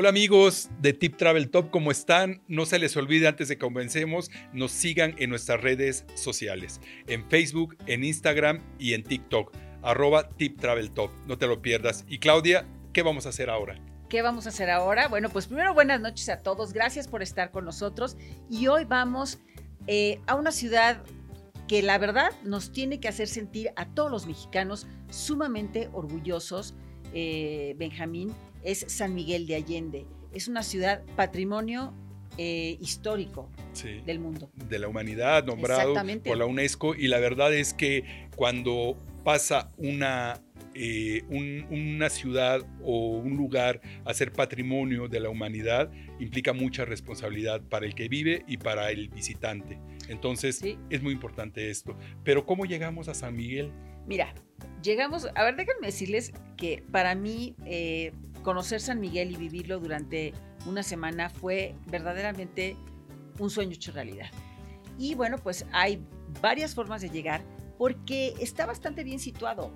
Hola 0.00 0.10
amigos 0.10 0.70
de 0.80 0.92
Tip 0.92 1.16
Travel 1.16 1.50
Top, 1.50 1.70
¿cómo 1.70 1.90
están? 1.90 2.40
No 2.46 2.66
se 2.66 2.78
les 2.78 2.96
olvide 2.96 3.26
antes 3.26 3.48
de 3.48 3.56
que 3.56 3.64
comencemos, 3.64 4.30
nos 4.52 4.70
sigan 4.70 5.16
en 5.18 5.28
nuestras 5.28 5.60
redes 5.60 6.04
sociales, 6.14 6.80
en 7.08 7.28
Facebook, 7.28 7.76
en 7.86 8.04
Instagram 8.04 8.62
y 8.78 8.94
en 8.94 9.02
TikTok, 9.02 9.52
arroba 9.82 10.28
Tip 10.28 10.60
Travel 10.60 10.92
Top, 10.92 11.10
no 11.26 11.36
te 11.36 11.48
lo 11.48 11.62
pierdas. 11.62 12.04
Y 12.06 12.20
Claudia, 12.20 12.64
¿qué 12.92 13.02
vamos 13.02 13.26
a 13.26 13.30
hacer 13.30 13.50
ahora? 13.50 13.74
¿Qué 14.08 14.22
vamos 14.22 14.46
a 14.46 14.50
hacer 14.50 14.70
ahora? 14.70 15.08
Bueno, 15.08 15.30
pues 15.30 15.48
primero 15.48 15.74
buenas 15.74 16.00
noches 16.00 16.28
a 16.28 16.42
todos, 16.44 16.72
gracias 16.72 17.08
por 17.08 17.20
estar 17.20 17.50
con 17.50 17.64
nosotros 17.64 18.16
y 18.48 18.68
hoy 18.68 18.84
vamos 18.84 19.40
eh, 19.88 20.20
a 20.28 20.36
una 20.36 20.52
ciudad 20.52 21.02
que 21.66 21.82
la 21.82 21.98
verdad 21.98 22.30
nos 22.44 22.70
tiene 22.70 23.00
que 23.00 23.08
hacer 23.08 23.26
sentir 23.26 23.72
a 23.74 23.92
todos 23.94 24.12
los 24.12 24.28
mexicanos 24.28 24.86
sumamente 25.10 25.90
orgullosos, 25.92 26.76
eh, 27.12 27.74
Benjamín, 27.78 28.32
es 28.68 28.84
San 28.86 29.14
Miguel 29.14 29.46
de 29.46 29.54
Allende. 29.54 30.04
Es 30.34 30.46
una 30.46 30.62
ciudad 30.62 31.02
patrimonio 31.16 31.94
eh, 32.36 32.76
histórico 32.82 33.50
del 34.04 34.20
mundo. 34.20 34.50
De 34.68 34.78
la 34.78 34.88
humanidad, 34.88 35.44
nombrado 35.44 35.94
por 36.22 36.36
la 36.36 36.44
UNESCO. 36.44 36.94
Y 36.94 37.08
la 37.08 37.18
verdad 37.18 37.54
es 37.54 37.72
que 37.72 38.28
cuando 38.36 39.02
pasa 39.24 39.72
una, 39.78 40.42
eh, 40.74 41.22
una 41.30 42.10
ciudad 42.10 42.60
o 42.82 43.16
un 43.16 43.38
lugar 43.38 43.80
a 44.04 44.12
ser 44.12 44.32
patrimonio 44.32 45.08
de 45.08 45.20
la 45.20 45.30
humanidad, 45.30 45.90
implica 46.20 46.52
mucha 46.52 46.84
responsabilidad 46.84 47.62
para 47.62 47.86
el 47.86 47.94
que 47.94 48.08
vive 48.08 48.44
y 48.46 48.58
para 48.58 48.90
el 48.90 49.08
visitante. 49.08 49.78
Entonces, 50.08 50.62
es 50.90 51.02
muy 51.02 51.14
importante 51.14 51.70
esto. 51.70 51.96
Pero 52.22 52.44
¿cómo 52.44 52.66
llegamos 52.66 53.08
a 53.08 53.14
San 53.14 53.34
Miguel? 53.34 53.72
Mira, 54.06 54.34
llegamos, 54.82 55.26
a 55.34 55.44
ver, 55.44 55.56
déjenme 55.56 55.86
decirles 55.86 56.32
que 56.56 56.82
para 56.90 57.14
mí 57.14 57.54
eh, 57.64 58.12
conocer 58.48 58.80
San 58.80 58.98
Miguel 58.98 59.30
y 59.30 59.36
vivirlo 59.36 59.78
durante 59.78 60.32
una 60.64 60.82
semana 60.82 61.28
fue 61.28 61.74
verdaderamente 61.90 62.78
un 63.38 63.50
sueño 63.50 63.72
hecho 63.72 63.92
realidad. 63.92 64.30
Y 64.96 65.14
bueno, 65.14 65.36
pues 65.36 65.66
hay 65.70 66.02
varias 66.40 66.74
formas 66.74 67.02
de 67.02 67.10
llegar 67.10 67.44
porque 67.76 68.32
está 68.40 68.64
bastante 68.64 69.04
bien 69.04 69.18
situado. 69.18 69.70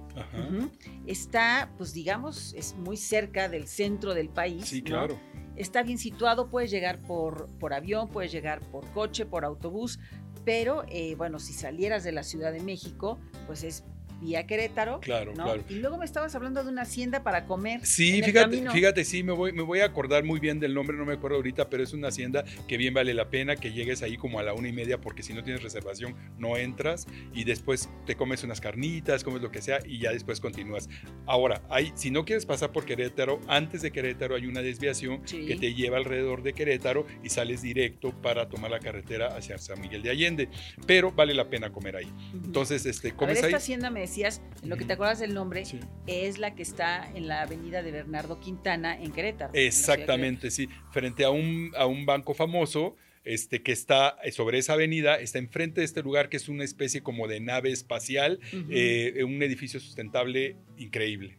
Está, 1.07 1.71
pues 1.77 1.93
digamos, 1.93 2.55
es 2.55 2.75
muy 2.75 2.97
cerca 2.97 3.51
del 3.51 3.69
centro 3.69 4.15
del 4.15 4.31
país. 4.31 4.65
Sí, 4.65 4.81
claro. 4.81 5.21
Está 5.55 5.83
bien 5.83 5.99
situado, 5.99 6.49
puedes 6.49 6.71
llegar 6.71 6.99
por, 7.03 7.51
por 7.61 7.75
avión, 7.75 8.09
puedes 8.09 8.33
llegar 8.33 8.63
por 8.71 8.91
coche, 8.93 9.27
por 9.27 9.45
autobús, 9.45 10.01
pero 10.47 10.85
eh, 10.89 11.15
bueno, 11.17 11.39
si 11.41 11.53
salieras 11.53 12.05
de 12.05 12.13
la 12.13 12.23
Ciudad 12.23 12.55
de 12.55 12.61
México, 12.61 13.21
pues 13.47 13.65
es 13.65 13.85
vía 14.23 14.47
Querétaro. 14.47 15.01
Claro, 15.01 15.33
claro. 15.33 15.65
Y 15.69 15.75
luego 15.75 15.99
me 15.99 16.05
estabas 16.05 16.35
hablando 16.35 16.63
de 16.63 16.71
una 16.71 16.83
hacienda 16.83 17.23
para 17.23 17.47
comer. 17.47 17.85
Sí, 17.85 18.23
fíjate, 18.23 18.71
fíjate, 18.71 19.05
sí, 19.05 19.23
me 19.23 19.33
voy, 19.33 19.53
me 19.53 19.63
voy 19.63 19.81
a 19.81 19.87
acordar 19.87 20.25
muy 20.25 20.41
bien 20.41 20.61
del 20.61 20.75
nombre, 20.75 20.97
no 20.97 21.05
me 21.05 21.15
acuerdo 21.15 21.37
ahorita, 21.37 21.69
pero 21.69 21.83
es 21.83 21.93
una 21.93 22.09
hacienda 22.09 22.45
que 22.67 22.77
bien 22.77 22.95
vale 22.95 23.15
la 23.15 23.29
pena 23.29 23.57
que 23.57 23.73
llegues 23.73 24.03
ahí 24.03 24.17
como 24.17 24.39
a 24.39 24.43
la 24.43 24.55
una 24.55 24.69
y 24.69 24.73
media, 24.73 25.01
porque 25.01 25.23
si 25.23 25.33
no 25.35 25.43
tienes 25.43 25.63
reservación 25.63 26.15
no 26.39 26.57
entras 26.57 27.07
y 27.35 27.45
después 27.45 27.89
te 28.07 28.17
comes 28.17 28.45
unas 28.45 28.61
carnitas, 28.61 29.25
comes 29.25 29.43
lo 29.43 29.51
que 29.51 29.63
sea 29.63 29.81
y 29.85 29.99
ya 29.99 30.13
después 30.13 30.41
continúas. 30.41 30.89
Ahora, 31.27 31.63
hay, 31.69 31.93
si 31.95 32.11
no 32.11 32.25
quieres 32.25 32.47
pasar 32.47 32.73
por 32.73 32.85
Querétaro, 32.85 33.41
antes 33.49 33.83
de 33.83 33.91
Querétaro 33.91 34.35
hay 34.35 34.47
una 34.47 34.63
desviación 34.63 35.23
que 35.23 35.57
te 35.57 35.75
lleva 35.75 35.99
alrededor 35.99 36.43
de 36.43 36.53
Querétaro 36.53 37.07
y 37.23 37.29
sales 37.29 37.63
directo 37.63 38.13
para 38.23 38.49
tomar 38.49 38.71
la 38.71 38.81
carretera 38.81 39.37
hacia 39.37 39.59
San 39.59 39.81
Miguel 39.81 40.03
de 40.03 40.11
Allende, 40.11 40.49
pero 40.87 41.13
vale 41.13 41.35
la 41.35 41.49
pena 41.49 41.71
comer 41.73 41.97
ahí. 41.97 42.13
Entonces, 42.33 42.87
este, 42.87 43.13
comes 43.13 43.37
esta 43.37 43.49
ahí. 43.49 43.55
hacienda 43.55 43.91
me 43.91 44.01
decías, 44.13 44.43
en 44.63 44.69
lo 44.69 44.77
que 44.77 44.85
te 44.85 44.93
acuerdas 44.93 45.21
del 45.21 45.33
nombre, 45.33 45.63
es 46.07 46.39
la 46.39 46.55
que 46.55 46.63
está 46.63 47.11
en 47.15 47.29
la 47.29 47.41
avenida 47.41 47.83
de 47.83 47.93
Bernardo 47.93 48.39
Quintana 48.41 48.95
en 48.95 49.11
Querétaro. 49.11 49.53
Exactamente, 49.55 50.51
sí, 50.51 50.69
frente 50.91 51.25
a 51.25 51.31
un, 51.31 51.73
a 51.77 51.87
un 51.87 52.05
banco 52.05 52.35
famoso. 52.35 52.97
Este, 53.25 53.63
que 53.63 53.71
está 53.71 54.17
sobre 54.33 54.59
esa 54.59 54.73
avenida, 54.73 55.15
está 55.15 55.39
enfrente 55.39 55.81
de 55.81 55.85
este 55.85 56.03
lugar 56.03 56.29
que 56.29 56.37
es 56.37 56.49
una 56.49 56.65
especie 56.65 57.05
como 57.05 57.29
de 57.29 57.39
nave 57.39 57.71
espacial, 57.71 58.41
eh, 58.69 59.23
un 59.25 59.41
edificio 59.45 59.79
sustentable 59.79 60.57
increíble. 60.77 61.39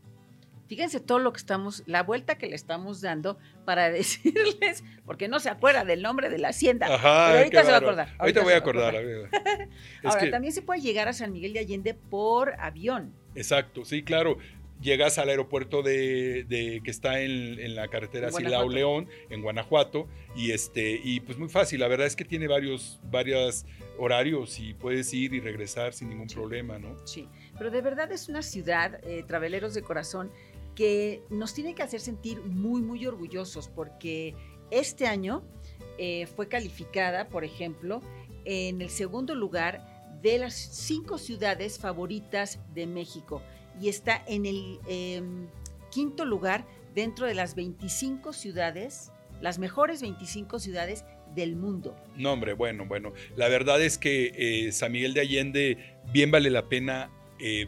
Fíjense 0.74 1.00
todo 1.00 1.20
lo 1.20 1.32
que 1.34 1.38
estamos, 1.38 1.84
la 1.86 2.02
vuelta 2.02 2.40
que 2.40 2.48
le 2.48 2.56
estamos 2.56 3.00
dando 3.00 3.38
para 3.64 3.92
decirles, 3.92 4.84
porque 5.06 5.28
no 5.28 5.40
se 5.40 5.52
acuerda 5.52 5.86
del 5.86 6.02
nombre 6.02 6.32
de 6.32 6.40
la 6.40 6.48
hacienda. 6.48 6.88
pero 6.88 7.08
ahorita 7.08 7.64
se 7.64 7.70
va 7.70 7.76
a 7.76 7.80
acordar. 7.80 8.16
Ahorita, 8.18 8.42
voy 8.42 8.54
a 8.54 8.58
acordar. 8.58 8.96
Ahora, 10.04 10.32
también 10.32 10.52
se 10.52 10.64
puede 10.64 10.82
llegar 10.82 11.08
a 11.08 11.14
San 11.14 11.32
Miguel 11.32 11.54
de 11.54 11.60
Allende 11.60 11.94
por 11.94 12.60
avión. 12.60 13.14
Exacto, 13.36 13.86
sí, 13.86 14.02
claro. 14.02 14.40
Llegas 14.82 15.20
al 15.20 15.30
aeropuerto 15.30 15.84
de, 15.84 16.82
que 16.84 16.90
está 16.90 17.22
en, 17.22 17.76
la 17.76 17.88
carretera 17.90 18.32
Silao 18.32 18.68
León, 18.68 19.08
en 19.30 19.44
Guanajuato, 19.44 20.08
y 20.36 20.54
este, 20.54 21.00
y 21.04 21.20
pues 21.20 21.38
muy 21.38 21.50
fácil. 21.50 21.82
La 21.82 21.88
verdad 21.88 22.08
es 22.08 22.16
que 22.16 22.26
tiene 22.26 22.48
varios, 22.48 23.00
varios 23.12 23.64
horarios 23.98 24.60
y 24.60 24.74
puedes 24.74 25.14
ir 25.14 25.34
y 25.34 25.40
regresar 25.40 25.94
sin 25.94 26.10
ningún 26.10 26.28
problema, 26.28 26.80
¿no? 26.80 26.96
Sí, 27.06 27.30
pero 27.58 27.70
de 27.72 27.82
verdad 27.82 28.12
es 28.12 28.28
una 28.28 28.42
ciudad, 28.42 29.00
eh, 29.04 29.24
traveleros 29.28 29.74
de 29.74 29.84
corazón, 29.84 30.32
que 30.76 31.24
nos 31.30 31.54
tiene 31.54 31.76
que 31.76 31.84
hacer 31.84 32.00
sentir 32.00 32.42
muy, 32.42 32.82
muy 32.82 33.06
orgullosos 33.06 33.68
porque 33.68 34.36
este 34.72 35.06
año 35.08 35.44
eh, 35.98 36.28
fue 36.36 36.48
calificada, 36.48 37.30
por 37.30 37.44
ejemplo, 37.44 38.02
en 38.46 38.82
el 38.82 38.90
segundo 38.90 39.36
lugar 39.36 39.94
de 40.22 40.38
las 40.38 40.54
cinco 40.54 41.18
ciudades 41.18 41.78
favoritas 41.78 42.60
de 42.74 42.88
México 42.88 43.42
y 43.80 43.90
está 43.90 44.24
en 44.28 44.46
el 44.46 44.80
em, 44.88 45.48
quinto 45.92 46.26
lugar 46.26 46.66
dentro 46.96 47.26
de 47.28 47.34
las 47.34 47.56
25 47.56 48.34
ciudades, 48.34 49.12
las 49.42 49.60
mejores 49.60 50.02
25 50.02 50.60
ciudades 50.60 51.06
del 51.36 51.56
mundo. 51.56 51.96
No, 52.16 52.34
hombre, 52.34 52.54
bueno, 52.54 52.86
bueno. 52.86 53.14
La 53.36 53.48
verdad 53.48 53.82
es 53.82 53.98
que 53.98 54.32
eh, 54.36 54.72
San 54.72 54.92
Miguel 54.92 55.14
de 55.14 55.22
Allende 55.22 55.98
bien 56.12 56.32
vale 56.32 56.50
la 56.50 56.70
pena 56.70 57.10
eh, 57.40 57.68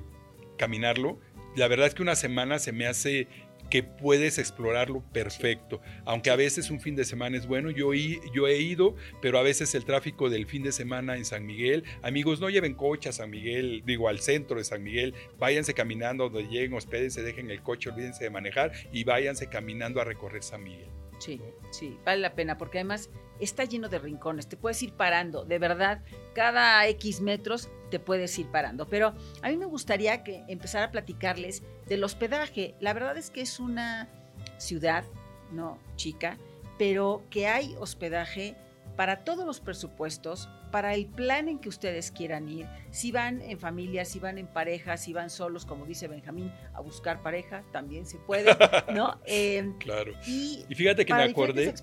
caminarlo 0.57 1.19
la 1.55 1.67
verdad 1.67 1.87
es 1.87 1.93
que 1.93 2.01
una 2.01 2.15
semana 2.15 2.59
se 2.59 2.71
me 2.71 2.87
hace 2.87 3.27
que 3.69 3.83
puedes 3.83 4.37
explorarlo 4.37 5.01
perfecto. 5.11 5.81
Aunque 6.05 6.29
a 6.29 6.35
veces 6.35 6.69
un 6.69 6.79
fin 6.79 6.95
de 6.95 7.03
semana 7.03 7.37
es 7.37 7.47
bueno, 7.47 7.69
yo, 7.69 7.93
yo 7.93 8.47
he 8.47 8.57
ido, 8.57 8.95
pero 9.21 9.39
a 9.39 9.43
veces 9.43 9.73
el 9.75 9.85
tráfico 9.85 10.29
del 10.29 10.45
fin 10.45 10.63
de 10.63 10.71
semana 10.71 11.17
en 11.17 11.25
San 11.25 11.45
Miguel, 11.45 11.83
amigos, 12.03 12.39
no 12.39 12.49
lleven 12.49 12.75
coche 12.75 13.09
a 13.09 13.11
San 13.11 13.29
Miguel, 13.29 13.83
digo 13.85 14.07
al 14.07 14.19
centro 14.19 14.57
de 14.57 14.63
San 14.63 14.83
Miguel, 14.83 15.13
váyanse 15.37 15.73
caminando 15.73 16.29
donde 16.29 16.47
lleguen, 16.47 16.73
hospédense, 16.73 17.23
dejen 17.23 17.49
el 17.49 17.61
coche, 17.61 17.89
olvídense 17.89 18.23
de 18.23 18.29
manejar 18.29 18.71
y 18.91 19.03
váyanse 19.03 19.47
caminando 19.47 19.99
a 19.99 20.03
recorrer 20.03 20.43
San 20.43 20.63
Miguel. 20.63 20.89
Sí, 21.17 21.41
sí, 21.71 21.97
vale 22.05 22.21
la 22.21 22.35
pena 22.35 22.57
porque 22.57 22.79
además 22.79 23.09
está 23.39 23.63
lleno 23.63 23.89
de 23.89 23.99
rincones, 23.99 24.47
te 24.47 24.57
puedes 24.57 24.81
ir 24.83 24.93
parando, 24.93 25.45
de 25.45 25.59
verdad, 25.59 26.03
cada 26.33 26.87
X 26.87 27.21
metros 27.21 27.69
te 27.95 27.99
puedes 28.01 28.37
ir 28.37 28.47
parando. 28.47 28.89
Pero 28.89 29.13
a 29.41 29.47
mí 29.47 29.55
me 29.55 29.65
gustaría 29.65 30.21
que 30.21 30.43
empezar 30.49 30.83
a 30.83 30.91
platicarles 30.91 31.63
del 31.87 32.03
hospedaje. 32.03 32.75
La 32.81 32.91
verdad 32.91 33.15
es 33.17 33.29
que 33.29 33.39
es 33.39 33.57
una 33.57 34.09
ciudad, 34.57 35.05
no 35.53 35.79
chica, 35.95 36.37
pero 36.77 37.23
que 37.29 37.47
hay 37.47 37.73
hospedaje 37.79 38.57
para 38.97 39.23
todos 39.23 39.45
los 39.45 39.61
presupuestos, 39.61 40.49
para 40.75 40.93
el 40.93 41.05
plan 41.05 41.47
en 41.47 41.59
que 41.59 41.69
ustedes 41.69 42.11
quieran 42.11 42.49
ir, 42.49 42.65
si 42.91 43.13
van 43.13 43.41
en 43.41 43.57
familia, 43.57 44.03
si 44.03 44.19
van 44.19 44.37
en 44.37 44.45
pareja, 44.45 44.97
si 44.97 45.13
van 45.13 45.29
solos, 45.29 45.65
como 45.65 45.85
dice 45.85 46.09
Benjamín, 46.09 46.51
a 46.73 46.81
buscar 46.81 47.23
pareja, 47.23 47.63
también 47.71 48.05
se 48.05 48.17
puede, 48.17 48.51
¿no? 48.93 49.17
Em, 49.25 49.77
claro. 49.77 50.11
Y, 50.27 50.65
fíjate 50.75 51.05
que 51.05 51.13
me 51.13 51.23
acordé, 51.23 51.73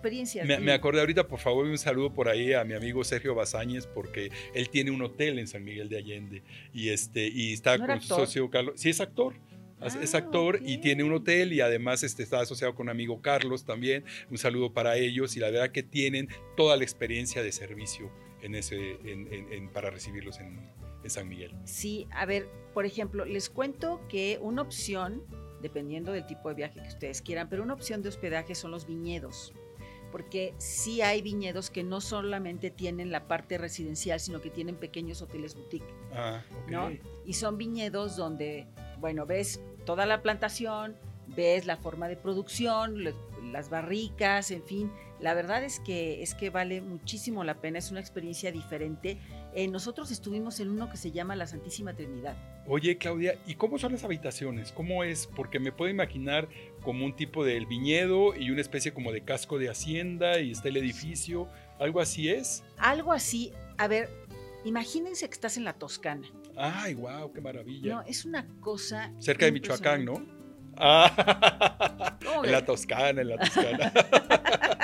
me, 0.44 0.58
me, 0.58 0.72
acordé 0.72 1.00
ahorita, 1.00 1.26
por 1.26 1.38
favor, 1.38 1.64
un 1.64 1.78
saludo 1.78 2.12
por 2.12 2.28
ahí 2.28 2.52
a 2.52 2.64
mi 2.64 2.74
amigo 2.74 3.02
Sergio 3.02 3.34
Bazáñez, 3.34 3.86
porque 3.86 4.30
él 4.52 4.68
tiene 4.68 4.90
un 4.90 5.00
hotel 5.00 5.38
en 5.38 5.48
San 5.48 5.64
Miguel 5.64 5.88
de 5.88 5.96
Allende 5.96 6.42
y, 6.74 6.90
este, 6.90 7.28
y 7.28 7.54
está 7.54 7.78
con 7.78 7.98
su 7.98 8.08
socio 8.08 8.50
Carlos. 8.50 8.74
Sí, 8.76 8.90
es 8.90 9.00
actor 9.00 9.32
es 9.86 10.14
ah, 10.14 10.18
actor 10.18 10.60
y 10.62 10.78
tiene 10.78 11.02
un 11.02 11.12
hotel 11.12 11.52
y 11.52 11.60
además 11.60 12.02
este, 12.02 12.22
está 12.22 12.40
asociado 12.40 12.74
con 12.74 12.86
un 12.86 12.90
amigo 12.90 13.20
Carlos 13.20 13.64
también. 13.64 14.04
Un 14.30 14.38
saludo 14.38 14.72
para 14.72 14.96
ellos 14.96 15.36
y 15.36 15.40
la 15.40 15.50
verdad 15.50 15.70
que 15.70 15.82
tienen 15.82 16.28
toda 16.56 16.76
la 16.76 16.84
experiencia 16.84 17.42
de 17.42 17.52
servicio 17.52 18.12
en 18.42 18.54
ese, 18.54 18.98
para 19.72 19.90
recibirlos 19.90 20.38
en, 20.40 20.70
San 21.06 21.28
Miguel. 21.28 21.52
Sí, 21.64 22.06
a 22.12 22.26
ver, 22.26 22.48
por 22.72 22.86
ejemplo, 22.86 23.24
les 23.24 23.50
cuento 23.50 24.00
que 24.08 24.38
una 24.40 24.62
opción, 24.62 25.24
dependiendo 25.60 26.12
del 26.12 26.26
tipo 26.26 26.48
de 26.48 26.54
viaje 26.54 26.80
que 26.80 26.86
ustedes 26.86 27.22
quieran, 27.22 27.48
pero 27.48 27.64
una 27.64 27.74
opción 27.74 28.02
de 28.02 28.08
hospedaje 28.08 28.54
son 28.54 28.70
los 28.70 28.86
viñedos 28.86 29.52
porque 30.12 30.54
sí 30.58 31.00
hay 31.00 31.22
viñedos 31.22 31.70
que 31.70 31.82
no 31.82 32.00
solamente 32.00 32.70
tienen 32.70 33.10
la 33.10 33.26
parte 33.26 33.56
residencial, 33.56 34.20
sino 34.20 34.42
que 34.42 34.50
tienen 34.50 34.76
pequeños 34.76 35.22
hoteles 35.22 35.54
boutique. 35.54 35.86
Ah, 36.12 36.42
¿no? 36.68 36.90
Y 37.24 37.32
son 37.32 37.56
viñedos 37.56 38.14
donde, 38.16 38.66
bueno, 39.00 39.24
ves 39.24 39.60
toda 39.86 40.04
la 40.04 40.20
plantación, 40.22 40.96
ves 41.34 41.66
la 41.66 41.78
forma 41.78 42.08
de 42.08 42.16
producción, 42.16 43.02
las 43.50 43.70
barricas, 43.70 44.50
en 44.50 44.62
fin. 44.62 44.92
La 45.22 45.34
verdad 45.34 45.62
es 45.62 45.78
que, 45.78 46.20
es 46.20 46.34
que 46.34 46.50
vale 46.50 46.80
muchísimo 46.80 47.44
la 47.44 47.60
pena, 47.60 47.78
es 47.78 47.92
una 47.92 48.00
experiencia 48.00 48.50
diferente. 48.50 49.18
Eh, 49.54 49.68
nosotros 49.68 50.10
estuvimos 50.10 50.58
en 50.58 50.68
uno 50.68 50.90
que 50.90 50.96
se 50.96 51.12
llama 51.12 51.36
la 51.36 51.46
Santísima 51.46 51.94
Trinidad. 51.94 52.36
Oye, 52.66 52.98
Claudia, 52.98 53.38
¿y 53.46 53.54
cómo 53.54 53.78
son 53.78 53.92
las 53.92 54.02
habitaciones? 54.02 54.72
¿Cómo 54.72 55.04
es? 55.04 55.28
Porque 55.28 55.60
me 55.60 55.70
puedo 55.70 55.92
imaginar 55.92 56.48
como 56.82 57.04
un 57.04 57.14
tipo 57.14 57.44
del 57.44 57.66
viñedo 57.66 58.34
y 58.34 58.50
una 58.50 58.60
especie 58.60 58.92
como 58.92 59.12
de 59.12 59.22
casco 59.22 59.58
de 59.58 59.70
hacienda 59.70 60.40
y 60.40 60.50
está 60.50 60.68
el 60.68 60.76
edificio. 60.76 61.46
¿Algo 61.78 62.00
así 62.00 62.28
es? 62.28 62.64
Algo 62.76 63.12
así. 63.12 63.52
A 63.78 63.86
ver, 63.86 64.10
imagínense 64.64 65.28
que 65.28 65.34
estás 65.34 65.56
en 65.56 65.62
la 65.62 65.74
Toscana. 65.74 66.26
Ay, 66.56 66.94
wow, 66.94 67.32
qué 67.32 67.40
maravilla. 67.40 67.94
No, 67.94 68.02
es 68.02 68.24
una 68.24 68.48
cosa. 68.58 69.12
Cerca 69.20 69.44
de 69.44 69.52
Michoacán, 69.52 70.04
¿no? 70.04 70.14
Ah, 70.76 72.18
en 72.44 72.50
la 72.50 72.64
Toscana, 72.64 73.20
en 73.20 73.28
la 73.28 73.38
Toscana. 73.38 73.92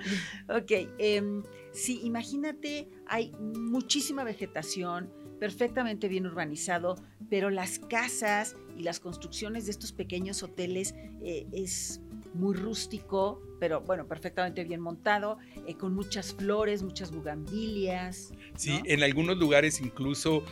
ok, 0.48 0.70
em, 0.98 1.42
sí, 1.72 2.00
imagínate, 2.04 2.88
hay 3.06 3.32
muchísima 3.40 4.24
vegetación, 4.24 5.12
perfectamente 5.38 6.08
bien 6.08 6.26
urbanizado, 6.26 6.96
pero 7.30 7.50
las 7.50 7.78
casas 7.78 8.56
y 8.76 8.82
las 8.82 9.00
construcciones 9.00 9.64
de 9.64 9.72
estos 9.72 9.92
pequeños 9.92 10.42
hoteles 10.42 10.94
eh, 11.22 11.46
es 11.52 12.00
muy 12.34 12.54
rústico, 12.54 13.42
pero 13.58 13.80
bueno, 13.80 14.06
perfectamente 14.06 14.64
bien 14.64 14.80
montado, 14.80 15.38
eh, 15.66 15.74
con 15.74 15.94
muchas 15.94 16.34
flores, 16.34 16.82
muchas 16.82 17.10
bugambilias. 17.10 18.32
Sí, 18.56 18.80
en 18.84 19.02
algunos 19.02 19.38
lugares 19.38 19.80
incluso 19.80 20.44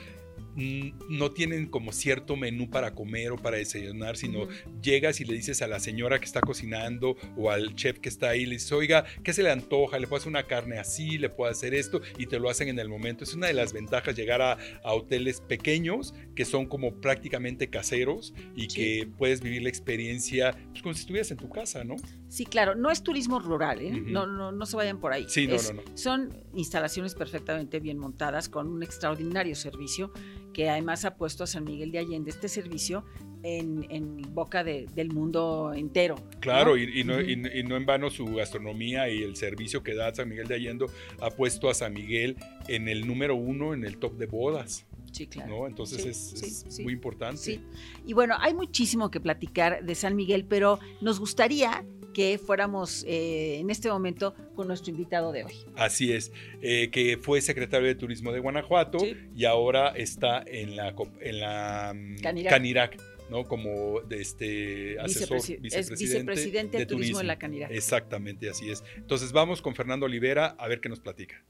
no 0.58 1.30
tienen 1.30 1.66
como 1.66 1.92
cierto 1.92 2.36
menú 2.36 2.68
para 2.68 2.94
comer 2.94 3.32
o 3.32 3.36
para 3.36 3.58
desayunar, 3.58 4.16
sino 4.16 4.48
llegas 4.82 5.20
y 5.20 5.24
le 5.24 5.34
dices 5.34 5.62
a 5.62 5.68
la 5.68 5.78
señora 5.78 6.18
que 6.18 6.24
está 6.24 6.40
cocinando 6.40 7.16
o 7.36 7.50
al 7.50 7.74
chef 7.74 7.98
que 8.00 8.08
está 8.08 8.30
ahí, 8.30 8.44
le 8.44 8.54
dices, 8.54 8.72
oiga, 8.72 9.04
¿qué 9.22 9.32
se 9.32 9.42
le 9.42 9.50
antoja? 9.50 9.98
Le 9.98 10.06
puedo 10.06 10.18
hacer 10.18 10.30
una 10.30 10.46
carne 10.46 10.78
así, 10.78 11.18
le 11.18 11.28
puedo 11.28 11.50
hacer 11.50 11.74
esto 11.74 12.00
y 12.18 12.26
te 12.26 12.38
lo 12.38 12.50
hacen 12.50 12.68
en 12.68 12.78
el 12.78 12.88
momento. 12.88 13.24
Es 13.24 13.34
una 13.34 13.46
de 13.46 13.54
las 13.54 13.72
ventajas 13.72 14.16
llegar 14.16 14.42
a, 14.42 14.58
hoteles 14.82 15.40
pequeños 15.40 16.14
que 16.38 16.44
son 16.44 16.66
como 16.66 16.94
prácticamente 16.94 17.68
caseros 17.68 18.32
y 18.54 18.68
que 18.68 19.08
puedes 19.18 19.40
vivir 19.40 19.62
la 19.62 19.70
experiencia 19.70 20.56
pues, 20.70 20.82
como 20.82 20.94
si 20.94 21.00
estuvieras 21.00 21.32
en 21.32 21.36
tu 21.36 21.48
casa, 21.48 21.82
¿no? 21.82 21.96
Sí, 22.28 22.46
claro, 22.46 22.76
no 22.76 22.92
es 22.92 23.02
turismo 23.02 23.40
rural, 23.40 23.80
¿eh? 23.80 23.90
no, 23.90 24.24
no, 24.24 24.52
no 24.52 24.64
se 24.64 24.76
vayan 24.76 25.00
por 25.00 25.12
ahí. 25.12 25.26
Sí, 25.26 25.48
no, 25.48 25.56
no, 25.56 25.82
no. 25.82 25.82
Son 25.96 26.32
instalaciones 26.54 27.16
perfectamente 27.16 27.80
bien 27.80 27.98
montadas 27.98 28.48
con 28.48 28.68
un 28.68 28.84
extraordinario 28.84 29.56
servicio 29.56 30.12
que 30.52 30.70
además 30.70 31.04
ha 31.04 31.16
puesto 31.16 31.42
a 31.42 31.48
San 31.48 31.64
Miguel 31.64 31.90
de 31.90 31.98
Allende 31.98 32.30
este 32.30 32.48
servicio 32.48 33.04
en, 33.42 34.22
boca 34.32 34.62
del 34.62 35.08
mundo 35.12 35.72
entero. 35.74 36.16
Claro, 36.40 36.76
Y, 36.76 37.02
no, 37.04 37.18
en 37.18 37.86
vano 37.86 38.10
su 38.10 38.26
gastronomía 38.26 39.08
y 39.08 39.22
el 39.22 39.34
servicio 39.36 39.82
que 39.82 39.94
da 39.94 40.14
San 40.14 40.28
Miguel 40.28 40.46
de 40.46 40.54
Allende 40.54 40.86
ha 41.20 41.30
puesto 41.30 41.68
a 41.68 41.74
San 41.74 41.94
Miguel 41.94 42.36
en 42.68 42.88
el 42.88 43.06
número 43.06 43.34
uno 43.34 43.74
en 43.74 43.84
el 43.84 43.98
top 43.98 44.16
de 44.16 44.26
bodas. 44.26 44.87
Sí, 45.12 45.26
claro. 45.26 45.66
Entonces 45.66 46.04
es, 46.04 46.80
muy 46.80 46.92
importante. 46.92 47.38
Sí. 47.38 47.60
Y 48.06 48.12
bueno, 48.12 48.36
hay 48.38 48.54
muchísimo 48.54 49.10
que 49.10 49.20
platicar 49.20 49.84
de 49.84 49.94
San 49.94 50.16
Miguel, 50.16 50.44
pero 50.44 50.78
nos 51.00 51.18
gustaría 51.18 51.84
que 52.12 52.38
fuéramos 52.38 53.04
eh, 53.06 53.58
en 53.58 53.70
este 53.70 53.88
momento 53.88 54.34
con 54.54 54.66
nuestro 54.66 54.90
invitado 54.90 55.30
de 55.32 55.44
hoy. 55.44 55.54
Así 55.76 56.12
es, 56.12 56.32
eh, 56.62 56.90
que 56.90 57.16
fue 57.16 57.40
secretario 57.40 57.86
de 57.86 57.94
Turismo 57.94 58.32
de 58.32 58.40
Guanajuato 58.40 58.98
y 59.34 59.44
ahora 59.44 59.90
está 59.90 60.42
en 60.46 60.74
la, 60.74 60.94
en 61.20 61.40
la 61.40 61.94
mm, 61.94 62.44
Canirac. 62.48 63.00
¿no? 63.30 63.44
Como 63.44 64.00
de 64.00 64.22
este 64.22 64.98
asesor, 64.98 65.36
vicepresidente, 65.60 65.98
vicepresidente 66.00 66.78
de, 66.78 66.86
turismo, 66.86 67.18
de 67.18 67.24
la 67.24 67.38
Canirac. 67.38 67.70
Exactamente, 67.70 68.48
así 68.48 68.70
es. 68.70 68.82
Entonces 68.96 69.32
vamos 69.32 69.60
con 69.60 69.74
Fernando 69.74 70.06
Olivera 70.06 70.56
a 70.58 70.66
ver 70.66 70.80
qué 70.80 70.88
nos 70.88 71.00
platica. 71.00 71.44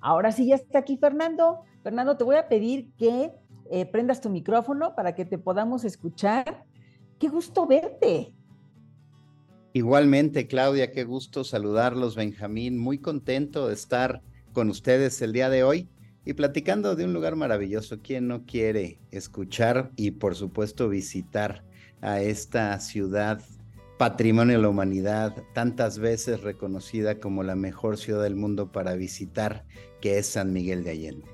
Ahora 0.00 0.32
sí 0.32 0.46
ya 0.46 0.56
está 0.56 0.80
aquí 0.80 0.96
Fernando. 0.96 1.60
Fernando, 1.82 2.16
te 2.16 2.24
voy 2.24 2.36
a 2.36 2.48
pedir 2.48 2.90
que 2.96 3.32
eh, 3.70 3.86
prendas 3.86 4.20
tu 4.20 4.30
micrófono 4.30 4.94
para 4.94 5.14
que 5.14 5.24
te 5.24 5.38
podamos 5.38 5.84
escuchar. 5.84 6.64
Qué 7.18 7.28
gusto 7.28 7.66
verte. 7.66 8.32
Igualmente, 9.72 10.48
Claudia, 10.48 10.90
qué 10.90 11.04
gusto 11.04 11.44
saludarlos, 11.44 12.16
Benjamín. 12.16 12.76
Muy 12.78 12.98
contento 12.98 13.68
de 13.68 13.74
estar 13.74 14.20
con 14.52 14.68
ustedes 14.68 15.22
el 15.22 15.32
día 15.32 15.48
de 15.48 15.62
hoy 15.62 15.88
y 16.24 16.32
platicando 16.32 16.96
de 16.96 17.04
un 17.04 17.12
lugar 17.12 17.36
maravilloso. 17.36 18.00
¿Quién 18.02 18.26
no 18.26 18.44
quiere 18.46 18.98
escuchar 19.12 19.92
y, 19.94 20.12
por 20.12 20.34
supuesto, 20.34 20.88
visitar 20.88 21.62
a 22.00 22.20
esta 22.20 22.78
ciudad, 22.80 23.42
patrimonio 24.00 24.56
de 24.56 24.62
la 24.62 24.70
humanidad, 24.70 25.36
tantas 25.52 25.98
veces 25.98 26.42
reconocida 26.42 27.20
como 27.20 27.42
la 27.42 27.54
mejor 27.54 27.98
ciudad 27.98 28.22
del 28.22 28.34
mundo 28.34 28.72
para 28.72 28.94
visitar, 28.94 29.66
que 30.00 30.16
es 30.16 30.24
San 30.24 30.54
Miguel 30.54 30.84
de 30.84 30.92
Allende? 30.92 31.26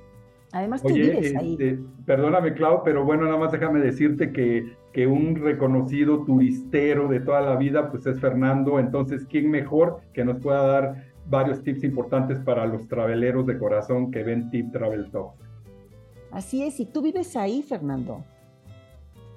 Además, 0.50 0.82
tú 0.82 0.92
vives 0.92 1.36
ahí. 1.36 1.52
Este, 1.52 1.78
perdóname, 2.04 2.54
Clau, 2.54 2.82
pero 2.82 3.04
bueno, 3.04 3.26
nada 3.26 3.36
más 3.36 3.52
déjame 3.52 3.78
decirte 3.78 4.32
que 4.32 4.74
que 4.92 5.06
un 5.06 5.36
reconocido 5.36 6.24
turistero 6.24 7.06
de 7.06 7.20
toda 7.20 7.42
la 7.42 7.54
vida, 7.56 7.90
pues 7.90 8.04
es 8.06 8.18
Fernando. 8.18 8.80
Entonces, 8.80 9.26
¿quién 9.28 9.48
mejor 9.50 10.00
que 10.12 10.24
nos 10.24 10.38
pueda 10.40 10.66
dar 10.66 11.04
varios 11.28 11.62
tips 11.62 11.84
importantes 11.84 12.38
para 12.38 12.64
los 12.64 12.88
traveleros 12.88 13.46
de 13.46 13.58
corazón 13.58 14.10
que 14.10 14.22
ven 14.22 14.50
Tip 14.50 14.72
Travel 14.72 15.10
Talk? 15.12 15.34
Así 16.32 16.62
es, 16.64 16.80
y 16.80 16.86
tú 16.86 17.02
vives 17.02 17.36
ahí, 17.36 17.62
Fernando. 17.62 18.24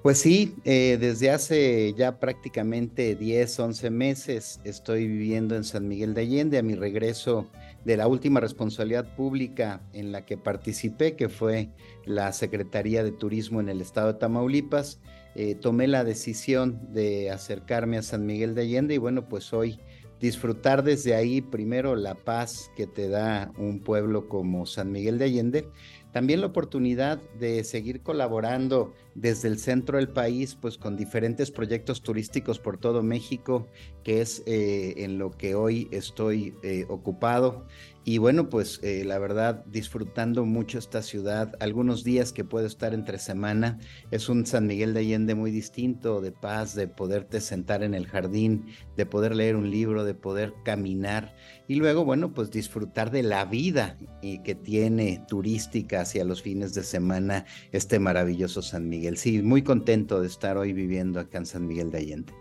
Pues 0.02 0.16
sí, 0.16 0.54
eh, 0.64 0.96
desde 0.98 1.30
hace 1.30 1.92
ya 1.92 2.18
prácticamente 2.18 3.14
10, 3.14 3.60
11 3.60 3.90
meses 3.90 4.58
estoy 4.64 5.06
viviendo 5.06 5.56
en 5.56 5.62
San 5.62 5.88
Miguel 5.88 6.14
de 6.14 6.22
Allende. 6.22 6.56
A 6.56 6.62
mi 6.62 6.74
regreso 6.74 7.46
de 7.84 7.98
la 7.98 8.08
última 8.08 8.40
responsabilidad 8.40 9.14
pública 9.14 9.82
en 9.92 10.10
la 10.10 10.24
que 10.24 10.38
participé, 10.38 11.16
que 11.16 11.28
fue 11.28 11.68
la 12.06 12.32
Secretaría 12.32 13.04
de 13.04 13.12
Turismo 13.12 13.60
en 13.60 13.68
el 13.68 13.82
estado 13.82 14.14
de 14.14 14.18
Tamaulipas, 14.18 15.00
eh, 15.34 15.54
tomé 15.54 15.86
la 15.86 16.02
decisión 16.02 16.80
de 16.94 17.30
acercarme 17.30 17.98
a 17.98 18.02
San 18.02 18.24
Miguel 18.24 18.54
de 18.54 18.62
Allende 18.62 18.94
y 18.94 18.98
bueno, 18.98 19.28
pues 19.28 19.52
hoy 19.52 19.80
disfrutar 20.18 20.82
desde 20.82 21.14
ahí 21.14 21.40
primero 21.40 21.94
la 21.94 22.14
paz 22.14 22.70
que 22.76 22.86
te 22.86 23.08
da 23.08 23.52
un 23.58 23.80
pueblo 23.80 24.28
como 24.28 24.66
San 24.66 24.92
Miguel 24.92 25.18
de 25.18 25.24
Allende, 25.26 25.68
también 26.12 26.40
la 26.40 26.48
oportunidad 26.48 27.20
de 27.38 27.62
seguir 27.64 28.02
colaborando 28.02 28.92
desde 29.14 29.48
el 29.48 29.58
centro 29.58 29.98
del 29.98 30.08
país, 30.08 30.56
pues 30.60 30.76
con 30.78 30.96
diferentes 30.96 31.50
proyectos 31.50 32.02
turísticos 32.02 32.58
por 32.58 32.78
todo 32.78 33.02
México, 33.02 33.66
que 34.02 34.20
es 34.20 34.42
eh, 34.46 34.94
en 34.98 35.18
lo 35.18 35.30
que 35.30 35.54
hoy 35.54 35.88
estoy 35.90 36.54
eh, 36.62 36.84
ocupado. 36.88 37.66
Y 38.02 38.16
bueno, 38.16 38.48
pues 38.48 38.80
eh, 38.82 39.04
la 39.04 39.18
verdad, 39.18 39.64
disfrutando 39.66 40.46
mucho 40.46 40.78
esta 40.78 41.02
ciudad, 41.02 41.54
algunos 41.60 42.02
días 42.02 42.32
que 42.32 42.44
puedo 42.44 42.66
estar 42.66 42.94
entre 42.94 43.18
semana, 43.18 43.78
es 44.10 44.30
un 44.30 44.46
San 44.46 44.66
Miguel 44.66 44.94
de 44.94 45.00
Allende 45.00 45.34
muy 45.34 45.50
distinto, 45.50 46.22
de 46.22 46.32
paz, 46.32 46.74
de 46.74 46.88
poderte 46.88 47.42
sentar 47.42 47.82
en 47.82 47.94
el 47.94 48.06
jardín, 48.06 48.66
de 48.96 49.04
poder 49.04 49.36
leer 49.36 49.54
un 49.54 49.70
libro, 49.70 50.04
de 50.04 50.14
poder 50.14 50.54
caminar 50.64 51.34
y 51.68 51.76
luego, 51.76 52.04
bueno, 52.04 52.32
pues 52.32 52.50
disfrutar 52.50 53.10
de 53.10 53.22
la 53.22 53.44
vida 53.44 53.96
que 54.22 54.54
tiene 54.56 55.24
turística 55.28 56.00
hacia 56.00 56.24
los 56.24 56.42
fines 56.42 56.74
de 56.74 56.82
semana 56.82 57.44
este 57.70 58.00
maravilloso 58.00 58.60
San 58.60 58.88
Miguel. 58.88 59.18
Sí, 59.18 59.40
muy 59.40 59.62
contento 59.62 60.20
de 60.20 60.26
estar 60.26 60.56
hoy 60.56 60.72
viviendo 60.72 61.20
acá 61.20 61.38
en 61.38 61.46
San 61.46 61.66
Miguel 61.68 61.92
de 61.92 61.98
Allende. 61.98 62.39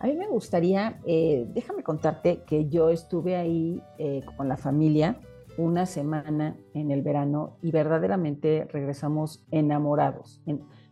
A 0.00 0.06
mí 0.06 0.16
me 0.16 0.28
gustaría, 0.28 1.00
eh, 1.06 1.46
déjame 1.54 1.82
contarte 1.82 2.44
que 2.46 2.68
yo 2.68 2.90
estuve 2.90 3.34
ahí 3.34 3.82
eh, 3.98 4.22
con 4.36 4.48
la 4.48 4.56
familia 4.56 5.18
una 5.56 5.86
semana 5.86 6.56
en 6.72 6.92
el 6.92 7.02
verano 7.02 7.56
y 7.62 7.72
verdaderamente 7.72 8.68
regresamos 8.70 9.44
enamorados, 9.50 10.40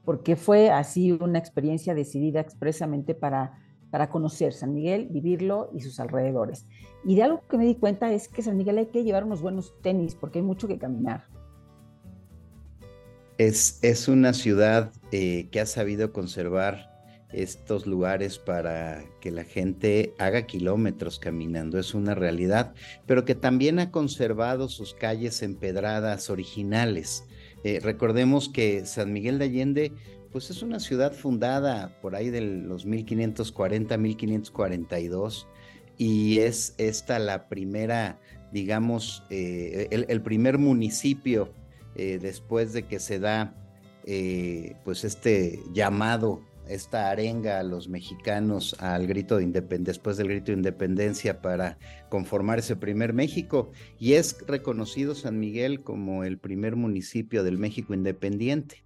porque 0.05 0.35
fue 0.35 0.71
así 0.71 1.13
una 1.13 1.39
experiencia 1.39 1.95
decidida 1.95 2.41
expresamente 2.41 3.15
para, 3.15 3.61
para 3.93 4.11
conocer 4.11 4.53
San 4.53 4.75
Miguel, 4.75 5.07
vivirlo 5.09 5.71
y 5.73 5.83
sus 5.83 6.01
alrededores. 6.01 6.67
Y 7.05 7.15
de 7.15 7.23
algo 7.23 7.43
que 7.49 7.59
me 7.59 7.65
di 7.65 7.77
cuenta 7.77 8.13
es 8.13 8.27
que 8.27 8.43
San 8.43 8.57
Miguel 8.57 8.79
hay 8.79 8.87
que 8.87 9.05
llevar 9.05 9.23
unos 9.23 9.41
buenos 9.41 9.73
tenis 9.83 10.17
porque 10.17 10.41
hay 10.41 10.45
mucho 10.45 10.67
que 10.67 10.79
caminar. 10.79 11.27
Es, 13.39 13.79
es 13.83 14.09
una 14.09 14.33
ciudad 14.33 14.91
eh, 15.13 15.49
que 15.53 15.61
ha 15.61 15.67
sabido 15.67 16.13
conservar 16.13 16.96
estos 17.33 17.87
lugares 17.87 18.39
para 18.39 19.05
que 19.21 19.31
la 19.31 19.45
gente 19.45 20.15
haga 20.19 20.47
kilómetros 20.47 21.19
caminando, 21.19 21.79
es 21.79 21.95
una 21.95 22.15
realidad, 22.15 22.75
pero 23.07 23.25
que 23.25 23.35
también 23.35 23.79
ha 23.79 23.91
conservado 23.91 24.69
sus 24.69 24.95
calles 24.95 25.43
empedradas 25.43 26.31
originales. 26.31 27.25
Eh, 27.65 27.81
recordemos 27.83 28.49
que 28.49 28.87
San 28.87 29.13
Miguel 29.13 29.39
de 29.39 29.47
Allende, 29.47 29.93
pues 30.31 30.51
es 30.51 30.63
una 30.63 30.79
ciudad 30.79 31.13
fundada 31.13 31.99
por 32.01 32.15
ahí 32.15 32.31
de 32.31 32.41
los 32.41 32.87
1540, 32.87 33.97
1542, 33.97 35.49
y 35.99 36.39
es 36.39 36.75
esta 36.79 37.19
la 37.19 37.49
primera, 37.49 38.21
digamos, 38.53 39.25
eh, 39.31 39.89
el, 39.91 40.21
primer 40.23 40.59
municipio 40.59 41.53
eh, 41.97 42.19
después 42.21 42.73
de 42.73 42.85
que 42.85 43.01
se 43.01 43.19
da 43.19 43.55
pues 44.85 45.03
este 45.03 45.59
llamado 45.73 46.41
esta 46.69 47.11
arenga 47.11 47.59
a 47.59 47.63
los 47.63 47.89
mexicanos 47.89 48.77
al 48.79 49.07
grito 49.07 49.39
de 49.39 49.47
después 49.81 50.17
del 50.17 50.29
grito 50.29 50.47
de 50.47 50.59
independencia 50.59 51.41
para 51.41 51.79
conformar 52.09 52.59
ese 52.59 52.77
primer 52.77 53.13
México 53.13 53.71
y 53.99 54.15
es 54.15 54.37
reconocido 54.47 55.15
San 55.15 55.39
Miguel 55.39 55.83
como 55.83 56.25
el 56.25 56.39
primer 56.39 56.77
municipio 56.77 57.45
del 57.45 57.59
México 57.59 57.95
independiente. 57.95 58.85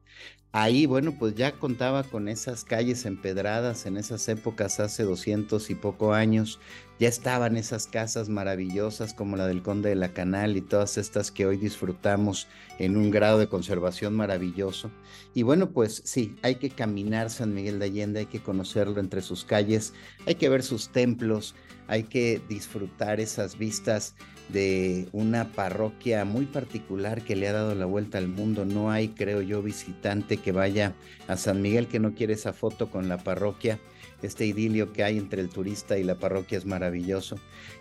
Ahí, 0.53 0.85
bueno, 0.87 1.15
pues 1.17 1.37
ya 1.37 1.53
contaba 1.53 2.03
con 2.03 2.27
esas 2.27 2.65
calles 2.65 3.07
empedradas 3.07 3.87
en 3.87 3.97
esas 3.97 4.29
épocas, 4.29 4.81
hace 4.81 5.05
200 5.05 5.71
y 5.71 5.77
poco 5.77 6.13
años. 6.13 6.59
Ya 6.99 7.07
estaban 7.07 7.57
esas 7.57 7.87
casas 7.87 8.29
maravillosas 8.29 9.15
como 9.15 9.37
la 9.37 9.47
del 9.47 9.63
Conde 9.63 9.91
de 9.91 9.95
la 9.95 10.13
Canal 10.13 10.57
y 10.57 10.61
todas 10.61 10.99
estas 10.99 11.31
que 11.31 11.47
hoy 11.47 11.57
disfrutamos 11.57 12.49
en 12.81 12.97
un 12.97 13.13
grado 13.13 13.39
de 13.39 13.49
conservación 13.49 14.17
maravilloso. 14.17 14.91
Y 15.35 15.45
bueno, 15.45 15.71
pues 15.71 16.03
sí, 16.05 16.35
hay 16.43 16.57
que 16.57 16.71
caminar 16.71 17.31
San 17.31 17.55
Miguel 17.55 17.79
de 17.79 17.85
Allende, 17.85 18.21
hay 18.21 18.27
que 18.27 18.43
conocerlo 18.43 18.99
entre 18.99 19.23
sus 19.23 19.45
calles, 19.45 19.95
hay 20.27 20.35
que 20.35 20.49
ver 20.49 20.65
sus 20.65 20.91
templos, 20.91 21.55
hay 21.87 22.03
que 22.05 22.43
disfrutar 22.49 23.21
esas 23.21 23.57
vistas 23.57 24.17
de 24.53 25.09
una 25.13 25.53
parroquia 25.53 26.25
muy 26.25 26.47
particular 26.47 27.23
que 27.23 27.37
le 27.37 27.49
ha 27.49 27.53
dado 27.53 27.75
la 27.75 27.87
vuelta 27.87 28.19
al 28.19 28.29
mundo. 28.29 28.65
No 28.65 28.91
hay, 28.91 29.09
creo 29.09 29.43
yo, 29.43 29.63
visitante 29.63 30.37
que 30.41 30.53
vaya 30.53 30.95
a 31.29 31.37
San 31.37 31.63
Miguel 31.63 31.87
que 31.87 32.01
no 32.01 32.15
quiere 32.15 32.35
esa 32.35 32.53
foto 32.53 32.91
con 32.91 33.09
la 33.09 33.19
parroquia. 33.19 33.79
Este 34.23 34.45
idilio 34.45 34.93
que 34.93 35.03
hay 35.03 35.17
entre 35.17 35.41
el 35.41 35.49
turista 35.49 35.99
y 35.99 36.05
la 36.05 36.17
parroquia 36.17 36.59
es 36.59 36.67
maravilloso. 36.67 37.37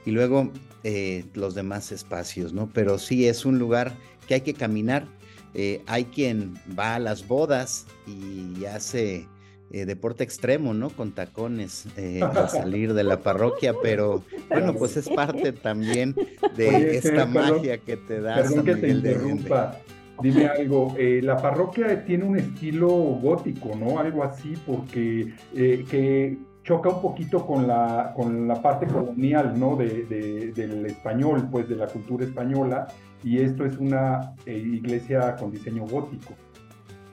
Y 0.06 0.12
luego 0.12 0.52
eh, 0.84 1.26
los 1.34 1.56
demás 1.56 1.92
espacios, 1.92 2.54
¿no? 2.54 2.70
Pero 2.74 2.98
sí 2.98 3.28
es 3.28 3.46
un 3.46 3.60
lugar 3.60 3.94
que 4.28 4.36
hay 4.36 4.42
que 4.42 4.54
caminar. 4.54 5.06
Eh, 5.54 5.82
hay 5.88 6.06
quien 6.06 6.54
va 6.78 6.96
a 6.96 7.00
las 7.00 7.28
bodas 7.28 7.88
y 8.08 8.66
hace 8.66 9.28
eh, 9.72 9.86
deporte 9.86 10.24
extremo, 10.24 10.74
¿no? 10.74 10.90
Con 10.90 11.12
tacones 11.12 11.86
eh, 11.96 12.22
al 12.24 12.50
salir 12.50 12.96
de 12.96 13.04
la 13.04 13.20
parroquia, 13.20 13.76
pero 13.84 14.24
bueno, 14.50 14.74
pues 14.74 14.98
es 14.98 15.08
parte 15.08 15.54
también 15.54 16.16
de 16.56 16.98
esta 16.98 17.28
magia 17.28 17.78
que 17.78 17.96
te 17.96 18.20
da. 18.20 18.38
Perdón 18.38 18.66
que 18.66 18.76
te 18.76 18.90
interrumpa. 18.90 19.80
Dime 20.22 20.48
algo, 20.48 20.96
eh, 20.98 21.22
la 21.24 21.38
parroquia 21.38 22.04
tiene 22.06 22.26
un 22.26 22.38
estilo 22.38 22.88
gótico, 22.88 23.76
¿no? 23.76 24.00
Algo 24.00 24.24
así, 24.24 24.54
porque 24.66 25.34
que 25.54 26.38
choca 26.64 26.90
un 26.90 27.02
poquito 27.02 27.46
con 27.46 27.68
la, 27.68 28.14
con 28.16 28.48
la 28.48 28.62
parte 28.62 28.86
colonial, 28.86 29.60
¿no? 29.60 29.76
De, 29.76 30.52
del 30.54 30.86
español, 30.86 31.48
pues 31.52 31.68
de 31.70 31.76
la 31.76 31.88
cultura 31.88 32.26
española, 32.26 32.88
y 33.24 33.40
esto 33.40 33.66
es 33.66 33.78
una 33.78 34.36
iglesia 34.46 35.36
con 35.36 35.52
diseño 35.52 35.86
gótico. 35.88 36.36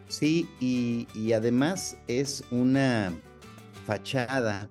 Sí, 0.08 0.48
y, 0.60 1.32
además 1.32 1.98
es 2.06 2.44
una 2.50 3.12
fachada 3.86 4.68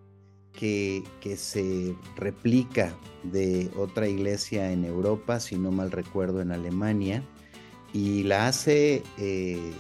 que, 0.53 1.03
que, 1.19 1.35
se 1.35 1.93
replica 2.15 2.93
de 3.23 3.69
otra 3.75 4.07
iglesia 4.07 4.71
en 4.71 4.85
Europa, 4.85 5.39
si 5.39 5.57
no 5.57 5.71
mal 5.71 5.91
recuerdo, 5.91 6.41
en 6.41 6.51
Alemania, 6.51 7.21
y 7.95 8.23
la 8.23 8.49
hace 8.49 9.03
eh, 9.17 9.71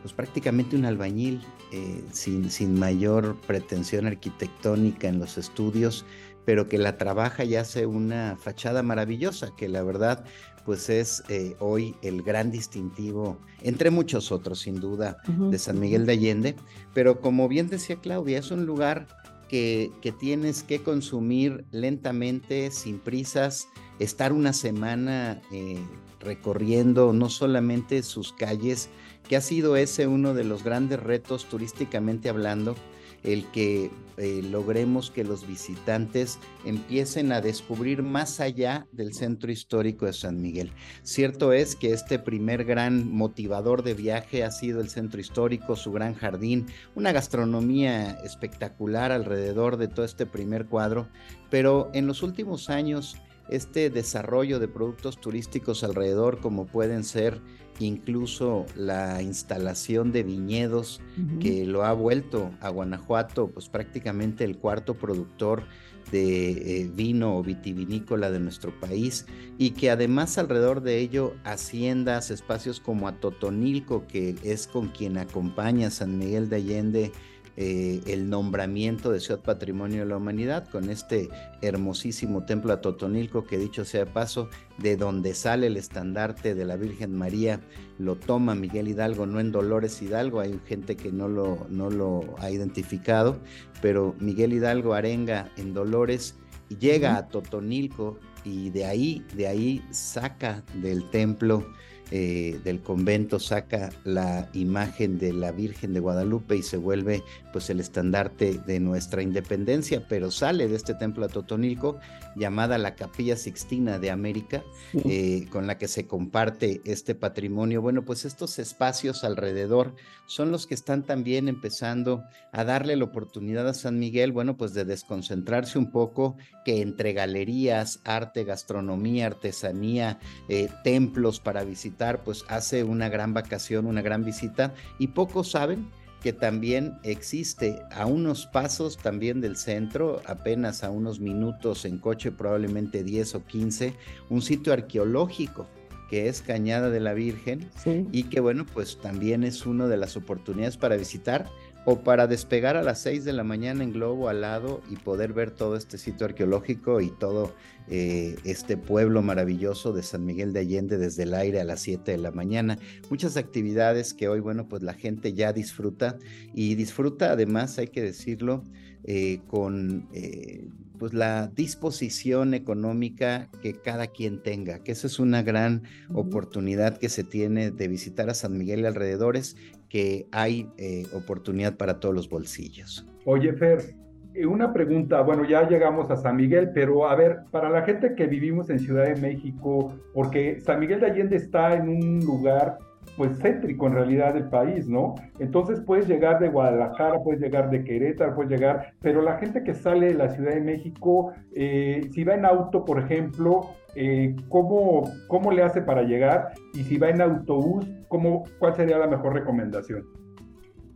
pues 0.00 0.14
prácticamente 0.14 0.76
un 0.76 0.84
albañil, 0.84 1.44
eh, 1.72 2.04
sin, 2.12 2.48
sin 2.48 2.78
mayor 2.78 3.36
pretensión 3.44 4.06
arquitectónica 4.06 5.08
en 5.08 5.18
los 5.18 5.36
estudios, 5.36 6.04
pero 6.44 6.68
que 6.68 6.78
la 6.78 6.96
trabaja 6.96 7.42
y 7.42 7.56
hace 7.56 7.86
una 7.86 8.36
fachada 8.40 8.84
maravillosa, 8.84 9.50
que 9.56 9.68
la 9.68 9.82
verdad 9.82 10.24
pues 10.64 10.88
es 10.88 11.24
eh, 11.28 11.56
hoy 11.58 11.96
el 12.02 12.22
gran 12.22 12.52
distintivo, 12.52 13.36
entre 13.62 13.90
muchos 13.90 14.30
otros 14.30 14.60
sin 14.60 14.80
duda, 14.80 15.16
de 15.26 15.58
San 15.58 15.80
Miguel 15.80 16.06
de 16.06 16.12
Allende, 16.12 16.56
pero 16.94 17.20
como 17.20 17.48
bien 17.48 17.68
decía 17.68 17.96
Claudia, 17.96 18.38
es 18.38 18.52
un 18.52 18.64
lugar 18.64 19.08
que, 19.48 19.90
que, 20.02 20.12
tienes 20.12 20.62
que 20.62 20.82
consumir 20.82 21.64
lentamente, 21.72 22.70
sin 22.70 22.98
prisas, 22.98 23.68
estar 23.98 24.32
una 24.32 24.52
semana 24.52 25.40
eh, 25.52 25.78
recorriendo 26.20 27.12
no 27.12 27.28
solamente 27.28 28.02
sus 28.02 28.32
calles, 28.32 28.90
que 29.28 29.36
ha 29.36 29.40
sido 29.40 29.76
ese 29.76 30.06
uno 30.06 30.34
de 30.34 30.44
los 30.44 30.62
grandes 30.62 31.00
retos 31.00 31.46
turísticamente 31.46 32.28
hablando, 32.28 32.76
el 33.22 33.44
que 33.46 33.90
eh, 34.18 34.40
logremos 34.42 35.10
que 35.10 35.24
los 35.24 35.46
visitantes 35.46 36.38
empiecen 36.64 37.32
a 37.32 37.40
descubrir 37.40 38.02
más 38.02 38.40
allá 38.40 38.86
del 38.92 39.14
centro 39.14 39.50
histórico 39.50 40.06
de 40.06 40.12
San 40.12 40.40
Miguel. 40.40 40.70
Cierto 41.02 41.52
es 41.52 41.74
que 41.74 41.92
este 41.92 42.18
primer 42.18 42.64
gran 42.64 43.10
motivador 43.10 43.82
de 43.82 43.94
viaje 43.94 44.44
ha 44.44 44.50
sido 44.50 44.80
el 44.80 44.88
centro 44.88 45.20
histórico, 45.20 45.76
su 45.76 45.92
gran 45.92 46.14
jardín, 46.14 46.66
una 46.94 47.12
gastronomía 47.12 48.12
espectacular 48.24 49.12
alrededor 49.12 49.76
de 49.76 49.88
todo 49.88 50.06
este 50.06 50.24
primer 50.24 50.66
cuadro, 50.66 51.08
pero 51.50 51.90
en 51.94 52.06
los 52.06 52.22
últimos 52.22 52.70
años 52.70 53.16
este 53.48 53.90
desarrollo 53.90 54.58
de 54.58 54.68
productos 54.68 55.20
turísticos 55.20 55.84
alrededor 55.84 56.40
como 56.40 56.66
pueden 56.66 57.04
ser 57.04 57.40
incluso 57.78 58.64
la 58.74 59.22
instalación 59.22 60.12
de 60.12 60.22
viñedos 60.22 61.00
que 61.40 61.66
lo 61.66 61.84
ha 61.84 61.92
vuelto 61.92 62.50
a 62.60 62.70
Guanajuato 62.70 63.48
pues 63.48 63.68
prácticamente 63.68 64.44
el 64.44 64.56
cuarto 64.56 64.94
productor 64.94 65.64
de 66.10 66.82
eh, 66.82 66.90
vino 66.94 67.36
o 67.36 67.42
vitivinícola 67.42 68.30
de 68.30 68.38
nuestro 68.38 68.72
país 68.78 69.26
y 69.58 69.70
que 69.70 69.90
además 69.90 70.38
alrededor 70.38 70.82
de 70.82 70.98
ello 71.00 71.34
haciendas, 71.44 72.30
espacios 72.30 72.80
como 72.80 73.08
Atotonilco 73.08 74.06
que 74.06 74.36
es 74.42 74.66
con 74.66 74.88
quien 74.88 75.18
acompaña 75.18 75.90
San 75.90 76.18
Miguel 76.18 76.48
de 76.48 76.56
Allende 76.56 77.12
eh, 77.56 78.02
el 78.06 78.28
nombramiento 78.28 79.10
de 79.10 79.20
Ciudad 79.20 79.40
Patrimonio 79.40 80.00
de 80.00 80.06
la 80.06 80.18
Humanidad 80.18 80.68
con 80.68 80.90
este 80.90 81.30
hermosísimo 81.62 82.44
templo 82.44 82.72
a 82.72 82.80
Totonilco 82.80 83.44
que 83.44 83.56
dicho 83.58 83.84
sea 83.84 84.04
de 84.04 84.10
paso, 84.10 84.48
de 84.78 84.96
donde 84.96 85.34
sale 85.34 85.68
el 85.68 85.76
estandarte 85.76 86.54
de 86.54 86.64
la 86.66 86.76
Virgen 86.76 87.14
María, 87.14 87.60
lo 87.98 88.16
toma 88.16 88.54
Miguel 88.54 88.88
Hidalgo, 88.88 89.24
no 89.24 89.40
en 89.40 89.52
Dolores 89.52 90.02
Hidalgo, 90.02 90.40
hay 90.40 90.60
gente 90.66 90.96
que 90.96 91.10
no 91.10 91.28
lo, 91.28 91.66
no 91.70 91.88
lo 91.88 92.34
ha 92.38 92.50
identificado, 92.50 93.40
pero 93.80 94.14
Miguel 94.20 94.52
Hidalgo 94.52 94.92
arenga 94.92 95.50
en 95.56 95.72
Dolores 95.72 96.36
y 96.68 96.76
llega 96.76 97.16
a 97.16 97.28
Totonilco 97.28 98.18
y 98.44 98.70
de 98.70 98.84
ahí, 98.84 99.24
de 99.34 99.48
ahí 99.48 99.84
saca 99.90 100.62
del 100.82 101.08
templo 101.10 101.66
eh, 102.10 102.60
del 102.62 102.80
convento 102.80 103.40
saca 103.40 103.90
la 104.04 104.48
imagen 104.52 105.18
de 105.18 105.32
la 105.32 105.50
Virgen 105.50 105.92
de 105.92 106.00
Guadalupe 106.00 106.56
y 106.56 106.62
se 106.62 106.76
vuelve 106.76 107.22
pues 107.52 107.68
el 107.70 107.80
estandarte 107.80 108.60
de 108.66 108.78
nuestra 108.78 109.22
independencia, 109.22 110.06
pero 110.08 110.30
sale 110.30 110.68
de 110.68 110.76
este 110.76 110.94
templo 110.94 111.24
a 111.24 111.28
Totonilco 111.28 111.98
llamada 112.36 112.78
la 112.78 112.94
Capilla 112.94 113.36
Sixtina 113.36 113.98
de 113.98 114.10
América, 114.10 114.62
eh, 114.92 115.46
con 115.50 115.66
la 115.66 115.78
que 115.78 115.88
se 115.88 116.06
comparte 116.06 116.82
este 116.84 117.14
patrimonio. 117.14 117.82
Bueno, 117.82 118.04
pues 118.04 118.24
estos 118.24 118.58
espacios 118.58 119.24
alrededor 119.24 119.94
son 120.26 120.50
los 120.50 120.66
que 120.66 120.74
están 120.74 121.04
también 121.04 121.48
empezando 121.48 122.24
a 122.52 122.64
darle 122.64 122.96
la 122.96 123.04
oportunidad 123.04 123.66
a 123.68 123.74
San 123.74 123.98
Miguel, 123.98 124.32
bueno, 124.32 124.56
pues 124.56 124.74
de 124.74 124.84
desconcentrarse 124.84 125.78
un 125.78 125.90
poco, 125.90 126.36
que 126.64 126.82
entre 126.82 127.12
galerías, 127.12 128.00
arte, 128.04 128.44
gastronomía, 128.44 129.26
artesanía, 129.26 130.18
eh, 130.48 130.68
templos 130.84 131.40
para 131.40 131.64
visitar, 131.64 132.22
pues 132.22 132.44
hace 132.48 132.84
una 132.84 133.08
gran 133.08 133.32
vacación, 133.32 133.86
una 133.86 134.02
gran 134.02 134.24
visita 134.24 134.74
y 134.98 135.08
pocos 135.08 135.50
saben 135.50 135.90
que 136.22 136.32
también 136.32 136.98
existe 137.02 137.80
a 137.92 138.06
unos 138.06 138.46
pasos 138.46 138.96
también 138.96 139.40
del 139.40 139.56
centro, 139.56 140.22
apenas 140.26 140.82
a 140.82 140.90
unos 140.90 141.20
minutos 141.20 141.84
en 141.84 141.98
coche, 141.98 142.32
probablemente 142.32 143.04
10 143.04 143.34
o 143.36 143.44
15, 143.44 143.94
un 144.30 144.42
sitio 144.42 144.72
arqueológico 144.72 145.68
que 146.08 146.28
es 146.28 146.40
Cañada 146.40 146.90
de 146.90 147.00
la 147.00 147.14
Virgen 147.14 147.68
y 148.12 148.24
que 148.24 148.40
bueno, 148.40 148.64
pues 148.64 148.98
también 149.00 149.44
es 149.44 149.66
una 149.66 149.88
de 149.88 149.96
las 149.96 150.16
oportunidades 150.16 150.76
para 150.76 150.96
visitar 150.96 151.50
o 151.86 152.00
para 152.00 152.26
despegar 152.26 152.76
a 152.76 152.82
las 152.82 153.00
6 153.02 153.24
de 153.24 153.32
la 153.32 153.44
mañana 153.44 153.84
en 153.84 153.92
globo 153.92 154.28
al 154.28 154.40
lado 154.40 154.82
y 154.90 154.96
poder 154.96 155.32
ver 155.32 155.52
todo 155.52 155.76
este 155.76 155.98
sitio 155.98 156.26
arqueológico 156.26 157.00
y 157.00 157.10
todo 157.10 157.54
eh, 157.88 158.34
este 158.42 158.76
pueblo 158.76 159.22
maravilloso 159.22 159.92
de 159.92 160.02
San 160.02 160.26
Miguel 160.26 160.52
de 160.52 160.60
Allende 160.60 160.98
desde 160.98 161.22
el 161.22 161.32
aire 161.32 161.60
a 161.60 161.64
las 161.64 161.80
7 161.82 162.10
de 162.10 162.18
la 162.18 162.32
mañana. 162.32 162.76
Muchas 163.08 163.36
actividades 163.36 164.14
que 164.14 164.28
hoy, 164.28 164.40
bueno, 164.40 164.68
pues 164.68 164.82
la 164.82 164.94
gente 164.94 165.32
ya 165.32 165.52
disfruta 165.52 166.18
y 166.52 166.74
disfruta 166.74 167.30
además, 167.30 167.78
hay 167.78 167.86
que 167.86 168.02
decirlo, 168.02 168.64
eh, 169.04 169.38
con 169.46 170.08
eh, 170.12 170.68
pues 170.98 171.14
la 171.14 171.46
disposición 171.54 172.54
económica 172.54 173.48
que 173.62 173.74
cada 173.74 174.08
quien 174.08 174.42
tenga, 174.42 174.80
que 174.80 174.90
esa 174.90 175.06
es 175.06 175.20
una 175.20 175.44
gran 175.44 175.84
oportunidad 176.12 176.98
que 176.98 177.08
se 177.08 177.22
tiene 177.22 177.70
de 177.70 177.86
visitar 177.86 178.28
a 178.30 178.34
San 178.34 178.58
Miguel 178.58 178.80
y 178.80 178.86
alrededores, 178.86 179.56
que 179.96 180.28
hay 180.30 180.68
oportunidad 181.14 181.78
para 181.78 181.98
todos 181.98 182.14
los 182.14 182.28
bolsillos. 182.28 183.08
Oye, 183.24 183.54
Fer, 183.54 183.94
eh, 184.34 184.44
una 184.44 184.70
pregunta, 184.74 185.22
bueno, 185.22 185.48
ya 185.48 185.66
llegamos 185.66 186.10
a 186.10 186.16
San 186.16 186.36
Miguel, 186.36 186.70
pero 186.74 187.08
a 187.08 187.14
ver, 187.14 187.38
para 187.50 187.70
la 187.70 187.82
gente 187.82 188.14
que 188.14 188.26
vivimos 188.26 188.68
en 188.68 188.78
Ciudad 188.78 189.06
de 189.06 189.18
México, 189.18 189.94
porque 190.12 190.60
San 190.60 190.80
Miguel 190.80 191.00
de 191.00 191.06
Allende 191.06 191.36
está 191.36 191.74
en 191.74 191.88
un 191.88 192.20
lugar 192.20 192.76
pues 193.16 193.38
céntrico 193.38 193.86
en 193.86 193.94
realidad 193.94 194.34
del 194.34 194.48
país, 194.48 194.88
¿no? 194.88 195.14
Entonces 195.38 195.80
puedes 195.80 196.06
llegar 196.08 196.38
de 196.38 196.48
Guadalajara, 196.48 197.22
puedes 197.22 197.40
llegar 197.40 197.70
de 197.70 197.84
Querétaro, 197.84 198.34
puedes 198.34 198.50
llegar, 198.50 198.94
pero 199.00 199.22
la 199.22 199.38
gente 199.38 199.62
que 199.64 199.74
sale 199.74 200.08
de 200.08 200.14
la 200.14 200.28
Ciudad 200.30 200.54
de 200.54 200.60
México, 200.60 201.32
eh, 201.54 202.08
si 202.12 202.24
va 202.24 202.34
en 202.34 202.44
auto, 202.44 202.84
por 202.84 202.98
ejemplo, 202.98 203.70
eh, 203.94 204.36
¿cómo, 204.48 205.10
¿cómo 205.28 205.52
le 205.52 205.62
hace 205.62 205.80
para 205.80 206.02
llegar? 206.02 206.52
Y 206.74 206.84
si 206.84 206.98
va 206.98 207.08
en 207.08 207.22
autobús, 207.22 207.86
¿cómo, 208.08 208.44
¿cuál 208.58 208.74
sería 208.74 208.98
la 208.98 209.06
mejor 209.06 209.34
recomendación? 209.34 210.04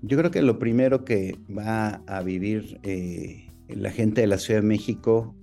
Yo 0.03 0.19
creo 0.19 0.31
que 0.31 0.43
lo 0.43 0.59
primero 0.59 1.05
que 1.05 1.37
va 1.51 2.03
a 2.07 2.23
vivir 2.23 2.79
eh, 2.83 3.49
la 3.69 3.91
gente 3.91 4.23
de 4.23 4.27
la 4.27 4.39
Ciudad 4.39 4.61
de 4.61 4.67
México 4.67 5.35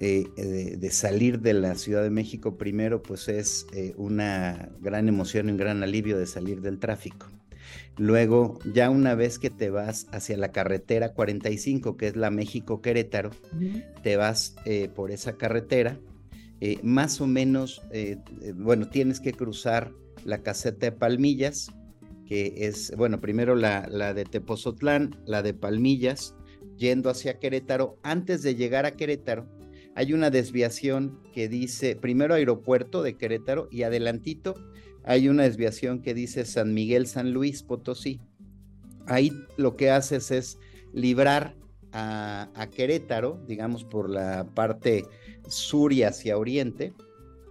eh, 0.00 0.76
de, 0.78 0.90
salir 0.90 1.40
de 1.40 1.54
la 1.54 1.74
Ciudad 1.74 2.04
de 2.04 2.10
México 2.10 2.56
primero, 2.56 3.02
pues 3.02 3.26
es 3.26 3.66
eh, 3.72 3.94
una 3.96 4.70
gran 4.80 5.08
emoción 5.08 5.48
y 5.48 5.52
un 5.52 5.56
gran 5.56 5.82
alivio 5.82 6.16
de 6.16 6.26
salir 6.26 6.60
del 6.60 6.78
tráfico. 6.78 7.26
Luego, 7.96 8.60
ya 8.72 8.90
una 8.90 9.16
vez 9.16 9.40
que 9.40 9.50
te 9.50 9.70
vas 9.70 10.06
hacia 10.12 10.36
la 10.36 10.52
carretera 10.52 11.14
45, 11.14 11.96
que 11.96 12.06
es 12.06 12.16
la 12.16 12.30
México-Querétaro, 12.30 13.30
te 14.04 14.16
vas 14.16 14.54
eh, 14.64 14.88
por 14.88 15.10
esa 15.10 15.36
carretera, 15.36 15.98
más 16.82 17.20
o 17.20 17.26
menos, 17.26 17.82
bueno, 18.56 18.88
tienes 18.88 19.20
que 19.20 19.32
cruzar 19.32 19.92
la 20.24 20.42
caseta 20.42 20.86
de 20.86 20.92
Palmillas, 20.92 21.72
que 22.26 22.66
es, 22.66 22.92
bueno, 22.96 23.20
primero 23.20 23.54
la, 23.54 23.88
la 23.88 24.12
de 24.12 24.24
Tepozotlán, 24.24 25.16
la 25.24 25.42
de 25.42 25.54
Palmillas, 25.54 26.34
yendo 26.76 27.10
hacia 27.10 27.38
Querétaro. 27.38 27.98
Antes 28.02 28.42
de 28.42 28.54
llegar 28.54 28.86
a 28.86 28.92
Querétaro, 28.92 29.46
hay 29.98 30.12
una 30.12 30.30
desviación 30.30 31.18
que 31.32 31.48
dice, 31.48 31.96
primero 31.96 32.34
aeropuerto 32.34 33.02
de 33.02 33.16
Querétaro 33.16 33.66
y 33.72 33.82
adelantito 33.82 34.54
hay 35.02 35.28
una 35.28 35.42
desviación 35.42 36.02
que 36.02 36.14
dice 36.14 36.44
San 36.44 36.72
Miguel, 36.72 37.08
San 37.08 37.32
Luis, 37.32 37.64
Potosí. 37.64 38.20
Ahí 39.06 39.32
lo 39.56 39.74
que 39.74 39.90
haces 39.90 40.30
es 40.30 40.56
librar 40.92 41.56
a, 41.90 42.68
Querétaro, 42.72 43.42
digamos 43.48 43.82
por 43.82 44.08
la 44.08 44.46
parte 44.54 45.04
sur 45.48 45.92
y 45.92 46.04
hacia 46.04 46.38
oriente, 46.38 46.94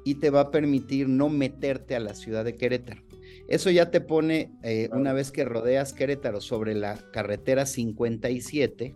y 0.05 0.15
te 0.15 0.29
va 0.29 0.39
a 0.39 0.51
permitir 0.51 1.09
no 1.09 1.27
meterte 1.27 1.97
a 1.97 1.99
la 1.99 2.15
ciudad 2.15 2.45
de 2.45 2.55
Querétaro. 2.55 3.03
Eso 3.49 3.71
ya 3.71 3.91
te 3.91 3.99
pone, 3.99 4.53
eh, 4.63 4.87
una 4.93 5.11
vez 5.11 5.33
que 5.33 5.43
rodeas 5.43 5.91
Querétaro 5.91 6.39
sobre 6.39 6.75
la 6.75 6.97
carretera 7.11 7.65
57, 7.65 8.95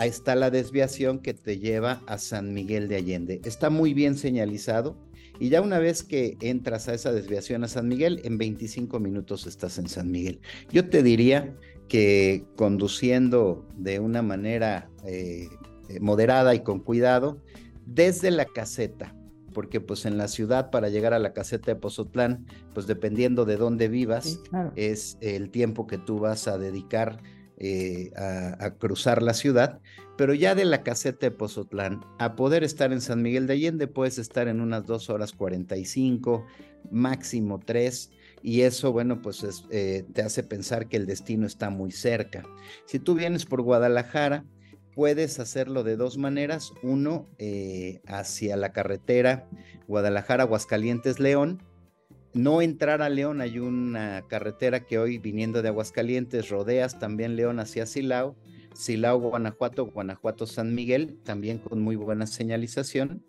ahí 0.00 0.08
está 0.08 0.34
la 0.34 0.50
desviación 0.50 1.18
que 1.18 1.34
te 1.34 1.58
lleva 1.58 2.02
a 2.06 2.16
San 2.16 2.54
Miguel 2.54 2.88
de 2.88 2.96
Allende. 2.96 3.42
Está 3.44 3.68
muy 3.68 3.92
bien 3.92 4.16
señalizado 4.16 4.96
y 5.38 5.50
ya 5.50 5.60
una 5.60 5.78
vez 5.78 6.02
que 6.02 6.38
entras 6.40 6.88
a 6.88 6.94
esa 6.94 7.12
desviación 7.12 7.64
a 7.64 7.68
San 7.68 7.86
Miguel, 7.86 8.22
en 8.24 8.38
25 8.38 8.98
minutos 8.98 9.46
estás 9.46 9.76
en 9.76 9.88
San 9.88 10.10
Miguel. 10.10 10.40
Yo 10.72 10.88
te 10.88 11.02
diría 11.02 11.54
que 11.86 12.46
conduciendo 12.56 13.68
de 13.76 14.00
una 14.00 14.22
manera 14.22 14.88
eh, 15.04 15.48
eh, 15.90 16.00
moderada 16.00 16.54
y 16.54 16.60
con 16.60 16.80
cuidado, 16.80 17.42
desde 17.84 18.30
la 18.30 18.46
caseta, 18.46 19.14
porque 19.52 19.82
pues 19.82 20.06
en 20.06 20.16
la 20.16 20.28
ciudad 20.28 20.70
para 20.70 20.88
llegar 20.88 21.12
a 21.12 21.18
la 21.18 21.34
caseta 21.34 21.72
de 21.72 21.76
Pozotlán, 21.76 22.46
pues 22.72 22.86
dependiendo 22.86 23.44
de 23.44 23.58
dónde 23.58 23.88
vivas, 23.88 24.40
es 24.76 25.18
el 25.20 25.50
tiempo 25.50 25.86
que 25.86 25.98
tú 25.98 26.20
vas 26.20 26.48
a 26.48 26.56
dedicar 26.56 27.20
eh, 27.60 28.10
a, 28.16 28.70
cruzar 28.78 29.22
la 29.22 29.34
ciudad, 29.34 29.80
pero 30.16 30.34
ya 30.34 30.54
de 30.54 30.64
la 30.64 30.82
caseta 30.82 31.26
de 31.26 31.30
Pozotlán 31.30 32.00
a 32.18 32.34
poder 32.34 32.64
estar 32.64 32.92
en 32.92 33.00
San 33.00 33.22
Miguel 33.22 33.46
de 33.46 33.52
Allende 33.52 33.86
puedes 33.86 34.18
estar 34.18 34.48
en 34.48 34.60
unas 34.60 34.86
dos 34.86 35.10
horas 35.10 35.32
45, 35.32 36.46
máximo 36.90 37.60
tres, 37.60 38.10
y 38.42 38.62
eso, 38.62 38.92
bueno, 38.92 39.20
pues 39.20 39.44
eh, 39.70 40.04
te 40.14 40.22
hace 40.22 40.42
pensar 40.42 40.88
que 40.88 40.96
el 40.96 41.06
destino 41.06 41.46
está 41.46 41.68
muy 41.68 41.92
cerca. 41.92 42.42
Si 42.86 42.98
tú 42.98 43.14
vienes 43.14 43.44
por 43.44 43.60
Guadalajara, 43.60 44.44
puedes 44.94 45.38
hacerlo 45.38 45.82
de 45.82 45.96
dos 45.96 46.16
maneras. 46.16 46.72
Uno, 46.82 47.28
eh, 47.38 48.00
hacia 48.06 48.56
la 48.56 48.72
carretera 48.72 49.48
Guadalajara-Aguascalientes-León, 49.88 51.62
no 52.32 52.62
entrar 52.62 53.02
a 53.02 53.08
León, 53.08 53.40
hay 53.40 53.58
una 53.58 54.24
carretera 54.28 54.80
que 54.80 54.98
hoy 54.98 55.18
viniendo 55.18 55.62
de 55.62 55.68
Aguascalientes 55.68 56.48
rodeas 56.48 56.98
también 56.98 57.36
León 57.36 57.58
hacia 57.58 57.86
Silao, 57.86 58.36
Silao, 58.74 59.18
Guanajuato, 59.18 59.86
Guanajuato, 59.86 60.46
San 60.46 60.74
Miguel, 60.74 61.18
también 61.24 61.58
con 61.58 61.80
muy 61.82 61.96
buena 61.96 62.26
señalización. 62.26 63.24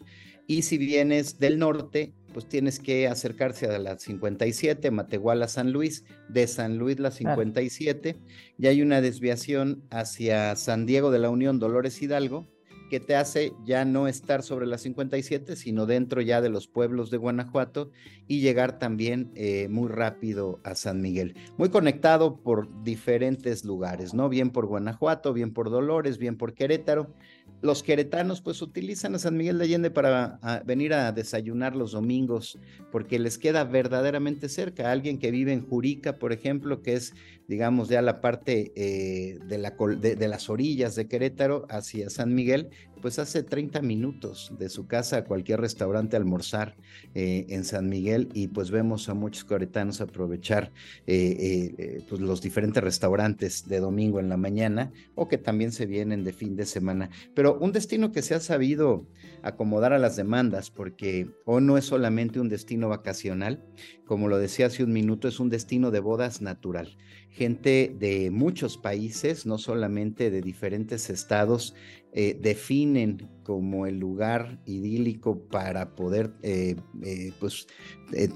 Y 0.47 0.63
si 0.63 0.77
vienes 0.77 1.39
del 1.39 1.59
norte, 1.59 2.13
pues 2.33 2.47
tienes 2.47 2.79
que 2.79 3.07
acercarse 3.07 3.67
a 3.67 3.79
la 3.79 3.97
57, 3.97 4.91
Matehuala, 4.91 5.47
San 5.47 5.71
Luis, 5.71 6.03
de 6.29 6.47
San 6.47 6.77
Luis 6.77 6.99
la 6.99 7.11
57, 7.11 8.17
y 8.57 8.67
hay 8.67 8.81
una 8.81 9.01
desviación 9.01 9.83
hacia 9.89 10.55
San 10.55 10.85
Diego 10.85 11.11
de 11.11 11.19
la 11.19 11.29
Unión, 11.29 11.59
Dolores 11.59 12.01
Hidalgo, 12.01 12.47
que 12.91 12.99
te 12.99 13.15
hace 13.15 13.53
ya 13.63 13.85
no 13.85 14.09
estar 14.09 14.43
sobre 14.43 14.67
la 14.67 14.77
57, 14.77 15.55
sino 15.55 15.85
dentro 15.85 16.19
ya 16.19 16.41
de 16.41 16.49
los 16.49 16.67
pueblos 16.67 17.09
de 17.09 17.15
Guanajuato 17.15 17.89
y 18.27 18.41
llegar 18.41 18.79
también 18.79 19.31
eh, 19.33 19.69
muy 19.69 19.87
rápido 19.87 20.59
a 20.65 20.75
San 20.75 20.99
Miguel. 20.99 21.35
Muy 21.57 21.69
conectado 21.69 22.41
por 22.43 22.83
diferentes 22.83 23.63
lugares, 23.63 24.13
¿no? 24.13 24.27
Bien 24.27 24.49
por 24.49 24.65
Guanajuato, 24.65 25.31
bien 25.31 25.53
por 25.53 25.69
Dolores, 25.69 26.17
bien 26.17 26.35
por 26.35 26.53
Querétaro 26.53 27.15
los 27.61 27.83
queretanos 27.83 28.41
pues 28.41 28.61
utilizan 28.61 29.15
a 29.15 29.19
San 29.19 29.37
Miguel 29.37 29.59
de 29.59 29.65
Allende 29.65 29.91
para 29.91 30.39
venir 30.65 30.93
a 30.93 31.11
desayunar 31.11 31.75
los 31.75 31.91
domingos 31.91 32.57
porque 32.91 33.19
les 33.19 33.37
queda 33.37 33.63
verdaderamente 33.63 34.49
cerca. 34.49 34.91
Alguien 34.91 35.19
que 35.19 35.31
vive 35.31 35.53
en 35.53 35.65
Jurica, 35.65 36.17
por 36.17 36.33
ejemplo, 36.33 36.81
que 36.81 36.93
es, 36.93 37.13
digamos, 37.47 37.87
ya 37.89 38.01
la 38.01 38.19
parte 38.19 38.73
eh, 38.75 39.39
de, 39.45 39.57
la, 39.59 39.75
de, 39.99 40.27
las 40.27 40.49
orillas 40.49 40.95
de 40.95 41.07
Querétaro 41.07 41.67
hacia 41.69 42.09
San 42.09 42.33
Miguel, 42.33 42.69
pues 43.01 43.19
hace 43.19 43.43
30 43.43 43.81
minutos 43.81 44.53
de 44.57 44.69
su 44.69 44.87
casa 44.87 45.17
a 45.17 45.23
cualquier 45.25 45.59
restaurante 45.59 46.15
a 46.15 46.19
almorzar 46.19 46.77
eh, 47.13 47.45
en 47.49 47.65
San 47.65 47.89
Miguel 47.89 48.29
y 48.33 48.47
pues 48.47 48.71
vemos 48.71 49.09
a 49.09 49.13
muchos 49.13 49.43
queretanos 49.43 50.01
aprovechar 50.01 50.71
eh, 51.07 52.03
pues 52.07 52.21
los 52.21 52.41
diferentes 52.41 52.83
restaurantes 52.83 53.67
de 53.67 53.79
domingo 53.79 54.19
en 54.19 54.29
la 54.29 54.37
mañana 54.37 54.91
o 55.15 55.27
que 55.27 55.37
también 55.37 55.71
se 55.71 55.85
vienen 55.85 56.23
de 56.23 56.33
fin 56.33 56.55
de 56.55 56.65
semana. 56.65 57.09
Pero 57.33 57.57
un 57.59 57.71
destino 57.71 58.11
que 58.11 58.21
se 58.21 58.35
ha 58.35 58.39
sabido 58.39 59.07
acomodar 59.43 59.93
a 59.93 59.99
las 59.99 60.15
demandas, 60.15 60.69
porque 60.69 61.29
o 61.45 61.59
no 61.59 61.77
es 61.77 61.85
solamente 61.85 62.39
un 62.39 62.49
destino 62.49 62.89
vacacional, 62.89 63.63
como 64.05 64.27
lo 64.27 64.37
decía 64.37 64.67
hace 64.67 64.83
un 64.83 64.93
minuto, 64.93 65.27
es 65.27 65.39
un 65.39 65.49
destino 65.49 65.91
de 65.91 65.99
bodas 65.99 66.41
natural. 66.41 66.97
Gente 67.29 67.95
de 67.97 68.29
muchos 68.29 68.77
países, 68.77 69.45
no 69.45 69.57
solamente 69.57 70.29
de 70.29 70.41
diferentes 70.41 71.09
estados, 71.09 71.75
eh, 72.13 72.37
definen 72.39 73.29
como 73.43 73.85
el 73.85 73.99
lugar 73.99 74.59
idílico 74.65 75.47
para 75.47 75.95
poder 75.95 76.33
eh, 76.41 76.75
eh, 77.03 77.31
pues, 77.39 77.67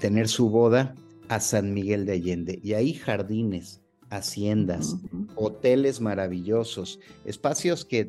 tener 0.00 0.28
su 0.28 0.50
boda 0.50 0.94
a 1.28 1.40
San 1.40 1.74
Miguel 1.74 2.06
de 2.06 2.12
Allende. 2.12 2.58
Y 2.62 2.74
hay 2.74 2.94
jardines, 2.94 3.82
haciendas, 4.10 4.96
hoteles 5.34 6.00
maravillosos, 6.00 7.00
espacios 7.24 7.84
que 7.84 8.06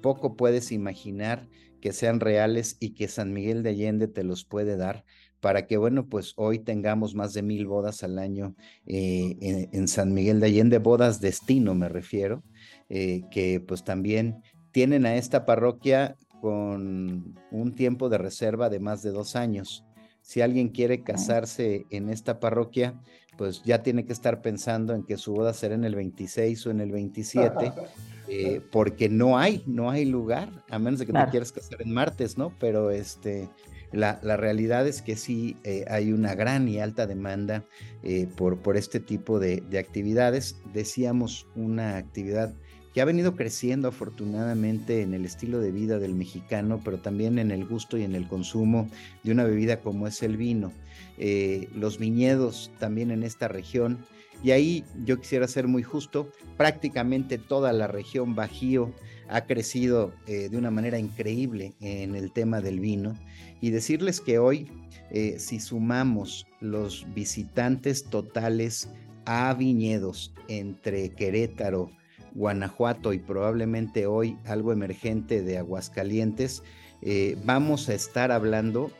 poco 0.00 0.36
puedes 0.36 0.72
imaginar 0.72 1.48
que 1.80 1.92
sean 1.92 2.20
reales 2.20 2.76
y 2.80 2.90
que 2.90 3.06
San 3.06 3.32
Miguel 3.32 3.62
de 3.62 3.70
Allende 3.70 4.08
te 4.08 4.24
los 4.24 4.44
puede 4.44 4.76
dar 4.76 5.04
para 5.40 5.66
que, 5.66 5.76
bueno, 5.76 6.08
pues 6.08 6.32
hoy 6.36 6.58
tengamos 6.58 7.14
más 7.14 7.32
de 7.32 7.42
mil 7.42 7.66
bodas 7.66 8.02
al 8.02 8.18
año 8.18 8.56
eh, 8.86 9.68
en, 9.70 9.86
San 9.86 10.12
Miguel 10.12 10.40
de 10.40 10.46
Allende, 10.46 10.78
bodas 10.78 11.20
destino 11.20 11.74
me 11.74 11.88
refiero, 11.88 12.42
eh, 12.88 13.22
que 13.30 13.60
pues 13.60 13.84
también 13.84 14.42
tienen 14.76 15.06
a 15.06 15.16
esta 15.16 15.46
parroquia 15.46 16.16
con 16.42 17.34
un 17.50 17.74
tiempo 17.74 18.10
de 18.10 18.18
reserva 18.18 18.68
de 18.68 18.78
más 18.78 19.02
de 19.02 19.10
dos 19.10 19.34
años. 19.34 19.86
Si 20.20 20.42
alguien 20.42 20.68
quiere 20.68 21.02
casarse 21.02 21.86
en 21.88 22.10
esta 22.10 22.40
parroquia, 22.40 23.00
pues 23.38 23.62
ya 23.64 23.82
tiene 23.82 24.04
que 24.04 24.12
estar 24.12 24.42
pensando 24.42 24.92
en 24.92 25.02
que 25.02 25.16
su 25.16 25.32
boda 25.32 25.54
será 25.54 25.76
en 25.76 25.84
el 25.84 25.94
26 25.94 26.66
o 26.66 26.70
en 26.72 26.82
el 26.82 26.92
27, 26.92 27.72
eh, 28.28 28.60
porque 28.70 29.08
no 29.08 29.38
hay, 29.38 29.62
no 29.66 29.90
hay 29.90 30.04
lugar, 30.04 30.50
a 30.68 30.78
menos 30.78 31.00
de 31.00 31.06
que 31.06 31.14
te 31.14 31.26
quieras 31.30 31.52
casar 31.52 31.80
en 31.80 31.94
martes, 31.94 32.36
¿no? 32.36 32.52
Pero 32.60 32.90
este, 32.90 33.48
la, 33.92 34.18
realidad 34.36 34.86
es 34.86 35.00
que 35.00 35.16
sí 35.16 35.56
eh, 35.64 35.86
hay 35.88 36.12
una 36.12 36.34
gran 36.34 36.68
y 36.68 36.80
alta 36.80 37.06
demanda 37.06 37.64
eh, 38.02 38.28
por, 38.36 38.58
por 38.58 38.76
este 38.76 39.00
tipo 39.00 39.38
de, 39.38 39.62
de 39.70 39.78
actividades. 39.78 40.58
Decíamos 40.74 41.46
una 41.54 41.96
actividad 41.96 42.52
que 42.96 43.02
ha 43.02 43.04
venido 43.04 43.36
creciendo 43.36 43.88
afortunadamente 43.88 45.02
en 45.02 45.12
el 45.12 45.26
estilo 45.26 45.60
de 45.60 45.70
vida 45.70 45.98
del 45.98 46.14
mexicano, 46.14 46.80
pero 46.82 46.96
también 46.96 47.38
en 47.38 47.50
el 47.50 47.66
gusto 47.66 47.98
y 47.98 48.04
en 48.04 48.14
el 48.14 48.26
consumo 48.26 48.88
de 49.22 49.32
una 49.32 49.44
bebida 49.44 49.82
como 49.82 50.06
es 50.06 50.22
el 50.22 50.38
vino. 50.38 50.72
Eh, 51.18 51.68
los 51.74 51.98
viñedos 51.98 52.70
también 52.78 53.10
en 53.10 53.22
esta 53.22 53.48
región. 53.48 53.98
Y 54.42 54.52
ahí 54.52 54.82
yo 55.04 55.20
quisiera 55.20 55.46
ser 55.46 55.68
muy 55.68 55.82
justo, 55.82 56.32
prácticamente 56.56 57.36
toda 57.36 57.70
la 57.74 57.86
región 57.86 58.34
Bajío 58.34 58.94
ha 59.28 59.44
crecido 59.44 60.14
eh, 60.26 60.48
de 60.48 60.56
una 60.56 60.70
manera 60.70 60.98
increíble 60.98 61.74
en 61.82 62.14
el 62.14 62.32
tema 62.32 62.62
del 62.62 62.80
vino 62.80 63.14
y 63.60 63.72
decirles 63.72 64.22
que 64.22 64.38
hoy, 64.38 64.70
eh, 65.10 65.34
si 65.38 65.60
sumamos 65.60 66.46
los 66.60 67.06
visitantes 67.12 68.04
totales 68.04 68.88
a 69.26 69.52
viñedos 69.52 70.32
entre 70.48 71.10
Querétaro, 71.10 71.90
Guanajuato 72.36 73.12
y 73.12 73.18
probablemente 73.18 74.06
hoy 74.06 74.36
algo 74.44 74.72
emergente 74.72 75.42
de 75.42 75.58
Aguascalientes, 75.58 76.62
eh, 77.00 77.36
vamos 77.44 77.88
a 77.88 77.94
estar 77.94 78.30
hablando 78.30 78.90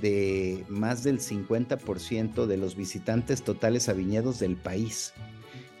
de 0.00 0.64
más 0.68 1.02
del 1.02 1.18
50% 1.20 2.46
de 2.46 2.56
los 2.56 2.76
visitantes 2.76 3.42
totales 3.42 3.88
a 3.88 3.92
viñedos 3.92 4.38
del 4.38 4.56
país. 4.56 5.12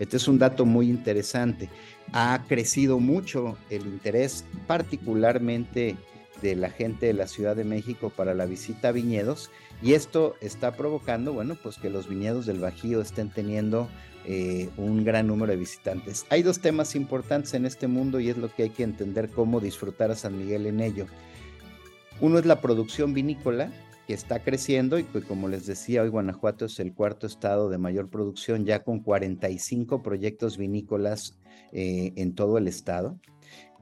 Este 0.00 0.16
es 0.16 0.26
un 0.26 0.38
dato 0.38 0.66
muy 0.66 0.90
interesante. 0.90 1.68
Ha 2.12 2.42
crecido 2.48 2.98
mucho 2.98 3.56
el 3.70 3.86
interés, 3.86 4.44
particularmente 4.66 5.96
de 6.42 6.56
la 6.56 6.68
gente 6.68 7.06
de 7.06 7.14
la 7.14 7.28
Ciudad 7.28 7.54
de 7.54 7.64
México 7.64 8.10
para 8.10 8.34
la 8.34 8.44
visita 8.46 8.88
a 8.88 8.92
viñedos 8.92 9.50
y 9.82 9.92
esto 9.92 10.34
está 10.40 10.72
provocando, 10.72 11.32
bueno, 11.32 11.56
pues 11.62 11.78
que 11.78 11.90
los 11.90 12.08
viñedos 12.08 12.46
del 12.46 12.58
Bajío 12.58 13.00
estén 13.00 13.30
teniendo 13.30 13.88
eh, 14.26 14.68
un 14.76 15.04
gran 15.04 15.26
número 15.26 15.52
de 15.52 15.58
visitantes. 15.58 16.26
Hay 16.30 16.42
dos 16.42 16.60
temas 16.60 16.94
importantes 16.94 17.54
en 17.54 17.66
este 17.66 17.86
mundo 17.86 18.20
y 18.20 18.30
es 18.30 18.36
lo 18.36 18.52
que 18.52 18.64
hay 18.64 18.70
que 18.70 18.82
entender 18.82 19.30
cómo 19.30 19.60
disfrutar 19.60 20.10
a 20.10 20.16
San 20.16 20.38
Miguel 20.38 20.66
en 20.66 20.80
ello. 20.80 21.06
Uno 22.20 22.38
es 22.38 22.46
la 22.46 22.60
producción 22.60 23.12
vinícola, 23.12 23.70
que 24.06 24.14
está 24.14 24.42
creciendo 24.42 24.98
y 24.98 25.02
pues 25.02 25.24
como 25.24 25.48
les 25.48 25.66
decía, 25.66 26.02
hoy 26.02 26.08
Guanajuato 26.08 26.66
es 26.66 26.78
el 26.78 26.94
cuarto 26.94 27.26
estado 27.26 27.70
de 27.70 27.78
mayor 27.78 28.10
producción, 28.10 28.64
ya 28.64 28.82
con 28.82 29.00
45 29.00 30.02
proyectos 30.02 30.58
vinícolas 30.58 31.38
eh, 31.72 32.12
en 32.16 32.34
todo 32.34 32.58
el 32.58 32.68
estado. 32.68 33.18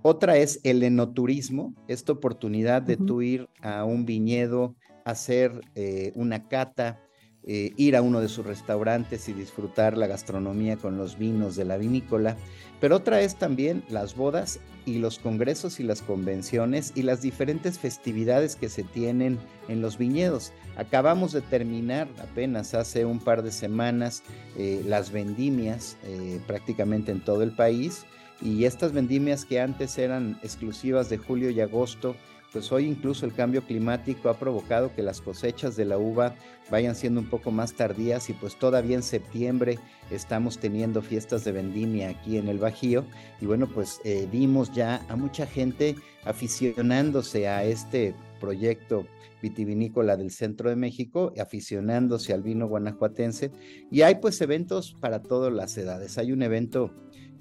Otra 0.02 0.37
es 0.37 0.61
el 0.64 0.83
enoturismo, 0.83 1.74
esta 1.87 2.12
oportunidad 2.12 2.83
de 2.83 2.96
tú 2.96 3.22
ir 3.22 3.48
a 3.61 3.85
un 3.85 4.05
viñedo, 4.05 4.74
hacer 5.05 5.61
eh, 5.76 6.12
una 6.16 6.48
cata, 6.48 7.00
eh, 7.44 7.72
ir 7.76 7.96
a 7.96 8.02
uno 8.02 8.20
de 8.20 8.28
sus 8.28 8.46
restaurantes 8.46 9.28
y 9.28 9.33
disfrutar 9.33 9.98
la 9.98 10.07
gastronomía 10.07 10.76
con 10.76 10.96
los 10.96 11.18
vinos 11.18 11.57
de 11.57 11.64
la 11.64 11.76
vinícola, 11.76 12.37
pero 12.81 12.96
otra 12.96 13.20
es 13.20 13.37
también 13.37 13.83
las 13.88 14.14
bodas 14.14 14.61
y 14.87 14.98
los 14.98 15.18
congresos 15.18 15.81
y 15.81 15.83
las 15.83 16.02
convenciones 16.02 16.92
y 16.94 17.02
las 17.02 17.20
diferentes 17.20 17.78
festividades 17.78 18.57
que 18.57 18.68
se 18.68 18.85
tienen 18.85 19.38
en 19.68 19.83
los 19.83 19.98
viñedos. 19.98 20.52
Acabamos 20.76 21.33
de 21.33 21.40
terminar 21.40 22.09
apenas 22.20 22.74
hace 22.74 23.05
un 23.05 23.18
par 23.18 23.42
de 23.42 23.52
semanas 23.52 24.22
eh, 24.57 24.83
las 24.87 25.11
vendimias 25.11 25.96
eh, 26.05 26.40
prácticamente 26.46 27.12
en 27.12 27.24
todo 27.24 27.42
el 27.42 27.52
país 27.52 28.05
y 28.40 28.64
estas 28.64 28.92
vendimias 28.92 29.44
que 29.44 29.61
antes 29.61 29.98
eran 29.98 30.38
exclusivas 30.42 31.09
de 31.09 31.18
julio 31.18 31.50
y 31.50 31.61
agosto 31.61 32.16
pues 32.52 32.70
hoy 32.70 32.86
incluso 32.86 33.24
el 33.26 33.32
cambio 33.32 33.62
climático 33.62 34.28
ha 34.28 34.38
provocado 34.38 34.94
que 34.94 35.02
las 35.02 35.20
cosechas 35.20 35.76
de 35.76 35.84
la 35.84 35.98
uva 35.98 36.34
vayan 36.70 36.94
siendo 36.94 37.20
un 37.20 37.28
poco 37.28 37.50
más 37.50 37.74
tardías 37.74 38.28
y 38.30 38.34
pues 38.34 38.58
todavía 38.58 38.96
en 38.96 39.02
septiembre 39.02 39.78
estamos 40.10 40.58
teniendo 40.58 41.02
fiestas 41.02 41.44
de 41.44 41.52
vendimia 41.52 42.10
aquí 42.10 42.36
en 42.36 42.48
el 42.48 42.58
Bajío 42.58 43.04
y 43.40 43.46
bueno 43.46 43.66
pues 43.66 44.00
eh, 44.04 44.28
vimos 44.30 44.72
ya 44.72 45.04
a 45.08 45.16
mucha 45.16 45.46
gente 45.46 45.96
aficionándose 46.24 47.48
a 47.48 47.64
este 47.64 48.14
proyecto 48.40 49.06
vitivinícola 49.42 50.16
del 50.16 50.30
centro 50.30 50.70
de 50.70 50.76
México, 50.76 51.32
aficionándose 51.38 52.32
al 52.32 52.42
vino 52.42 52.68
guanajuatense 52.68 53.50
y 53.90 54.02
hay 54.02 54.16
pues 54.16 54.40
eventos 54.40 54.94
para 55.00 55.20
todas 55.20 55.52
las 55.52 55.76
edades. 55.76 56.16
Hay 56.16 56.32
un 56.32 56.42
evento 56.42 56.94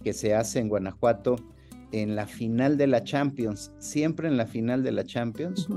que 0.03 0.13
se 0.13 0.33
hace 0.33 0.59
en 0.59 0.67
Guanajuato 0.67 1.35
en 1.91 2.15
la 2.15 2.27
final 2.27 2.77
de 2.77 2.87
la 2.87 3.03
Champions, 3.03 3.71
siempre 3.79 4.27
en 4.27 4.37
la 4.37 4.47
final 4.47 4.83
de 4.83 4.91
la 4.91 5.03
Champions, 5.03 5.67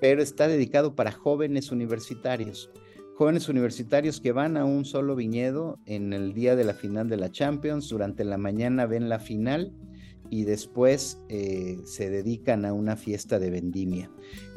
pero 0.00 0.22
está 0.22 0.48
dedicado 0.48 0.94
para 0.94 1.12
jóvenes 1.12 1.70
universitarios. 1.70 2.70
Jóvenes 3.16 3.48
universitarios 3.48 4.20
que 4.20 4.32
van 4.32 4.56
a 4.56 4.64
un 4.64 4.84
solo 4.84 5.16
viñedo 5.16 5.80
en 5.86 6.12
el 6.12 6.34
día 6.34 6.54
de 6.54 6.64
la 6.64 6.74
final 6.74 7.08
de 7.08 7.16
la 7.16 7.32
Champions, 7.32 7.88
durante 7.88 8.24
la 8.24 8.38
mañana 8.38 8.86
ven 8.86 9.08
la 9.08 9.18
final 9.18 9.72
y 10.30 10.44
después 10.44 11.18
eh, 11.28 11.80
se 11.84 12.10
dedican 12.10 12.64
a 12.64 12.72
una 12.72 12.96
fiesta 12.96 13.38
de 13.38 13.50
vendimia. 13.50 14.10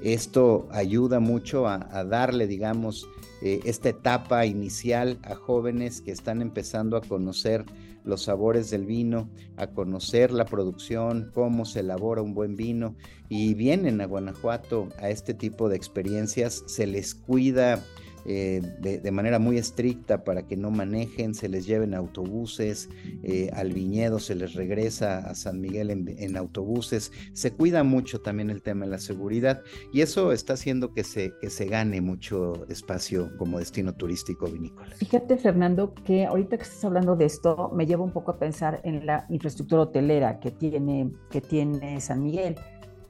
Esto 0.04 0.67
ayuda 0.71 1.19
mucho 1.19 1.67
a, 1.67 1.80
darle, 2.04 2.47
digamos, 2.47 3.08
eh, 3.41 3.62
esta 3.65 3.89
etapa 3.89 4.45
inicial 4.45 5.17
a 5.24 5.36
jóvenes 5.36 6.02
que 6.02 6.12
están 6.12 6.41
empezando 6.41 6.97
a 6.97 7.02
conocer 7.02 7.65
los 8.03 8.23
sabores 8.23 8.69
del 8.69 8.85
vino, 8.85 9.29
a 9.57 9.67
conocer 9.67 10.31
la 10.31 10.45
producción, 10.45 11.31
cómo 11.33 11.65
se 11.65 11.81
elabora 11.81 12.21
un 12.21 12.33
buen 12.33 12.55
vino. 12.55 12.95
Y 13.29 13.53
vienen 13.53 14.01
a 14.01 14.05
Guanajuato 14.05 14.89
a 14.99 15.09
este 15.09 15.33
tipo 15.33 15.69
de 15.69 15.77
experiencias, 15.77 16.63
se 16.67 16.87
les 16.87 17.15
cuida 17.15 17.83
eh, 18.25 18.62
de, 18.79 19.12
manera 19.12 19.39
muy 19.39 19.57
estricta 19.57 20.23
para 20.23 20.47
que 20.47 20.55
no 20.55 20.71
manejen, 20.71 21.34
se 21.34 21.49
les 21.49 21.65
lleven 21.65 21.93
autobuses, 21.93 22.89
eh, 23.23 23.49
al 23.53 23.73
viñedo 23.73 24.19
se 24.19 24.36
les 24.36 24.53
regresa 24.53 25.19
a 25.19 25.36
San 25.36 25.60
Miguel 25.60 25.89
en, 25.91 26.38
autobuses, 26.38 27.12
se 27.34 27.51
cuida 27.51 27.84
mucho 27.84 28.21
también 28.21 28.49
el 28.49 28.62
tema 28.62 28.86
de 28.86 28.91
la 28.91 28.99
seguridad 28.99 29.62
y 29.91 30.01
eso 30.01 30.31
está 30.31 30.53
haciendo 30.53 30.93
que 30.93 31.03
se, 31.03 31.34
que 31.41 31.49
se 31.49 31.65
gane 31.65 31.99
mucho 31.99 32.65
espacio 32.69 33.31
como 33.38 33.60
destino 33.60 33.93
turístico 33.93 34.47
vinícola. 34.47 34.95
Fíjate 34.95 35.38
Fernando 35.38 35.93
que 35.93 36.25
ahorita 36.25 36.57
que 36.57 36.63
estás 36.63 36.86
hablando 36.86 37.15
de 37.15 37.25
esto 37.25 37.71
me 37.75 37.86
lleva 37.86 38.03
un 38.03 38.12
poco 38.12 38.31
a 38.31 38.39
pensar 38.39 38.81
en 38.84 39.05
la 39.05 39.25
infraestructura 39.29 39.84
hotelera 39.84 40.39
que 40.39 40.51
tiene, 40.51 41.12
que 41.29 41.41
tiene 41.41 41.99
San 42.01 42.23
Miguel. 42.23 42.55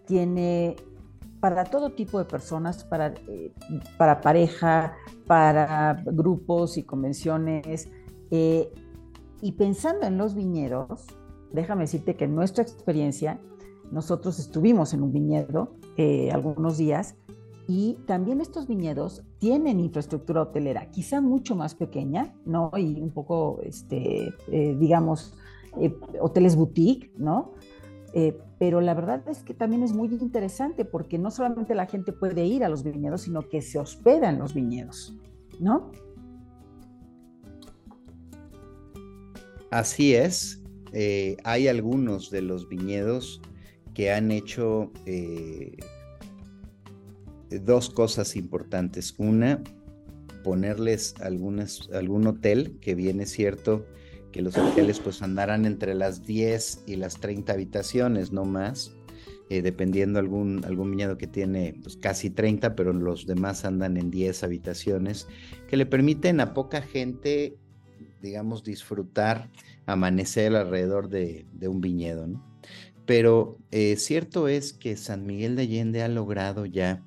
Tiene 0.05 0.75
para 1.41 1.63
todo 1.65 1.89
tipo 1.89 2.19
de 2.19 2.25
personas, 2.25 2.83
para, 2.85 3.15
eh, 3.27 3.51
para 3.97 4.21
pareja, 4.21 4.93
para 5.25 6.01
grupos 6.05 6.77
y 6.77 6.83
convenciones. 6.83 7.89
Eh, 8.29 8.71
y 9.41 9.51
pensando 9.53 10.05
en 10.05 10.17
los 10.17 10.35
viñedos, 10.35 11.07
déjame 11.51 11.81
decirte 11.81 12.15
que 12.15 12.25
en 12.25 12.35
nuestra 12.35 12.63
experiencia, 12.63 13.41
nosotros 13.91 14.39
estuvimos 14.39 14.93
en 14.93 15.01
un 15.01 15.11
viñedo 15.11 15.75
eh, 15.97 16.31
algunos 16.31 16.77
días 16.77 17.15
y 17.67 17.97
también 18.05 18.39
estos 18.39 18.67
viñedos 18.67 19.23
tienen 19.39 19.79
infraestructura 19.79 20.43
hotelera, 20.43 20.91
quizá 20.91 21.21
mucho 21.21 21.55
más 21.55 21.73
pequeña, 21.75 22.33
¿no? 22.45 22.71
Y 22.77 23.01
un 23.01 23.11
poco, 23.11 23.59
este, 23.63 24.33
digamos, 24.47 25.35
hoteles 26.21 26.55
boutique, 26.55 27.11
¿no? 27.17 27.53
Eh, 28.13 28.37
pero 28.59 28.81
la 28.81 28.93
verdad 28.93 29.23
es 29.29 29.41
que 29.41 29.53
también 29.53 29.83
es 29.83 29.93
muy 29.93 30.09
interesante 30.09 30.83
porque 30.83 31.17
no 31.17 31.31
solamente 31.31 31.75
la 31.75 31.85
gente 31.85 32.11
puede 32.11 32.45
ir 32.45 32.63
a 32.63 32.69
los 32.69 32.83
viñedos, 32.83 33.21
sino 33.21 33.47
que 33.47 33.61
se 33.61 33.79
hospeda 33.79 34.29
en 34.29 34.39
los 34.39 34.53
viñedos, 34.53 35.15
¿no? 35.59 35.91
Así 39.71 40.13
es. 40.13 40.61
Eh, 40.91 41.37
hay 41.45 41.69
algunos 41.69 42.29
de 42.29 42.41
los 42.41 42.67
viñedos 42.67 43.41
que 43.93 44.11
han 44.11 44.31
hecho 44.31 44.91
eh, 45.05 45.77
dos 47.49 47.89
cosas 47.89 48.35
importantes. 48.35 49.15
Una, 49.17 49.63
ponerles 50.43 51.15
algún 51.21 52.27
hotel, 52.27 52.77
que 52.81 52.95
viene 52.95 53.25
cierto, 53.25 53.85
que 54.31 54.41
los 54.41 54.57
hoteles 54.57 54.99
pues 54.99 55.21
andarán 55.21 55.65
entre 55.65 55.93
las 55.93 56.25
10 56.25 56.83
y 56.87 56.95
las 56.95 57.19
30 57.19 57.53
habitaciones, 57.53 58.31
no 58.31 58.45
más, 58.45 58.93
eh, 59.49 59.61
dependiendo 59.61 60.17
algún, 60.19 60.63
algún 60.63 60.91
viñedo 60.91 61.17
que 61.17 61.27
tiene 61.27 61.75
pues, 61.83 61.97
casi 61.97 62.29
30, 62.29 62.75
pero 62.75 62.93
los 62.93 63.27
demás 63.27 63.65
andan 63.65 63.97
en 63.97 64.09
10 64.09 64.43
habitaciones, 64.43 65.27
que 65.67 65.75
le 65.75 65.85
permiten 65.85 66.39
a 66.39 66.53
poca 66.53 66.81
gente, 66.81 67.57
digamos, 68.21 68.63
disfrutar, 68.63 69.49
amanecer 69.85 70.55
alrededor 70.55 71.09
de, 71.09 71.45
un 71.67 71.81
viñedo, 71.81 72.27
¿no? 72.27 72.41
Pero 73.05 73.57
eh, 73.71 73.97
cierto 73.97 74.47
es 74.47 74.71
que 74.71 74.95
San 74.95 75.25
Miguel 75.25 75.57
de 75.57 75.63
Allende 75.63 76.01
ha 76.01 76.07
logrado 76.07 76.65
ya 76.65 77.03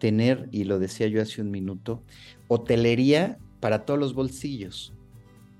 tener, 0.00 0.48
y 0.50 0.64
lo 0.64 0.80
decía 0.80 1.06
yo 1.06 1.22
hace 1.22 1.42
un 1.42 1.52
minuto, 1.52 2.02
hotelería 2.48 3.38
para 3.60 3.84
todos 3.84 4.00
los 4.00 4.14
bolsillos. 4.14 4.94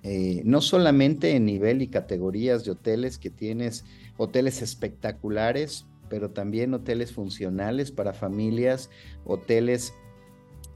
Eh, 0.07 0.43
no 0.45 0.61
solamente 0.61 1.35
en 1.35 1.47
nivel 1.47 1.81
y 1.81 1.89
categorías 1.89 2.65
de 2.65 2.73
hoteles 2.73 3.17
que 3.17 3.31
tienes 3.31 3.87
hoteles 4.19 4.61
espectaculares, 4.61 5.87
pero 6.11 6.31
también 6.31 6.75
hoteles 6.75 7.13
funcionales 7.13 7.91
para 7.91 8.13
familias, 8.13 8.91
hoteles 9.25 9.95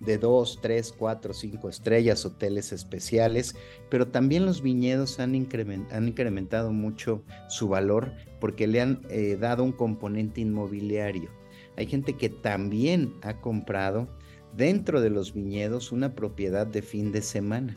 de 0.01 0.17
dos, 0.17 0.61
tres, 0.63 0.95
cuatro, 0.97 1.35
cinco 1.35 1.69
estrellas, 1.69 2.25
hoteles 2.25 2.73
especiales, 2.73 3.55
pero 3.91 4.09
también 4.09 4.47
los 4.47 4.63
viñedos 4.63 5.21
han, 5.21 5.35
incrementado 5.35 6.73
mucho 6.73 7.23
su 7.49 7.69
valor 7.69 8.13
porque 8.41 8.67
le 8.67 8.81
han 8.81 9.03
eh, 9.11 9.37
dado 9.39 9.63
un 9.63 9.73
componente 9.73 10.41
inmobiliario. 10.41 11.31
Hay 11.77 11.87
gente 11.87 12.15
que 12.15 12.31
también 12.31 13.15
ha 13.23 13.41
comprado 13.41 14.09
dentro 14.59 15.01
de 15.01 15.09
los 15.09 15.33
viñedos 15.33 15.93
una 15.93 16.15
propiedad 16.15 16.67
de 16.67 16.83
fin 16.83 17.13
de 17.13 17.23
semana. 17.23 17.77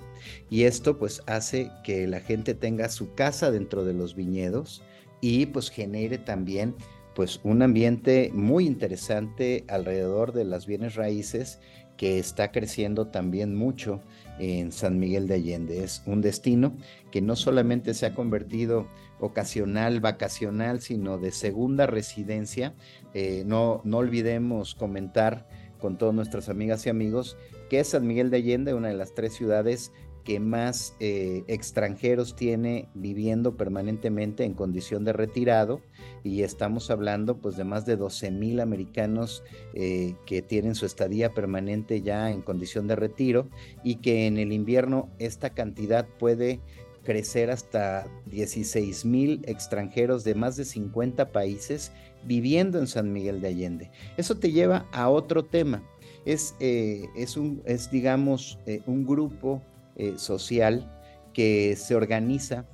Y 0.49 0.63
esto 0.63 0.97
pues 0.97 1.21
hace 1.27 1.71
que 1.83 2.07
la 2.07 2.19
gente 2.19 2.55
tenga 2.55 2.89
su 2.89 3.13
casa 3.13 3.51
dentro 3.51 3.85
de 3.85 3.93
los 3.93 4.15
viñedos 4.15 4.81
y 5.21 5.45
pues 5.45 5.69
genere 5.69 6.17
también 6.17 6.75
pues 7.15 7.39
un 7.43 7.61
ambiente 7.61 8.31
muy 8.33 8.65
interesante 8.65 9.63
alrededor 9.67 10.33
de 10.33 10.43
las 10.43 10.65
bienes 10.65 10.95
raíces 10.95 11.59
que 11.97 12.17
está 12.17 12.51
creciendo 12.51 13.07
también 13.07 13.55
mucho 13.55 14.01
en 14.39 14.71
San 14.71 14.97
Miguel 14.97 15.27
de 15.27 15.35
Allende. 15.35 15.83
Es 15.83 16.01
un 16.07 16.21
destino 16.21 16.75
que 17.11 17.21
no 17.21 17.35
solamente 17.35 17.93
se 17.93 18.07
ha 18.07 18.15
convertido 18.15 18.87
ocasional, 19.19 19.99
vacacional, 19.99 20.81
sino 20.81 21.19
de 21.19 21.31
segunda 21.31 21.85
residencia. 21.85 22.73
Eh, 23.13 23.43
no, 23.45 23.81
no 23.83 23.97
olvidemos 23.99 24.73
comentar 24.73 25.47
con 25.81 25.97
todas 25.97 26.15
nuestras 26.15 26.47
amigas 26.47 26.85
y 26.85 26.89
amigos 26.89 27.35
que 27.69 27.83
San 27.83 28.07
Miguel 28.07 28.29
de 28.29 28.37
Allende, 28.37 28.73
una 28.73 28.87
de 28.87 28.93
las 28.93 29.13
tres 29.13 29.33
ciudades 29.33 29.91
que 30.23 30.39
más 30.39 30.95
eh, 30.99 31.43
extranjeros 31.47 32.35
tiene 32.35 32.89
viviendo 32.93 33.57
permanentemente 33.57 34.43
en 34.43 34.53
condición 34.53 35.03
de 35.03 35.13
retirado. 35.13 35.81
Y 36.23 36.43
estamos 36.43 36.91
hablando 36.91 37.37
pues 37.37 37.57
de 37.57 37.63
más 37.63 37.85
de 37.85 37.97
12 37.97 38.31
mil 38.31 38.59
americanos 38.59 39.43
eh, 39.73 40.15
que 40.25 40.41
tienen 40.41 40.75
su 40.75 40.85
estadía 40.85 41.33
permanente 41.33 42.01
ya 42.01 42.29
en 42.29 42.41
condición 42.41 42.87
de 42.87 42.95
retiro 42.95 43.49
y 43.83 43.95
que 43.95 44.27
en 44.27 44.37
el 44.37 44.53
invierno 44.53 45.09
esta 45.17 45.51
cantidad 45.51 46.07
puede 46.19 46.59
crecer 47.03 47.49
hasta 47.49 48.05
16 48.27 49.05
mil 49.05 49.41
extranjeros 49.47 50.23
de 50.23 50.35
más 50.35 50.55
de 50.55 50.65
50 50.65 51.31
países 51.31 51.91
viviendo 52.25 52.79
en 52.79 52.87
San 52.87 53.11
Miguel 53.11 53.41
de 53.41 53.47
Allende. 53.47 53.91
Eso 54.17 54.37
te 54.37 54.51
lleva 54.51 54.85
a 54.91 55.09
otro 55.09 55.45
tema. 55.45 55.83
Es, 56.25 56.55
eh, 56.59 57.05
es, 57.15 57.37
un, 57.37 57.61
es 57.65 57.89
digamos, 57.89 58.59
un 58.85 59.05
grupo 59.05 59.61
eh, 59.95 60.13
social 60.17 60.89
que 61.33 61.75
se 61.75 61.95
organiza, 61.95 62.65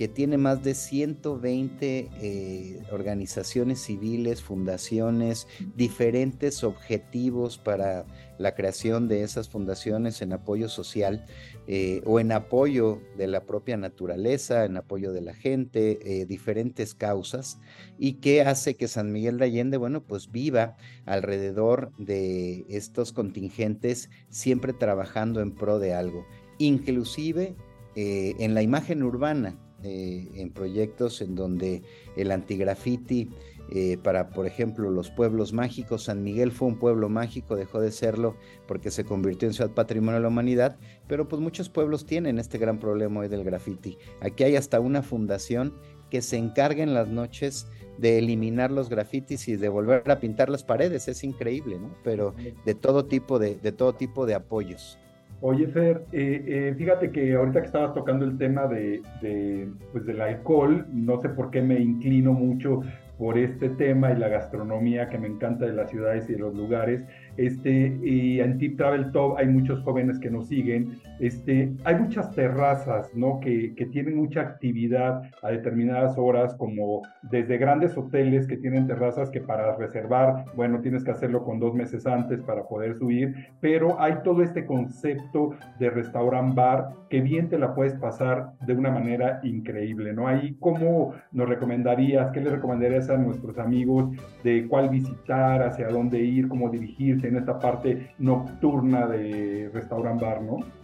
que 0.00 0.08
tiene 0.08 0.38
más 0.38 0.64
de 0.64 0.72
120 0.72 2.08
eh, 2.22 2.82
organizaciones 2.90 3.82
civiles, 3.82 4.40
fundaciones, 4.40 5.46
diferentes 5.76 6.64
objetivos 6.64 7.58
para 7.58 8.06
la 8.38 8.54
creación 8.54 9.08
de 9.08 9.24
esas 9.24 9.50
fundaciones 9.50 10.22
en 10.22 10.32
apoyo 10.32 10.70
social 10.70 11.26
eh, 11.66 12.00
o 12.06 12.18
en 12.18 12.32
apoyo 12.32 13.02
de 13.18 13.26
la 13.26 13.44
propia 13.44 13.76
naturaleza, 13.76 14.64
en 14.64 14.78
apoyo 14.78 15.12
de 15.12 15.20
la 15.20 15.34
gente, 15.34 16.24
diferentes 16.26 16.94
causas, 16.94 17.58
y 17.98 18.14
que 18.14 18.40
hace 18.40 18.76
que 18.76 18.88
San 18.88 19.12
Miguel 19.12 19.36
de 19.36 19.44
Allende, 19.44 19.76
bueno, 19.76 20.02
pues 20.02 20.32
viva 20.32 20.78
alrededor 21.04 21.92
de 21.98 22.64
estos 22.70 23.12
contingentes, 23.12 24.08
siempre 24.30 24.72
trabajando 24.72 25.42
en 25.42 25.54
pro 25.54 25.78
de 25.78 25.92
algo. 25.92 26.24
Inclusive 26.56 27.54
eh, 27.96 28.36
en 28.38 28.54
la 28.54 28.62
imagen 28.62 29.02
urbana, 29.02 29.58
eh, 29.82 30.28
en 30.34 30.50
proyectos 30.50 31.20
en 31.22 31.34
donde 31.34 31.82
el 32.16 32.30
antigrafiti 32.30 33.30
eh, 33.72 33.98
para, 34.02 34.30
por 34.30 34.46
ejemplo, 34.46 34.90
los 34.90 35.10
pueblos 35.10 35.52
mágicos, 35.52 36.04
San 36.04 36.24
Miguel 36.24 36.50
fue 36.50 36.66
un 36.66 36.78
pueblo 36.78 37.08
mágico, 37.08 37.54
dejó 37.54 37.80
de 37.80 37.92
serlo 37.92 38.36
porque 38.66 38.90
se 38.90 39.04
convirtió 39.04 39.46
en 39.46 39.54
ciudad 39.54 39.70
patrimonio 39.70 40.14
de 40.14 40.22
la 40.22 40.28
humanidad, 40.28 40.76
pero 41.06 41.28
pues 41.28 41.40
muchos 41.40 41.68
pueblos 41.68 42.04
tienen 42.04 42.40
este 42.40 42.58
gran 42.58 42.80
problema 42.80 43.20
hoy 43.20 43.28
del 43.28 43.44
grafiti. 43.44 43.96
Aquí 44.20 44.42
hay 44.42 44.56
hasta 44.56 44.80
una 44.80 45.02
fundación 45.02 45.72
que 46.10 46.20
se 46.20 46.36
encarga 46.36 46.82
en 46.82 46.94
las 46.94 47.08
noches 47.08 47.68
de 47.96 48.18
eliminar 48.18 48.72
los 48.72 48.88
grafitis 48.88 49.46
y 49.46 49.54
de 49.54 49.68
volver 49.68 50.10
a 50.10 50.18
pintar 50.18 50.48
las 50.48 50.64
paredes, 50.64 51.06
es 51.06 51.22
increíble, 51.22 51.78
¿no? 51.78 51.94
Pero 52.02 52.34
de 52.64 52.74
todo 52.74 53.04
tipo 53.04 53.38
de, 53.38 53.54
de 53.54 53.70
todo 53.70 53.94
tipo 53.94 54.26
de 54.26 54.34
apoyos. 54.34 54.98
Oye, 55.42 55.66
Fer, 55.68 56.04
eh, 56.12 56.44
eh, 56.46 56.74
fíjate 56.76 57.10
que 57.10 57.34
ahorita 57.34 57.60
que 57.60 57.66
estabas 57.66 57.94
tocando 57.94 58.26
el 58.26 58.36
tema 58.36 58.66
de, 58.66 59.00
de, 59.22 59.68
pues 59.90 60.04
del 60.04 60.20
alcohol, 60.20 60.86
no 60.92 61.18
sé 61.18 61.30
por 61.30 61.50
qué 61.50 61.62
me 61.62 61.80
inclino 61.80 62.34
mucho 62.34 62.82
por 63.20 63.38
este 63.38 63.68
tema 63.70 64.12
y 64.12 64.16
la 64.16 64.28
gastronomía 64.28 65.08
que 65.08 65.18
me 65.18 65.28
encanta 65.28 65.66
de 65.66 65.74
las 65.74 65.90
ciudades 65.90 66.28
y 66.28 66.32
de 66.32 66.38
los 66.38 66.54
lugares. 66.54 67.04
Este, 67.36 67.98
y 68.02 68.40
en 68.40 68.58
Tip 68.58 68.76
Travel 68.76 69.12
Top 69.12 69.36
hay 69.38 69.46
muchos 69.46 69.80
jóvenes 69.80 70.18
que 70.18 70.30
nos 70.30 70.48
siguen. 70.48 70.98
Este, 71.20 71.70
hay 71.84 71.96
muchas 71.96 72.34
terrazas, 72.34 73.14
¿no? 73.14 73.40
Que, 73.40 73.74
tienen 73.90 74.16
mucha 74.16 74.40
actividad 74.40 75.22
a 75.42 75.50
determinadas 75.50 76.16
horas, 76.16 76.54
como 76.54 77.02
desde 77.22 77.58
grandes 77.58 77.96
hoteles 77.96 78.46
que 78.46 78.56
tienen 78.56 78.86
terrazas 78.86 79.28
que 79.28 79.40
para 79.40 79.74
reservar, 79.76 80.44
bueno, 80.54 80.80
tienes 80.80 81.02
que 81.02 81.10
hacerlo 81.10 81.44
con 81.44 81.58
dos 81.58 81.74
meses 81.74 82.06
antes 82.06 82.40
para 82.42 82.62
poder 82.62 82.94
subir, 82.96 83.34
pero 83.60 84.00
hay 84.00 84.14
todo 84.22 84.42
este 84.42 84.64
concepto 84.64 85.50
de 85.78 85.90
restaurant 85.90 86.54
bar 86.54 86.90
que 87.08 87.20
bien 87.20 87.48
te 87.48 87.58
la 87.58 87.74
puedes 87.74 87.94
pasar 87.94 88.52
de 88.64 88.74
una 88.74 88.90
manera 88.90 89.40
increíble, 89.42 90.12
¿no? 90.12 90.28
Ahí, 90.28 90.56
¿cómo 90.60 91.14
nos 91.32 91.48
recomendarías? 91.48 92.30
¿Qué 92.30 92.40
le 92.40 92.50
recomendarías 92.50 93.10
a 93.10 93.16
nuestros 93.16 93.58
amigos 93.58 94.10
de 94.44 94.68
cuál 94.68 94.88
visitar, 94.88 95.62
hacia 95.62 95.88
dónde 95.88 96.20
ir, 96.20 96.48
cómo 96.48 96.70
dirigirse 96.70 97.28
en 97.28 97.36
esta 97.36 97.58
parte 97.58 98.10
nocturna 98.18 99.08
de 99.08 99.68
restaurant 99.74 100.20
bar, 100.20 100.42
¿no? 100.42 100.79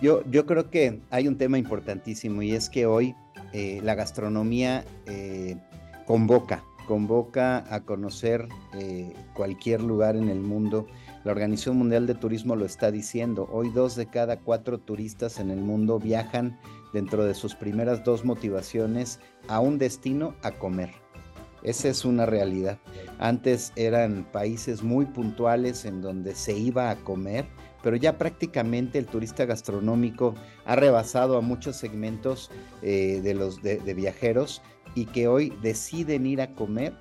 Yo, 0.00 0.22
yo 0.30 0.46
creo 0.46 0.70
que 0.70 1.00
hay 1.10 1.26
un 1.26 1.38
tema 1.38 1.58
importantísimo 1.58 2.42
y 2.42 2.52
es 2.52 2.70
que 2.70 2.86
hoy 2.86 3.16
eh, 3.52 3.80
la 3.82 3.96
gastronomía 3.96 4.84
eh, 5.06 5.56
convoca, 6.06 6.62
convoca 6.86 7.64
a 7.74 7.80
conocer 7.80 8.48
eh, 8.74 9.12
cualquier 9.34 9.82
lugar 9.82 10.14
en 10.16 10.28
el 10.28 10.40
mundo. 10.40 10.86
La 11.24 11.32
Organización 11.32 11.78
Mundial 11.78 12.06
de 12.06 12.14
Turismo 12.14 12.54
lo 12.54 12.64
está 12.64 12.92
diciendo. 12.92 13.48
Hoy 13.50 13.70
dos 13.70 13.96
de 13.96 14.06
cada 14.06 14.38
cuatro 14.38 14.78
turistas 14.78 15.40
en 15.40 15.50
el 15.50 15.60
mundo 15.60 15.98
viajan 15.98 16.58
dentro 16.92 17.24
de 17.24 17.34
sus 17.34 17.56
primeras 17.56 18.04
dos 18.04 18.24
motivaciones 18.24 19.18
a 19.48 19.58
un 19.58 19.78
destino 19.78 20.34
a 20.42 20.52
comer. 20.52 20.90
Esa 21.62 21.88
es 21.88 22.04
una 22.04 22.24
realidad. 22.24 22.78
Antes 23.18 23.72
eran 23.74 24.24
países 24.30 24.82
muy 24.82 25.06
puntuales 25.06 25.84
en 25.84 26.02
donde 26.02 26.36
se 26.36 26.56
iba 26.56 26.88
a 26.88 26.96
comer, 26.96 27.46
pero 27.82 27.96
ya 27.96 28.18
prácticamente 28.18 28.98
el 28.98 29.06
turista 29.06 29.44
gastronómico 29.44 30.34
ha 30.64 30.76
rebasado 30.76 31.36
a 31.36 31.40
muchos 31.40 31.76
segmentos 31.76 32.50
eh, 32.82 33.20
de 33.22 33.34
los 33.34 33.62
de 33.62 33.94
viajeros 33.94 34.62
y 34.94 35.06
que 35.06 35.28
hoy 35.28 35.52
deciden 35.62 36.26
ir 36.26 36.40
a 36.40 36.54
comer 36.54 36.94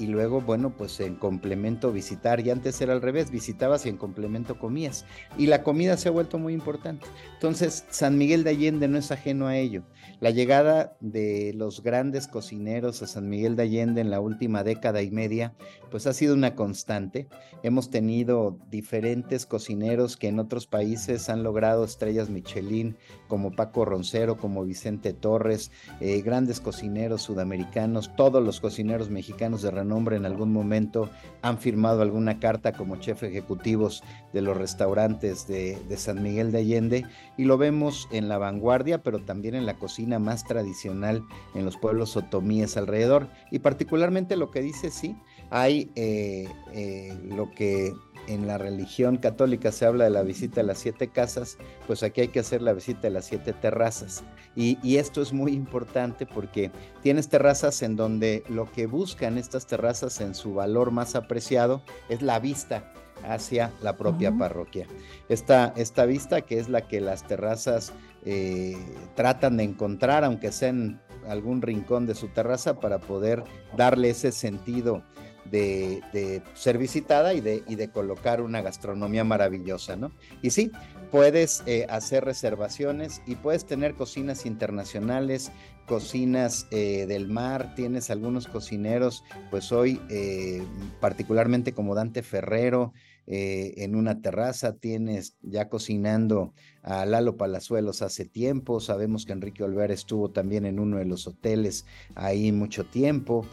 y 0.00 0.06
luego, 0.06 0.40
bueno, 0.40 0.70
pues 0.70 0.98
en 1.00 1.14
complemento 1.14 1.92
visitar. 1.92 2.40
Y 2.40 2.50
antes 2.50 2.80
era 2.80 2.94
al 2.94 3.02
revés, 3.02 3.30
visitabas 3.30 3.84
y 3.84 3.90
en 3.90 3.98
complemento 3.98 4.58
comías. 4.58 5.04
Y 5.36 5.46
la 5.46 5.62
comida 5.62 5.98
se 5.98 6.08
ha 6.08 6.12
vuelto 6.12 6.38
muy 6.38 6.54
importante. 6.54 7.06
Entonces, 7.34 7.84
San 7.90 8.16
Miguel 8.16 8.42
de 8.42 8.50
Allende 8.50 8.88
no 8.88 8.96
es 8.96 9.12
ajeno 9.12 9.46
a 9.46 9.58
ello. 9.58 9.82
La 10.18 10.30
llegada 10.30 10.96
de 11.00 11.52
los 11.54 11.82
grandes 11.82 12.28
cocineros 12.28 13.02
a 13.02 13.06
San 13.06 13.28
Miguel 13.28 13.56
de 13.56 13.64
Allende 13.64 14.00
en 14.00 14.10
la 14.10 14.20
última 14.20 14.64
década 14.64 15.02
y 15.02 15.10
media, 15.10 15.54
pues 15.90 16.06
ha 16.06 16.14
sido 16.14 16.34
una 16.34 16.54
constante. 16.54 17.28
Hemos 17.62 17.90
tenido 17.90 18.58
diferentes 18.70 19.44
cocineros 19.44 20.16
que 20.16 20.28
en 20.28 20.38
otros 20.38 20.66
países 20.66 21.28
han 21.28 21.42
logrado 21.42 21.84
estrellas 21.84 22.30
Michelin, 22.30 22.96
como 23.28 23.54
Paco 23.54 23.84
Roncero, 23.84 24.38
como 24.38 24.64
Vicente 24.64 25.12
Torres, 25.12 25.70
eh, 26.00 26.22
grandes 26.22 26.60
cocineros 26.60 27.20
sudamericanos, 27.20 28.14
todos 28.16 28.42
los 28.42 28.60
cocineros 28.60 29.10
mexicanos 29.10 29.60
de 29.60 29.70
renombre 29.70 29.89
en 29.90 30.26
algún 30.26 30.52
momento 30.52 31.10
han 31.42 31.58
firmado 31.58 32.02
alguna 32.02 32.38
carta 32.38 32.72
como 32.72 32.96
chef 32.96 33.22
ejecutivos 33.22 34.02
de 34.32 34.42
los 34.42 34.56
restaurantes 34.56 35.46
de, 35.46 35.78
de 35.88 35.96
San 35.96 36.22
Miguel 36.22 36.52
de 36.52 36.58
Allende 36.58 37.06
y 37.36 37.44
lo 37.44 37.58
vemos 37.58 38.08
en 38.12 38.28
la 38.28 38.38
vanguardia, 38.38 39.02
pero 39.02 39.20
también 39.20 39.54
en 39.54 39.66
la 39.66 39.74
cocina 39.74 40.18
más 40.18 40.44
tradicional 40.44 41.24
en 41.54 41.64
los 41.64 41.76
pueblos 41.76 42.16
otomíes 42.16 42.76
alrededor. 42.76 43.28
Y 43.50 43.58
particularmente 43.60 44.36
lo 44.36 44.50
que 44.50 44.60
dice 44.60 44.90
sí 44.90 45.16
hay 45.50 45.90
eh, 45.96 46.48
eh, 46.72 47.18
lo 47.24 47.50
que 47.50 47.92
en 48.30 48.46
la 48.46 48.58
religión 48.58 49.16
católica 49.16 49.72
se 49.72 49.86
habla 49.86 50.04
de 50.04 50.10
la 50.10 50.22
visita 50.22 50.60
a 50.60 50.64
las 50.64 50.78
siete 50.78 51.08
casas, 51.08 51.58
pues 51.86 52.02
aquí 52.02 52.20
hay 52.20 52.28
que 52.28 52.40
hacer 52.40 52.62
la 52.62 52.72
visita 52.72 53.08
a 53.08 53.10
las 53.10 53.24
siete 53.24 53.52
terrazas. 53.52 54.22
Y, 54.54 54.78
y, 54.82 54.96
esto 54.96 55.20
es 55.20 55.32
muy 55.32 55.52
importante 55.52 56.26
porque 56.26 56.70
tienes 57.02 57.28
terrazas 57.28 57.82
en 57.82 57.96
donde 57.96 58.44
lo 58.48 58.70
que 58.70 58.86
buscan 58.86 59.38
estas 59.38 59.66
terrazas 59.66 60.20
en 60.20 60.34
su 60.34 60.54
valor 60.54 60.90
más 60.90 61.14
apreciado 61.14 61.82
es 62.08 62.22
la 62.22 62.38
vista 62.38 62.92
hacia 63.28 63.72
la 63.82 63.96
propia 63.96 64.32
parroquia. 64.32 64.86
Esta, 65.28 65.72
esta, 65.76 66.04
vista 66.06 66.42
que 66.42 66.58
es 66.58 66.68
la 66.68 66.82
que 66.82 67.00
las 67.00 67.26
terrazas 67.26 67.92
eh, 68.24 68.76
tratan 69.14 69.56
de 69.56 69.64
encontrar, 69.64 70.24
aunque 70.24 70.52
sea 70.52 70.70
en 70.70 71.00
algún 71.28 71.62
rincón 71.62 72.06
de 72.06 72.14
su 72.14 72.28
terraza, 72.28 72.80
para 72.80 72.98
poder 72.98 73.44
darle 73.76 74.10
ese 74.10 74.32
sentido 74.32 75.02
de, 75.44 76.42
ser 76.54 76.78
visitada 76.78 77.34
y 77.34 77.40
de, 77.40 77.62
y 77.66 77.74
de, 77.76 77.88
colocar 77.88 78.40
una 78.40 78.62
gastronomía 78.62 79.24
maravillosa, 79.24 79.96
¿no? 79.96 80.12
Y 80.42 80.50
sí, 80.50 80.70
puedes 81.10 81.62
eh, 81.66 81.86
hacer 81.88 82.24
reservaciones 82.24 83.22
y 83.26 83.36
puedes 83.36 83.64
tener 83.66 83.94
cocinas 83.94 84.46
internacionales 84.46 85.50
cocinas 85.86 86.68
eh, 86.70 87.06
del 87.06 87.26
mar, 87.26 87.74
tienes 87.74 88.10
algunos 88.10 88.46
cocineros, 88.46 89.24
pues 89.50 89.72
hoy 89.72 90.00
eh, 90.08 90.62
particularmente 91.00 91.72
como 91.72 91.96
Dante 91.96 92.22
Ferrero, 92.22 92.92
en 93.32 93.94
una 93.94 94.20
terraza, 94.20 94.74
tienes 94.74 95.36
ya 95.40 95.68
cocinando 95.68 96.52
a 96.82 97.04
Lalo 97.04 97.36
Palazuelos 97.36 98.02
hace 98.02 98.24
tiempo, 98.24 98.80
sabemos 98.80 99.26
que 99.26 99.32
Enrique 99.32 99.62
Olvera 99.62 99.92
estuvo 99.94 100.30
también 100.30 100.64
en 100.66 100.78
uno 100.78 100.98
de 100.98 101.04
los 101.04 101.26
hoteles 101.26 101.84
ahí 102.14 102.52
mucho 102.52 102.84
tiempo, 102.84 103.44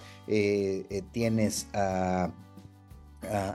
tienes 1.11 1.67
a, 1.73 2.31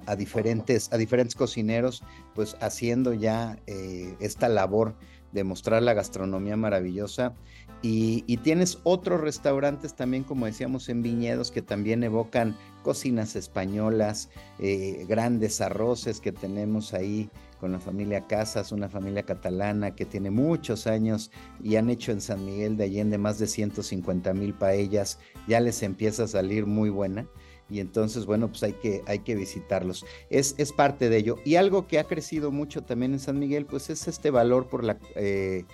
a, 0.07 0.17
diferentes, 0.17 0.93
a 0.93 0.97
diferentes 0.97 1.35
cocineros 1.35 2.03
pues 2.35 2.57
haciendo 2.61 3.13
ya 3.15 3.59
esta 3.67 4.49
labor 4.49 4.95
de 5.33 5.45
mostrar 5.45 5.83
la 5.83 5.95
gastronomía 5.95 6.57
maravillosa 6.57 7.35
y, 7.83 8.37
tienes 8.39 8.79
otros 8.85 9.21
restaurantes 9.21 9.95
también, 9.95 10.23
como 10.23 10.47
decíamos, 10.47 10.89
en 10.89 11.03
viñedos 11.03 11.51
que 11.51 11.63
también 11.63 12.05
evocan 12.05 12.57
cocinas 12.83 13.35
españolas, 13.35 14.31
eh, 14.61 15.05
grandes 15.09 15.61
arroces 15.61 16.21
que 16.21 16.31
tenemos 16.31 16.95
ahí 16.95 17.29
con 17.61 17.73
la 17.73 17.81
familia 17.81 18.27
Casas, 18.27 18.73
una 18.73 18.89
familia 18.89 19.25
catalana 19.25 19.95
que 19.95 20.05
tiene 20.05 20.31
muchos 20.31 20.87
años 20.87 21.31
y 21.63 21.77
han 21.77 21.91
hecho 21.91 22.13
en 22.13 22.21
San 22.21 22.45
Miguel 22.45 22.77
de 22.77 22.85
Allende 22.85 23.19
más 23.19 23.39
de 23.39 23.47
150 23.47 24.33
mil 24.35 24.55
paellas, 24.55 25.19
ya 25.47 25.61
les 25.61 25.83
empieza 25.83 26.25
a 26.25 26.29
salir 26.29 26.67
muy 26.67 26.91
buena 26.91 27.27
y 27.73 27.81
entonces, 27.81 28.27
bueno, 28.27 28.49
pues 28.49 28.63
hay 28.65 28.75
que, 28.75 29.03
hay 29.07 29.21
que 29.21 29.35
visitarlos. 29.35 30.05
Es, 30.29 30.55
es 30.59 30.73
parte 30.73 31.09
de 31.09 31.17
ello. 31.17 31.37
Y 31.43 31.55
algo 31.57 31.87
que 31.87 31.99
ha 31.99 32.05
crecido 32.05 32.51
mucho 32.51 32.83
también 32.83 33.15
en 33.15 33.19
San 33.19 33.39
Miguel, 33.39 33.65
pues 33.65 33.89
es 33.89 34.07
este 34.09 34.31
valor 34.31 34.69
por 34.69 34.85
la, 34.85 34.99
eh, 35.17 35.65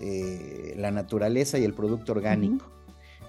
eh, 0.00 0.74
la 0.76 0.92
naturaleza 0.92 1.58
y 1.58 1.64
el 1.64 1.74
producto 1.74 2.12
orgánico. 2.12 2.64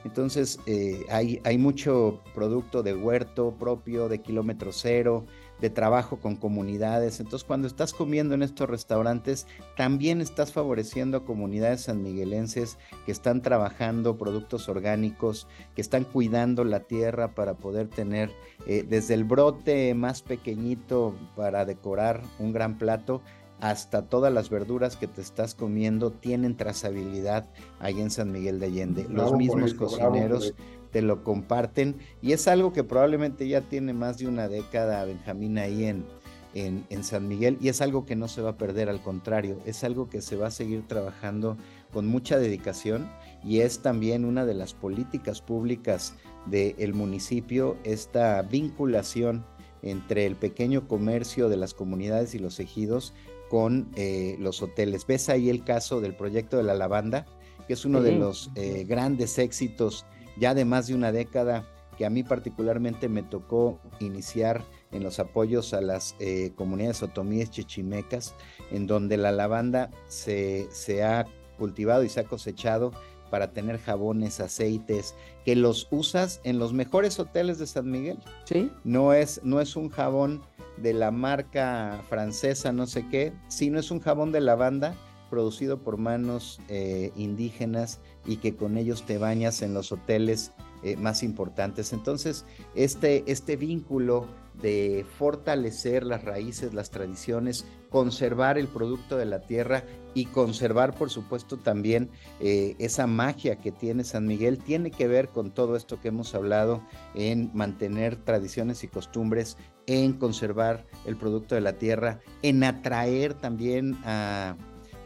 Entonces, 0.06 0.60
eh, 0.68 1.06
hay, 1.10 1.42
hay 1.44 1.58
mucho 1.58 2.22
producto 2.36 2.84
de 2.84 2.94
huerto 2.94 3.56
propio, 3.58 4.08
de 4.10 4.22
kilómetro 4.22 4.72
cero, 4.72 5.26
de 5.62 5.70
trabajo 5.70 6.18
con 6.18 6.36
comunidades. 6.36 7.20
Entonces, 7.20 7.46
cuando 7.46 7.68
estás 7.68 7.94
comiendo 7.94 8.36
en 8.36 8.44
estos 8.44 8.70
restaurantes, 8.70 9.48
también 9.76 10.22
estás 10.22 10.52
favoreciendo 10.52 11.18
a 11.18 11.26
comunidades 11.26 11.82
sanmiguelenses 11.82 12.78
que 13.06 13.12
están 13.12 13.42
trabajando 13.42 14.18
productos 14.18 14.70
orgánicos, 14.70 15.48
que 15.76 15.82
están 15.82 16.04
cuidando 16.04 16.64
la 16.64 16.82
tierra 16.82 17.36
para 17.36 17.56
poder 17.56 17.88
tener 17.88 18.32
eh, 18.66 18.86
desde 18.88 19.14
el 19.14 19.24
brote 19.24 19.94
más 19.94 20.22
pequeñito 20.22 21.16
para 21.36 21.66
decorar 21.66 22.22
un 22.40 22.54
gran 22.54 22.78
plato 22.78 23.22
hasta 23.62 24.04
todas 24.04 24.32
las 24.34 24.50
verduras 24.50 24.96
que 24.96 25.08
te 25.08 25.22
estás 25.22 25.54
comiendo 25.54 26.12
tienen 26.12 26.56
trazabilidad 26.56 27.50
ahí 27.80 28.00
en 28.00 28.10
San 28.10 28.32
Miguel 28.32 28.60
de 28.60 28.68
Allende. 28.68 29.06
Los 29.10 29.34
mismos 29.34 29.74
cocineros 29.74 30.54
te 30.92 31.02
lo 31.02 31.24
comparten 31.24 31.98
y 32.22 32.34
es 32.34 32.48
algo 32.48 32.74
que 32.74 32.84
probablemente 32.84 33.48
ya 33.48 33.62
tiene 33.62 33.94
más 33.94 34.18
de 34.18 34.28
una 34.28 34.48
década 34.48 35.06
Benjamín 35.06 35.58
ahí 35.58 35.86
en, 35.86 36.06
en, 36.54 37.04
San 37.04 37.28
Miguel 37.28 37.58
y 37.62 37.70
es 37.70 37.82
algo 37.82 38.06
que 38.06 38.16
no 38.16 38.28
se 38.28 38.42
va 38.42 38.52
a 38.52 38.58
perder, 38.58 38.90
al 38.90 39.02
contrario, 39.02 39.60
es 39.66 39.84
algo 39.84 40.10
que 40.10 40.22
se 40.22 40.36
va 40.36 40.48
a 40.48 40.52
seguir 40.52 40.88
trabajando 40.88 41.58
con 41.94 42.08
mucha 42.08 42.38
dedicación 42.38 43.10
y 43.44 43.60
es 43.60 43.80
también 43.80 44.26
una 44.26 44.46
de 44.46 44.54
las 44.54 44.74
políticas 44.74 45.42
públicas 45.42 46.16
del 46.48 46.94
municipio, 46.94 47.78
esta 47.84 48.42
vinculación 48.42 49.46
entre 49.82 50.26
el 50.26 50.36
pequeño 50.36 50.88
comercio 50.88 51.50
de 51.50 51.58
las 51.58 51.74
comunidades 51.74 52.34
y 52.36 52.40
los 52.40 52.60
ejidos 52.60 53.14
con 53.50 53.90
eh, 53.96 54.36
los 54.40 54.62
hoteles. 54.62 55.06
Ves 55.08 55.30
ahí 55.30 55.50
el 55.50 55.64
caso 55.64 56.02
del 56.02 56.16
proyecto 56.16 56.58
de 56.58 56.64
la 56.64 56.74
lavanda, 56.74 57.26
que 57.68 57.74
es 57.74 57.86
uno 57.86 58.02
de 58.02 58.14
los 58.14 58.52
eh, 58.56 58.86
grandes 58.88 59.38
éxitos 59.38 60.06
ya 60.40 60.54
de 60.54 60.66
más 60.66 60.88
de 60.88 60.96
una 60.96 61.12
década 61.12 61.66
que 61.98 62.06
a 62.06 62.10
mí 62.10 62.24
particularmente 62.24 63.10
me 63.10 63.24
tocó 63.24 63.80
iniciar 64.00 64.64
en 64.92 65.04
los 65.04 65.20
apoyos 65.20 65.74
a 65.74 65.82
las 65.82 66.16
eh, 66.20 66.54
comunidades 66.56 67.04
otomíes 67.04 67.52
chichimecas, 67.52 68.36
en 68.72 68.88
donde 68.88 69.18
la 69.18 69.34
lavanda 69.34 69.90
se, 70.08 70.68
se 70.72 71.04
ha 71.04 71.26
cultivado 71.58 72.04
y 72.06 72.10
se 72.10 72.22
ha 72.22 72.24
cosechado 72.24 72.94
para 73.30 73.52
tener 73.52 73.80
jabones, 73.80 74.40
aceites, 74.40 75.14
que 75.46 75.56
los 75.56 75.88
usas 75.92 76.40
en 76.44 76.58
los 76.58 76.74
mejores 76.74 77.20
hoteles 77.20 77.60
de 77.60 77.68
San 77.68 77.92
Miguel. 77.92 78.18
Sí. 78.46 78.72
No 78.84 79.14
es, 79.14 79.42
no 79.44 79.62
es 79.62 79.76
un 79.76 79.90
jabón 79.90 80.42
de 80.78 80.94
la 80.94 81.12
marca 81.12 82.02
francesa, 82.10 82.72
no 82.72 82.88
sé 82.88 83.08
qué, 83.10 83.34
sino 83.50 83.78
es 83.78 83.92
un 83.92 84.00
jabón 84.00 84.32
de 84.32 84.42
lavanda 84.42 84.96
producido 85.30 85.80
por 85.80 85.98
manos 85.98 86.60
eh, 86.70 87.12
indígenas 87.16 88.00
y 88.30 88.38
que 88.38 88.56
con 88.56 88.78
ellos 88.78 89.04
te 89.08 89.18
bañas 89.18 89.64
en 89.64 89.74
los 89.74 89.92
hoteles 89.92 90.52
eh, 90.84 90.96
más 90.96 91.24
importantes. 91.24 91.94
Entonces, 91.94 92.46
este, 92.76 93.24
este 93.26 93.58
vínculo 93.58 94.28
de 94.62 95.04
fortalecer 95.18 96.04
las 96.04 96.24
raíces, 96.24 96.74
las 96.76 96.92
tradiciones, 96.92 97.66
conservar 97.90 98.60
el 98.60 98.68
producto 98.68 99.18
de 99.18 99.26
la 99.26 99.42
tierra 99.42 99.84
y 100.14 100.26
conservar, 100.26 100.96
por 100.96 101.10
supuesto, 101.10 101.58
también 101.58 102.12
eh, 102.40 102.76
esa 102.78 103.08
magia 103.08 103.56
que 103.56 103.72
tiene 103.72 104.04
San 104.04 104.28
Miguel, 104.28 104.60
tiene 104.60 104.92
que 104.92 105.08
ver 105.08 105.30
con 105.30 105.52
todo 105.52 105.76
esto 105.76 106.00
que 106.00 106.10
hemos 106.10 106.36
hablado 106.36 106.84
en 107.16 107.50
mantener 107.56 108.18
tradiciones 108.18 108.84
y 108.84 108.90
costumbres, 108.90 109.58
en 109.88 110.14
conservar 110.14 110.86
el 111.06 111.16
producto 111.16 111.56
de 111.56 111.62
la 111.62 111.74
tierra, 111.74 112.20
en 112.44 112.64
atraer 112.64 113.34
también 113.34 113.98
a 114.04 114.56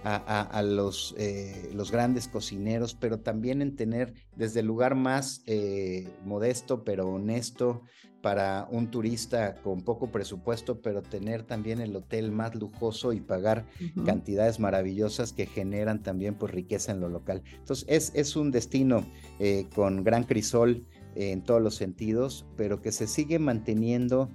a, 0.03 0.61
los, 0.63 1.15
eh, 1.17 1.71
los, 1.73 1.91
grandes 1.91 2.27
cocineros, 2.27 2.93
pero 2.93 3.19
también 3.19 3.61
en 3.61 3.75
tener 3.75 4.13
desde 4.35 4.59
el 4.59 4.65
lugar 4.65 4.95
más 4.95 5.43
eh, 5.45 6.09
modesto 6.25 6.83
pero 6.83 7.07
honesto 7.07 7.83
para 8.21 8.67
un 8.71 8.89
turista 8.89 9.55
con 9.55 9.81
poco 9.81 10.11
presupuesto, 10.11 10.81
pero 10.81 11.01
tener 11.01 11.43
también 11.43 11.81
el 11.81 11.95
hotel 11.95 12.31
más 12.31 12.55
lujoso 12.55 13.11
y 13.11 13.19
pagar 13.19 13.65
cantidades 14.05 14.61
maravillosas 14.61 15.33
que 15.33 15.45
generan 15.45 16.03
también 16.03 16.35
pues 16.35 16.53
riqueza 16.53 16.93
en 16.93 17.01
lo 17.01 17.09
local. 17.09 17.43
Entonces 17.57 17.85
es, 17.89 18.11
es 18.15 18.37
un 18.37 18.51
destino 18.51 19.05
eh, 19.39 19.67
con 19.75 20.05
gran 20.05 20.23
crisol 20.23 20.85
en 21.15 21.43
todos 21.43 21.61
los 21.61 21.75
sentidos, 21.75 22.45
pero 22.55 22.81
que 22.81 22.93
se 22.93 23.07
sigue 23.07 23.39
manteniendo 23.39 24.31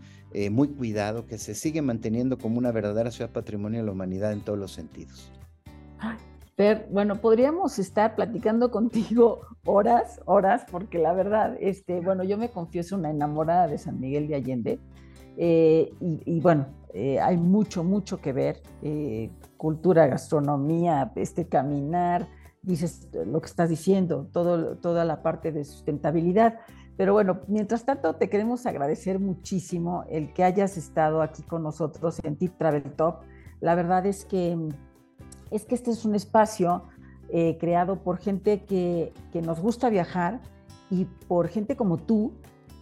muy 0.51 0.69
cuidado, 0.69 1.25
que 1.25 1.39
se 1.39 1.55
sigue 1.55 1.81
manteniendo 1.81 2.37
como 2.37 2.59
una 2.59 2.71
verdadera 2.71 3.11
ciudad 3.11 3.33
patrimonio 3.33 3.81
de 3.81 3.87
la 3.87 3.93
humanidad 3.93 4.33
en 4.35 4.43
todos 4.43 4.59
los 4.59 4.73
sentidos. 4.73 5.33
Fer, 6.57 6.89
bueno, 6.91 7.21
podríamos 7.21 7.79
estar 7.79 8.17
platicando 8.17 8.71
contigo 8.73 9.43
horas, 9.65 10.21
horas, 10.25 10.67
porque 10.71 10.99
la 10.99 11.13
verdad, 11.13 11.57
este, 11.61 12.01
bueno, 12.01 12.25
yo 12.25 12.37
me 12.37 12.51
confieso 12.51 12.97
una 12.97 13.11
enamorada 13.11 13.69
de 13.69 13.79
San 13.79 14.01
Miguel 14.01 14.27
de 14.27 14.35
Allende. 14.35 14.81
Eh, 15.37 15.93
y, 16.01 16.41
bueno, 16.41 16.67
eh, 16.93 17.21
hay 17.21 17.37
mucho, 17.37 17.85
mucho 17.85 18.21
que 18.21 18.33
ver, 18.33 18.61
eh, 18.83 19.31
cultura, 19.57 20.09
gastronomía, 20.09 21.13
este 21.15 21.47
caminar, 21.47 22.27
dices 22.63 23.09
lo 23.25 23.41
que 23.41 23.47
estás 23.47 23.69
diciendo, 23.69 24.29
todo, 24.33 24.77
toda 24.79 25.05
la 25.05 25.23
parte 25.23 25.53
de 25.53 25.65
sustentabilidad. 25.65 26.59
Pero 26.97 27.13
bueno, 27.13 27.43
mientras 27.47 27.85
tanto, 27.85 28.17
te 28.17 28.29
queremos 28.29 28.67
agradecer 28.67 29.21
muchísimo 29.21 30.03
el 30.11 30.33
que 30.33 30.43
hayas 30.43 30.77
estado 30.77 31.23
aquí 31.23 31.45
con 31.45 31.63
nosotros 31.63 32.19
en 32.25 32.37
Tip 32.37 32.59
Travel 32.59 32.83
Top. 32.97 33.21
La 33.61 33.77
verdad 33.77 34.07
es 34.07 34.25
que 34.25 34.57
es 35.51 35.65
que 35.65 35.75
este 35.75 35.91
es 35.91 36.05
un 36.05 36.15
espacio 36.15 36.85
eh, 37.31 37.59
creado 37.61 38.03
por 38.03 38.19
gente 38.19 38.65
que, 38.65 39.13
nos 39.43 39.61
gusta 39.61 39.91
viajar 39.91 40.41
y 40.91 41.05
por 41.27 41.49
gente 41.49 41.77
como 41.77 41.99
tú 41.99 42.33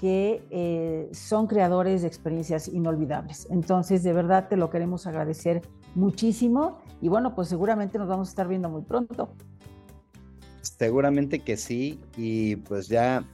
que 0.00 0.42
eh, 0.50 1.08
son 1.12 1.46
creadores 1.46 2.02
de 2.02 2.08
experiencias 2.08 2.68
inolvidables. 2.68 3.46
Entonces, 3.50 4.02
de 4.02 4.12
verdad 4.12 4.48
te 4.48 4.56
lo 4.56 4.70
queremos 4.70 5.06
agradecer 5.06 5.62
muchísimo 5.94 6.78
y 7.00 7.08
bueno, 7.08 7.34
pues 7.34 7.48
seguramente 7.48 7.98
nos 7.98 8.08
vamos 8.08 8.28
a 8.28 8.30
estar 8.30 8.48
viendo 8.48 8.68
muy 8.68 8.82
pronto. 8.82 9.30
Seguramente 10.62 11.40
que 11.40 11.56
sí 11.56 12.00
y 12.16 12.56
pues 12.56 12.88
ya 12.88 13.24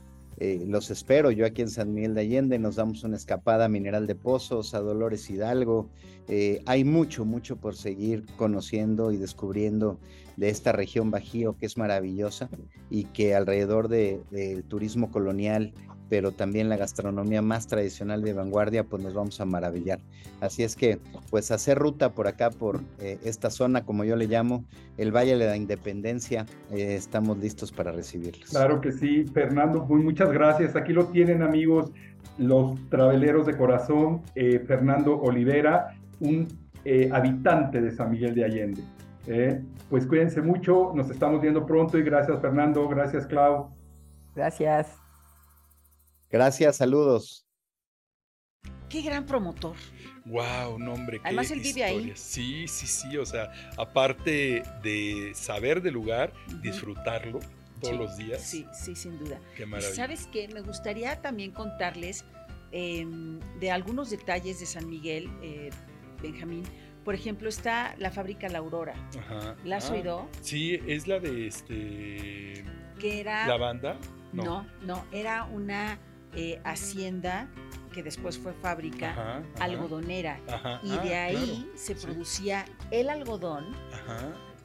eh, 0.45 0.61
los 0.67 0.91
espero 0.91 1.31
yo 1.31 1.47
aquí 1.47 1.63
en 1.63 1.71
San 1.71 1.95
Miguel 1.95 2.15
de 2.15 2.23
Allende, 2.23 2.59
nos 2.59 2.75
damos 2.75 3.05
una 3.05 3.15
escapada 3.15 3.67
a 3.67 3.69
Mineral 3.69 4.09
de 4.09 4.17
Pozos, 4.17 4.75
a 4.75 4.81
Dolores 4.81 5.31
Hidalgo. 5.31 5.89
Eh, 6.27 6.65
hay 6.67 6.83
mucho, 6.83 7.25
mucho 7.25 7.59
por 7.59 7.77
seguir 7.77 8.27
conociendo 8.37 9.13
y 9.13 9.19
descubriendo 9.19 10.01
de 10.37 10.49
esta 10.49 10.73
región 10.73 11.13
Bajío 11.13 11.57
que 11.57 11.67
es 11.67 11.79
maravillosa 11.79 12.51
y 12.91 13.05
que 13.05 13.37
alrededor 13.37 13.87
del 13.87 14.65
turismo 14.65 15.13
colonial 15.13 15.75
pero 16.09 16.33
también 16.33 16.69
la 16.69 16.77
gastronomía 16.77 17.43
más 17.43 17.67
tradicional 17.67 18.23
de 18.23 18.33
vanguardia, 18.33 18.85
pues 18.85 19.03
nos 19.03 19.15
vamos 19.15 19.41
a 19.41 19.45
maravillar. 19.45 19.99
Así 20.41 20.63
es 20.63 20.77
que, 20.77 20.99
pues 21.31 21.51
hacer 21.51 21.79
ruta 21.79 22.13
por 22.13 22.27
acá, 22.27 22.51
por 22.51 22.81
eh, 23.01 23.19
esta 23.25 23.51
zona, 23.51 23.85
como 23.85 24.05
yo 24.05 24.17
le 24.17 24.27
llamo, 24.27 24.65
el 24.99 25.15
Valle 25.15 25.37
de 25.37 25.47
la 25.47 25.57
Independencia, 25.57 26.47
eh, 26.71 26.95
estamos 26.95 27.39
listos 27.39 27.73
para 27.73 27.93
recibirlos. 27.93 28.51
Claro 28.51 28.81
que 28.81 28.93
sí, 28.93 29.25
Fernando, 29.33 29.87
pues 29.87 30.03
muchas 30.03 30.31
gracias. 30.31 30.77
Aquí 30.77 30.93
lo 30.93 31.07
tienen 31.07 31.43
amigos, 31.43 31.93
los 32.39 32.79
traveleros 32.89 33.47
de 33.47 33.57
corazón, 33.57 34.23
eh, 34.35 34.63
Fernando 34.67 35.19
Olivera, 35.21 35.95
un 36.21 36.49
habitante 37.13 37.81
de 37.81 37.93
San 37.93 38.11
Miguel 38.11 38.35
de 38.35 38.45
Allende. 38.45 38.83
¿eh? 39.27 39.63
Pues 39.89 40.07
cuídense 40.07 40.41
mucho, 40.41 40.93
nos 40.95 41.11
estamos 41.11 41.41
viendo 41.41 41.67
pronto 41.67 41.99
y 41.99 42.03
gracias 42.03 42.41
Fernando, 42.41 42.89
gracias 42.89 43.27
Clau. 43.27 43.71
Gracias. 44.35 45.02
Gracias, 46.33 46.77
saludos. 46.79 47.47
Qué 48.89 49.03
gran 49.03 49.25
promotor. 49.27 49.77
Wow, 50.27 50.79
no 50.79 50.93
hombre, 50.95 51.19
qué 51.19 51.27
Además, 51.29 51.51
él 51.51 51.61
vive 51.61 51.85
ahí. 51.85 51.95
historias. 51.97 52.21
Sí, 52.21 52.69
sí, 52.69 52.87
sí, 52.87 53.17
o 53.17 53.25
sea, 53.27 53.51
aparte 53.79 54.63
de 54.83 55.33
saber 55.35 55.83
del 55.83 55.95
lugar, 55.95 56.33
disfrutarlo 56.63 57.41
todos 57.81 57.95
Sí, 57.95 57.99
los 57.99 58.17
días. 58.17 58.43
Sí, 58.43 58.67
sí, 58.73 58.95
sin 58.95 59.19
duda. 59.19 59.41
Qué 59.57 59.63
Y 59.65 59.67
maravilla. 59.67 59.95
¿Sabes 59.95 60.29
qué? 60.33 60.47
Me 60.49 60.61
gustaría 60.61 61.21
también 61.23 61.51
contarles 61.53 62.25
em, 62.71 63.41
de 63.61 63.71
algunos 63.71 64.11
detalles 64.11 64.61
de 64.61 64.67
San 64.67 64.89
Miguel, 64.89 65.31
eh, 65.43 65.71
Benjamín. 66.23 66.63
Por 67.05 67.15
ejemplo, 67.15 67.49
está 67.49 67.97
la 67.99 68.11
fábrica 68.13 68.49
La 68.49 68.59
Aurora. 68.59 68.95
Ajá. 69.19 69.57
¿La 69.65 69.79
has 69.79 69.91
Ah, 69.91 69.95
oído? 69.95 70.29
Sí, 70.43 70.79
es 70.87 71.09
la 71.09 71.19
de 71.19 71.47
este 71.49 72.65
Que 73.01 73.21
era... 73.21 73.47
la 73.49 73.57
banda. 73.57 73.99
no. 74.33 74.65
no, 74.83 75.05
era 75.13 75.45
una 75.45 75.99
eh, 76.35 76.61
hacienda 76.65 77.49
que 77.93 78.03
después 78.03 78.39
fue 78.39 78.55
fábrica 78.55 79.11
Ajá, 79.13 79.37
ajá, 79.55 79.65
algodonera. 79.65 80.41
ajá. 80.49 80.81
Y 80.83 80.93
Ah, 80.93 81.01
de 81.03 81.15
ahí 81.15 81.35
claro, 81.67 81.77
se 81.79 81.95
sí. 81.95 82.07
producía 82.07 82.65
el 82.91 83.11
algodón 83.11 83.67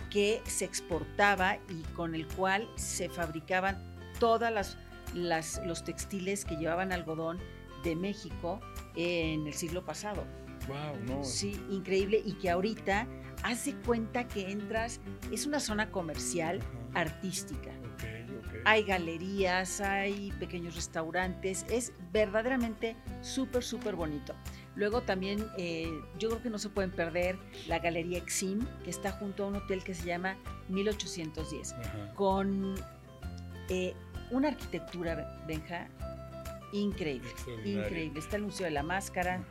que 0.10 0.42
se 0.46 0.64
exportaba 0.66 1.58
y 1.70 1.82
con 1.94 2.16
el 2.16 2.26
cual 2.28 2.70
se 2.76 3.10
fabricaban 3.10 3.78
todas 4.20 4.52
las, 4.54 4.78
las- 5.14 5.62
los 5.66 5.84
textiles 5.84 6.46
que 6.46 6.56
llevaban 6.56 6.92
algodón 6.94 7.38
de 7.84 7.96
México 7.96 8.60
en 8.96 9.46
el 9.46 9.54
siglo 9.54 9.84
pasado. 9.84 10.24
Wow, 10.68 10.98
no. 11.18 11.24
Sí, 11.24 11.62
increíble 11.70 12.22
y 12.26 12.34
que 12.34 12.50
ahorita 12.50 13.08
hace 13.44 13.76
cuenta 13.76 14.28
que 14.28 14.52
entras, 14.52 15.00
es 15.32 15.46
una 15.46 15.60
zona 15.60 15.92
comercial 15.92 16.60
artística. 16.94 17.72
Hay 18.66 18.84
galerías, 18.84 19.82
hay 19.82 20.32
pequeños 20.40 20.76
restaurantes, 20.76 21.66
es 21.70 21.94
verdaderamente 22.12 22.96
súper, 23.22 23.64
súper 23.64 23.96
bonito. 23.96 24.34
Luego 24.76 25.02
también 25.02 25.48
eh, 25.58 25.92
yo 26.20 26.30
creo 26.30 26.42
que 26.44 26.50
no 26.50 26.60
se 26.60 26.70
pueden 26.70 26.92
perder 26.92 27.38
la 27.68 27.80
Galería 27.80 28.20
Exim, 28.20 28.66
que 28.84 28.92
está 28.92 29.12
junto 29.12 29.44
a 29.44 29.48
un 29.48 29.56
hotel 29.56 29.84
que 29.84 29.96
se 29.96 30.06
llama 30.06 30.38
1810, 30.70 31.74
Ajá. 31.74 32.14
con 32.14 32.76
eh, 33.70 33.96
una 34.30 34.50
arquitectura, 34.50 35.44
Benja, 35.48 35.88
increíble, 36.74 37.30
increíble. 37.66 38.20
Está 38.20 38.36
el 38.36 38.44
Museo 38.44 38.66
de 38.66 38.72
la 38.72 38.84
Máscara. 38.84 39.44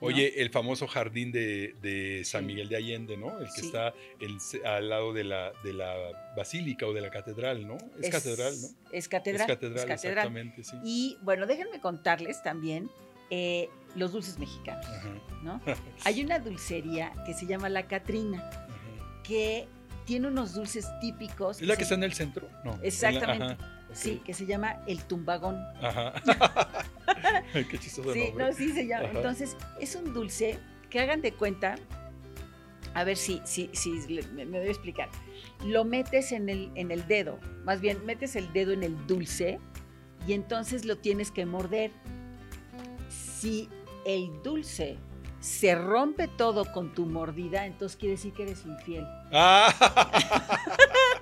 Oye, 0.00 0.40
el 0.42 0.50
famoso 0.50 0.86
jardín 0.86 1.32
de, 1.32 1.74
de 1.82 2.22
San. 2.24 2.46
Miguel 2.46 2.68
de 2.68 2.76
Allende, 2.76 3.16
¿no? 3.16 3.38
El 3.40 3.46
que 3.46 3.60
Sí. 3.60 3.66
está 3.66 3.92
el 4.20 4.38
al 4.64 4.88
lado 4.88 5.12
de 5.12 5.24
la, 5.24 5.52
de 5.64 5.72
la 5.72 5.94
basílica 6.36 6.86
o 6.86 6.92
de 6.92 7.00
la 7.00 7.10
catedral, 7.10 7.66
¿no? 7.66 7.76
Es, 8.00 8.08
catedral, 8.10 8.54
¿no? 8.60 8.68
Es 8.92 9.08
catedral. 9.08 9.42
es 9.42 9.46
catedral, 9.48 9.80
es 9.80 9.86
catedral. 9.86 10.18
exactamente, 10.18 10.64
sí. 10.64 10.76
Y 10.84 11.18
bueno, 11.22 11.46
déjenme 11.46 11.80
contarles 11.80 12.42
también 12.42 12.88
eh, 13.30 13.68
los 13.96 14.12
dulces 14.12 14.38
mexicanos, 14.38 14.86
Ajá, 14.86 15.08
¿no? 15.42 15.60
Hay 16.04 16.22
una 16.22 16.38
dulcería 16.38 17.12
que 17.26 17.34
se 17.34 17.46
llama 17.46 17.68
La 17.68 17.86
Catrina, 17.88 18.48
ajá. 18.50 19.22
que 19.24 19.66
tiene 20.06 20.28
unos 20.28 20.54
dulces 20.54 20.86
típicos. 21.00 21.60
¿Es 21.60 21.66
la 21.68 21.76
que 21.76 21.82
está 21.82 21.96
en 21.96 22.04
el 22.04 22.12
centro? 22.14 22.48
No. 22.64 22.76
la- 22.76 22.84
Exactamente. 22.84 23.56
Sí, 23.92 24.20
que 24.24 24.32
se 24.34 24.44
llama 24.46 24.82
el 24.86 25.02
tumbagón. 25.04 25.56
Ajá. 25.82 26.12
Qué 27.70 27.78
chistoso 27.78 28.12
Sí, 28.12 28.24
nombre. 28.26 28.44
no, 28.46 28.52
sí 28.52 28.72
se 28.72 28.86
llama. 28.86 29.08
Ajá. 29.08 29.16
Entonces, 29.16 29.56
es 29.80 29.94
un 29.96 30.12
dulce 30.12 30.58
que 30.90 31.00
hagan 31.00 31.20
de 31.22 31.32
cuenta. 31.32 31.76
A 32.94 33.04
ver 33.04 33.16
si, 33.16 33.40
si, 33.44 33.70
si 33.74 33.90
me, 34.34 34.44
me 34.46 34.58
doy 34.58 34.68
a 34.68 34.70
explicar. 34.70 35.08
Lo 35.64 35.84
metes 35.84 36.32
en 36.32 36.48
el, 36.48 36.70
en 36.74 36.90
el 36.90 37.06
dedo. 37.06 37.38
Más 37.64 37.80
bien, 37.80 38.04
metes 38.06 38.34
el 38.34 38.52
dedo 38.52 38.72
en 38.72 38.82
el 38.82 39.06
dulce 39.06 39.60
y 40.26 40.32
entonces 40.32 40.84
lo 40.84 40.96
tienes 40.96 41.30
que 41.30 41.46
morder. 41.46 41.90
Si 43.08 43.68
el 44.04 44.30
dulce 44.42 44.96
se 45.40 45.74
rompe 45.74 46.28
todo 46.28 46.64
con 46.72 46.92
tu 46.94 47.06
mordida, 47.06 47.66
entonces 47.66 47.96
quiere 47.96 48.12
decir 48.16 48.32
que 48.32 48.42
eres 48.44 48.64
infiel. 48.66 49.06
Ah. 49.32 49.72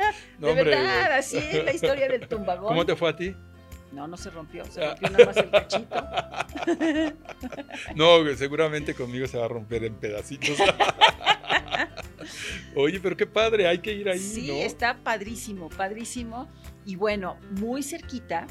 De 0.39 0.55
verdad, 0.55 1.13
así 1.13 1.39
es 1.39 1.65
la 1.65 1.73
historia 1.73 2.09
del 2.09 2.29
tumbagón. 2.29 2.69
¿Cómo 2.69 2.87
te 2.87 2.95
fue 2.97 3.11
a 3.11 3.17
ti? 3.17 3.35
No, 3.97 4.07
no 4.07 4.17
se 4.19 4.29
rompió, 4.31 4.65
se 4.67 4.85
Ah. 4.85 4.91
rompió 4.91 5.09
nada 5.11 5.25
más 5.25 5.37
el 5.39 5.51
cachito. 5.51 5.97
No, 7.95 8.19
seguramente 8.37 8.95
conmigo 8.95 9.27
se 9.27 9.39
va 9.39 9.47
a 9.47 9.49
romper 9.49 9.85
en 9.85 9.95
pedacitos. 9.95 10.59
Oye, 12.75 13.01
pero 13.01 13.17
qué 13.17 13.27
padre, 13.27 13.67
hay 13.67 13.79
que 13.79 13.93
ir 13.93 14.09
ahí, 14.09 14.19
sí, 14.19 14.49
¿no? 14.49 14.55
está 14.55 14.97
padrísimo, 15.03 15.69
padrísimo. 15.71 16.49
Y 16.85 16.97
bueno, 16.97 17.39
muy 17.53 17.83
cerquita 17.83 18.47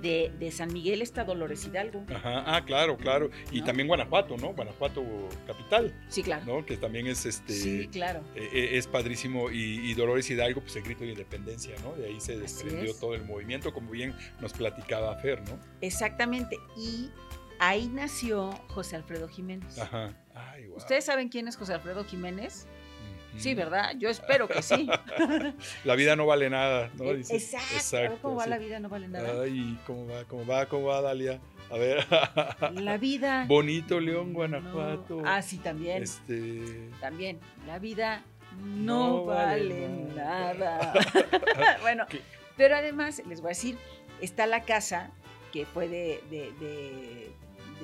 de, 0.00 0.32
de 0.38 0.50
San 0.50 0.72
Miguel 0.72 1.02
está 1.02 1.24
Dolores 1.24 1.66
Hidalgo. 1.66 2.04
Ajá, 2.14 2.44
ah, 2.46 2.64
claro, 2.64 2.96
claro. 2.96 3.30
Y 3.50 3.60
¿No? 3.60 3.66
también 3.66 3.88
Guanajuato, 3.88 4.36
¿no? 4.36 4.54
Guanajuato 4.54 5.02
capital, 5.46 5.94
Sí, 6.08 6.22
claro. 6.22 6.44
¿no? 6.46 6.66
Que 6.66 6.76
también 6.76 7.06
es 7.06 7.26
este. 7.26 7.52
Sí, 7.52 7.88
claro. 7.92 8.20
eh, 8.34 8.48
eh, 8.52 8.68
es 8.78 8.86
padrísimo 8.86 9.50
y, 9.50 9.90
y 9.90 9.94
Dolores 9.94 10.30
Hidalgo, 10.30 10.60
pues 10.60 10.74
el 10.76 10.82
grito 10.82 11.04
de 11.04 11.10
independencia, 11.10 11.74
¿no? 11.82 11.92
De 11.94 12.06
ahí 12.06 12.20
se 12.20 12.38
desprendió 12.38 12.90
es. 12.92 12.98
todo 13.00 13.14
el 13.14 13.24
movimiento, 13.24 13.72
como 13.72 13.90
bien 13.90 14.14
nos 14.40 14.52
platicaba 14.52 15.16
Fer, 15.16 15.42
¿no? 15.48 15.58
Exactamente. 15.80 16.56
Y 16.76 17.10
ahí 17.58 17.88
nació 17.92 18.50
José 18.68 18.96
Alfredo 18.96 19.28
Jiménez. 19.28 19.78
Ajá. 19.78 20.16
Ay, 20.34 20.66
guau. 20.66 20.78
¿Ustedes 20.78 21.04
saben 21.04 21.28
quién 21.28 21.48
es 21.48 21.56
José 21.56 21.74
Alfredo 21.74 22.04
Jiménez? 22.04 22.66
Sí, 23.38 23.54
¿verdad? 23.54 23.92
Yo 23.98 24.08
espero 24.10 24.46
que 24.48 24.62
sí. 24.62 24.88
La 25.84 25.94
vida 25.94 26.16
no 26.16 26.26
vale 26.26 26.50
nada, 26.50 26.90
¿no? 26.98 27.12
Dice. 27.14 27.36
Exacto. 27.36 28.18
¿Cómo 28.22 28.36
va 28.36 28.44
sí. 28.44 28.50
la 28.50 28.58
vida? 28.58 28.78
No 28.80 28.88
vale 28.88 29.08
nada. 29.08 29.42
Ay, 29.42 29.78
¿cómo 29.86 30.06
va? 30.06 30.24
¿Cómo 30.24 30.46
va? 30.46 30.66
¿Cómo 30.66 30.86
va, 30.88 31.00
Dalia? 31.00 31.40
A 31.70 31.76
ver. 31.78 32.06
La 32.74 32.98
vida. 32.98 33.44
Bonito 33.48 33.98
León, 34.00 34.28
no- 34.32 34.34
Guanajuato. 34.34 35.22
Ah, 35.24 35.40
sí, 35.42 35.56
también. 35.58 36.02
Este. 36.02 36.90
También. 37.00 37.38
La 37.66 37.78
vida 37.78 38.22
No 38.58 39.08
no, 39.08 39.24
vale 39.24 39.88
vale 39.88 40.14
nada. 40.14 40.54
nada. 40.54 41.78
bueno, 41.80 42.04
¿Qué? 42.08 42.20
pero 42.56 42.76
además, 42.76 43.22
les 43.26 43.40
voy 43.40 43.48
a 43.48 43.54
decir, 43.56 43.78
está 44.20 44.46
la 44.46 44.62
casa 44.62 45.10
que 45.52 45.64
fue 45.64 45.88
de, 45.88 46.22
de- 46.30 46.52
de- 46.60 47.32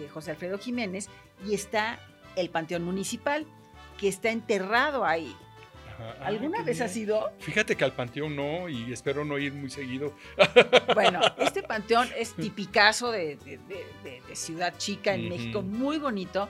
de 0.00 0.08
José 0.10 0.32
Alfredo 0.32 0.58
Jiménez 0.58 1.08
y 1.46 1.54
está 1.54 1.98
el 2.36 2.50
Panteón 2.50 2.84
Municipal, 2.84 3.46
que 3.98 4.08
está 4.08 4.30
enterrado 4.30 5.04
ahí. 5.04 5.36
Ajá. 5.94 6.14
Ah, 6.20 6.26
¿Alguna 6.26 6.62
vez 6.62 6.80
has 6.80 6.96
ido? 6.96 7.30
Fíjate 7.40 7.74
que 7.76 7.84
al 7.84 7.92
panteón 7.92 8.36
no, 8.36 8.68
y 8.68 8.92
espero 8.92 9.24
no 9.24 9.36
ir 9.38 9.52
muy 9.52 9.68
seguido. 9.68 10.14
Bueno, 10.94 11.20
este 11.38 11.62
panteón 11.62 12.08
es 12.16 12.34
tipicazo 12.34 13.10
de, 13.10 13.36
de- 13.36 13.58
de- 13.68 13.86
de- 14.04 14.22
de 14.26 14.36
ciudad 14.36 14.74
chica 14.78 15.14
en. 15.14 15.28
México, 15.28 15.60
muy 15.62 15.98
bonito, 15.98 16.48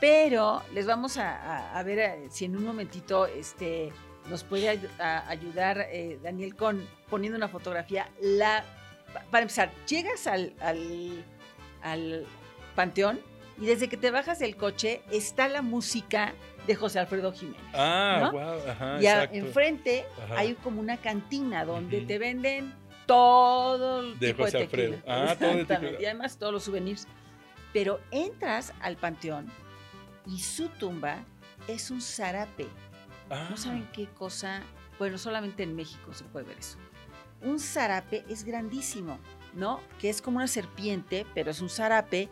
pero 0.00 0.62
les 0.74 0.86
vamos 0.86 1.16
a, 1.16 1.36
a- 1.36 1.78
a 1.78 1.82
ver 1.82 1.98
eh, 2.00 2.26
si 2.30 2.44
en 2.44 2.56
un 2.56 2.64
momentito 2.64 3.26
este, 3.26 3.92
nos 4.28 4.42
puede 4.44 4.68
ayudar 4.98 5.86
eh, 5.90 6.18
Daniel 6.22 6.54
con 6.56 6.86
poniendo 7.08 7.36
una 7.36 7.48
fotografía. 7.48 8.08
La, 8.20 8.64
pa- 9.12 9.22
para 9.30 9.42
empezar, 9.42 9.70
llegas 9.88 10.26
al, 10.26 10.54
al- 10.60 11.24
al 11.82 12.26
panteón 12.74 13.20
y 13.60 13.66
desde 13.66 13.88
que 13.88 13.96
te 13.96 14.10
bajas 14.10 14.38
del 14.38 14.56
coche 14.56 15.02
está 15.10 15.48
la 15.48 15.62
música 15.62 16.34
de 16.66 16.74
José 16.74 16.98
Alfredo 17.00 17.32
Jiménez. 17.32 17.60
Ah, 17.74 18.18
¿No? 18.22 18.32
wow, 18.32 18.70
ajá, 18.70 18.96
exacto. 18.96 19.36
enfrente 19.36 20.04
Ajá. 20.24 20.38
hay 20.38 20.54
como 20.54 20.80
una 20.80 20.96
cantina 20.96 21.64
donde 21.64 22.02
te 22.02 22.18
venden 22.18 22.72
todo 23.06 24.00
el 24.00 24.18
De 24.18 24.28
tipo 24.28 24.44
José 24.44 24.58
de 24.58 24.66
tequila. 24.66 24.96
Alfredo. 24.96 25.02
Ah, 25.06 25.36
todo 25.38 25.48
de 25.54 25.60
Exactamente. 25.62 26.02
Y 26.02 26.04
además 26.06 26.36
todos 26.38 26.52
los 26.52 26.64
souvenirs. 26.64 27.06
Pero 27.72 28.00
entras 28.10 28.72
al 28.80 28.96
panteón 28.96 29.50
y 30.26 30.38
su 30.40 30.68
tumba 30.68 31.24
es 31.68 31.90
un 31.90 32.00
zarape. 32.00 32.66
Ah, 33.30 33.48
No 33.50 33.56
saben 33.56 33.88
qué 33.92 34.06
cosa. 34.06 34.62
Bueno, 34.98 35.18
solamente 35.18 35.62
en 35.62 35.74
México 35.74 36.12
se 36.12 36.24
puede 36.24 36.46
ver 36.46 36.58
eso. 36.58 36.76
Un 37.40 37.58
zarape 37.58 38.24
es 38.28 38.44
grandísimo, 38.44 39.18
¿no? 39.54 39.80
Que 39.98 40.10
es 40.10 40.22
como 40.22 40.36
una 40.36 40.46
serpiente, 40.46 41.26
pero 41.34 41.50
es 41.50 41.60
un 41.60 41.68
zarape 41.70 42.28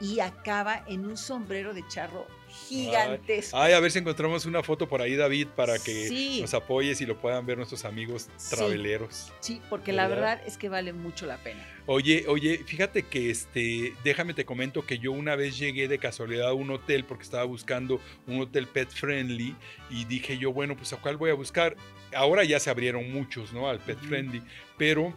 y 0.00 0.20
acaba 0.20 0.84
en 0.88 1.04
un 1.06 1.16
sombrero 1.16 1.74
de 1.74 1.86
charro 1.88 2.26
gigantesco. 2.68 3.56
Ay, 3.56 3.72
a 3.72 3.80
ver 3.80 3.90
si 3.90 3.98
encontramos 3.98 4.44
una 4.46 4.62
foto 4.62 4.88
por 4.88 5.00
ahí, 5.00 5.14
David, 5.16 5.48
para 5.56 5.78
que 5.78 6.08
Sí. 6.08 6.40
nos 6.42 6.52
apoyes 6.54 7.00
y 7.00 7.06
lo 7.06 7.18
puedan 7.20 7.46
ver 7.46 7.56
nuestros 7.56 7.84
amigos 7.84 8.28
traveleros. 8.50 9.32
Sí, 9.40 9.60
porque 9.70 9.92
la 9.92 10.08
¿Verdad? 10.08 10.40
es 10.46 10.58
que 10.58 10.68
vale 10.68 10.92
mucho 10.92 11.24
la 11.26 11.38
pena. 11.38 11.66
Oye, 11.86 12.24
oye, 12.28 12.58
fíjate 12.66 13.04
que 13.04 13.30
este, 13.30 13.94
déjame 14.04 14.34
te 14.34 14.44
comento 14.44 14.84
que 14.86 14.98
yo 14.98 15.12
una 15.12 15.34
vez 15.34 15.58
llegué 15.58 15.88
de 15.88 15.98
casualidad 15.98 16.48
a 16.48 16.52
un 16.52 16.70
hotel 16.70 17.04
porque 17.04 17.24
estaba 17.24 17.44
buscando 17.44 18.00
un 18.26 18.40
hotel 18.40 18.66
pet 18.68 18.90
friendly 18.90 19.56
y 19.90 20.04
dije 20.04 20.36
yo, 20.38 20.52
bueno, 20.52 20.76
pues 20.76 20.92
a 20.92 20.96
cuál 20.98 21.16
voy 21.16 21.30
a 21.30 21.34
buscar. 21.34 21.76
Ahora 22.14 22.44
ya 22.44 22.60
se 22.60 22.68
abrieron 22.70 23.10
muchos, 23.12 23.52
¿no? 23.52 23.68
Al 23.68 23.78
pet 23.80 23.98
friendly, 23.98 24.42
pero 24.76 25.14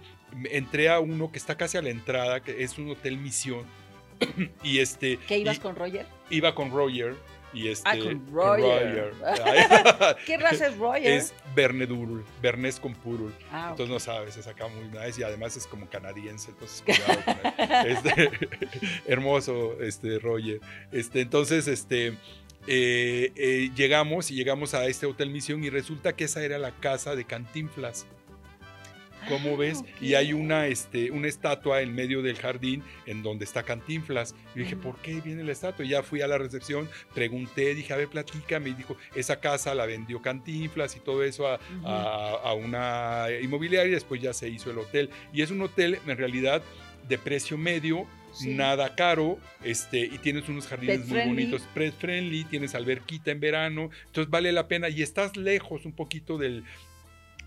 entré 0.50 0.90
a 0.90 1.00
uno 1.00 1.32
que 1.32 1.38
está 1.38 1.56
casi 1.58 1.78
a 1.78 1.82
la 1.82 1.90
entrada, 1.90 2.40
que 2.42 2.64
es 2.64 2.78
un 2.78 2.90
hotel 2.90 3.18
misión. 3.18 3.66
y 4.64 4.80
este 4.80 5.18
¿Qué 5.28 5.40
ibas 5.40 5.58
y- 5.58 5.60
con 5.60 5.76
Roger? 5.76 6.06
iba 6.30 6.54
con 6.56 6.72
Roger 6.72 7.16
Y 7.54 7.70
este, 7.70 7.88
Ah, 7.90 7.98
con 7.98 8.28
Roger. 8.34 9.14
¿Qué 10.26 10.38
raza 10.38 10.68
es 10.68 10.78
Roger? 10.78 11.06
Es 11.08 11.34
Bernedurul, 11.56 12.26
Bernés 12.42 12.80
con 12.82 12.94
Purul. 12.94 13.34
Ah, 13.50 13.68
Entonces 13.70 13.94
no 13.94 14.00
sabes, 14.00 14.36
es 14.36 14.46
acá 14.48 14.68
muy 14.68 14.84
nice 14.90 15.22
y 15.22 15.24
además 15.24 15.56
es 15.56 15.66
como 15.66 15.90
canadiense, 15.90 16.52
entonces 16.52 16.84
cuidado 16.86 17.22
con 17.24 17.36
él. 17.46 17.70
Este, 17.96 18.30
hermoso, 19.08 19.82
este 19.82 20.20
Roger. 20.20 20.60
Este, 20.92 21.22
entonces, 21.22 21.68
este, 21.68 22.08
eh, 22.68 23.32
eh, 23.36 23.72
llegamos 23.76 24.32
y 24.32 24.36
llegamos 24.36 24.74
a 24.74 24.86
este 24.88 25.06
Hotel 25.06 25.30
Misión 25.30 25.64
y 25.64 25.70
resulta 25.70 26.14
que 26.14 26.26
esa 26.26 26.44
era 26.44 26.58
la 26.58 26.72
casa 26.72 27.16
de 27.16 27.24
Cantinflas. 27.26 28.06
¿Cómo 29.30 29.56
Ah, 29.56 29.58
ves? 29.58 29.84
Y 30.02 30.14
hay 30.14 30.34
una, 30.34 30.68
este, 30.68 31.12
una 31.12 31.28
estatua 31.28 31.82
en 31.82 31.94
medio 31.96 32.22
del 32.22 32.38
jardín 32.38 32.84
en 33.06 33.24
donde 33.24 33.46
está 33.46 33.64
Cantinflas. 33.64 34.36
Y 34.56 34.60
dije. 34.60 34.76
¿por 34.76 34.98
qué 34.98 35.22
viene 35.22 35.44
la 35.44 35.52
estatua? 35.52 35.86
Y 35.86 35.90
ya 35.90 36.04
fui 36.04 36.22
a 36.22 36.28
la 36.28 36.38
recepción, 36.38 36.90
pregunté, 37.14 37.74
dije, 37.76 37.94
a 37.94 37.98
ver, 37.98 38.08
platícame. 38.08 38.70
Y 38.70 38.74
dijo, 38.74 38.96
esa 39.16 39.40
casa 39.40 39.74
la 39.76 39.86
vendió 39.86 40.22
Cantinflas 40.22 40.96
y 40.96 41.00
todo 41.00 41.24
eso 41.24 41.48
a, 41.48 41.60
a- 41.84 42.40
a 42.44 42.54
una 42.54 43.28
inmobiliaria. 43.42 43.90
y 43.92 43.96
Después 43.96 44.22
ya 44.22 44.34
se 44.34 44.50
hizo 44.50 44.70
el 44.72 44.78
hotel. 44.78 45.10
Y 45.34 45.42
es 45.42 45.52
un 45.52 45.62
hotel, 45.62 46.00
en 46.06 46.18
realidad, 46.18 46.62
de 47.08 47.18
precio 47.18 47.58
medio. 47.58 48.06
Sí. 48.34 48.50
Nada 48.54 48.96
caro, 48.96 49.40
este, 49.64 50.00
y 50.00 50.18
tienes 50.18 50.50
unos 50.50 50.68
jardines 50.68 50.98
Pet 50.98 51.06
muy 51.08 51.14
friendly. 51.20 51.44
bonitos, 51.46 51.62
pet 51.74 51.94
friendly, 51.98 52.44
tienes 52.44 52.76
alberquita 52.76 53.32
en 53.32 53.40
verano, 53.40 53.90
entonces 54.08 54.30
vale 54.30 54.52
la 54.52 54.68
pena 54.68 54.90
y 54.90 55.02
estás 55.04 55.38
lejos 55.38 55.86
un 55.86 55.94
poquito 55.94 56.38
del, 56.38 56.66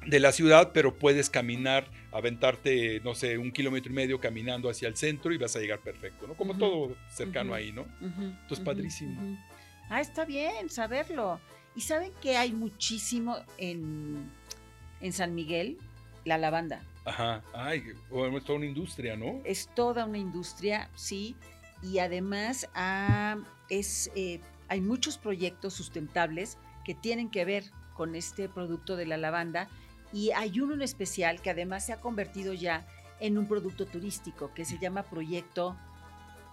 de 0.07 0.20
la 0.20 0.32
ciudad, 0.32 0.70
pero 0.72 0.94
puedes 0.94 1.28
caminar, 1.28 1.86
aventarte, 2.12 3.01
no 3.05 3.14
sé, 3.14 3.38
un 3.38 3.53
kilómetro 3.53 3.92
y 3.92 3.94
medio 3.94 4.20
caminando 4.20 4.70
hacia 4.70 4.88
el 4.88 4.96
centro 4.96 5.32
y 5.32 5.38
vas 5.38 5.55
a 5.57 5.61
llegar 5.61 5.80
perfecto, 5.80 6.26
¿no? 6.26 6.34
Como 6.34 6.57
todo 6.57 6.96
cercano 7.11 7.55
ahí, 7.55 7.72
¿no? 7.72 7.86
Entonces, 8.01 8.61
padrísimo. 8.61 9.38
Ah, 9.90 10.01
está 10.01 10.24
bien 10.24 10.70
saberlo. 10.70 11.40
Y 11.74 11.82
saben 11.82 12.12
que 12.20 12.36
hay 12.36 12.53
muchísimo 12.53 13.36
en, 13.57 14.30
en 15.01 15.12
San 15.12 15.34
Miguel, 15.34 15.78
la 16.24 16.38
lavanda. 16.38 16.82
Ajá, 17.05 17.42
ay, 17.55 17.82
es 17.88 18.44
toda 18.44 18.59
una 18.59 18.66
industria, 18.66 19.16
¿no? 19.16 19.40
Es 19.44 19.68
toda 19.74 20.05
una 20.05 20.18
industria, 20.18 20.90
sí, 20.94 21.36
y 21.82 22.01
además 22.01 22.68
ah, 22.74 23.38
es, 23.68 24.11
eh, 24.14 24.40
hay 24.68 24.80
muchos 24.80 25.16
proyectos 25.16 25.74
sustentables 25.74 26.59
que 26.84 26.94
tienen 26.94 27.30
que 27.30 27.44
ver 27.44 27.64
con 27.94 28.14
este 28.14 28.49
producto 28.49 28.96
de 28.96 29.07
la 29.07 29.16
lavanda 29.16 29.68
y 30.13 30.31
hay 30.31 30.61
uno 30.61 30.75
en 30.75 30.83
especial 30.83 31.41
que 31.43 31.51
además 31.51 31.87
se 31.87 31.93
ha 31.93 32.01
convertido 32.01 32.53
ya 32.55 32.87
en 33.21 33.37
un 33.37 33.47
producto 33.47 33.87
turístico 33.87 34.53
que 34.55 34.65
se 34.65 34.79
llama 34.79 35.03
Proyecto 35.03 35.77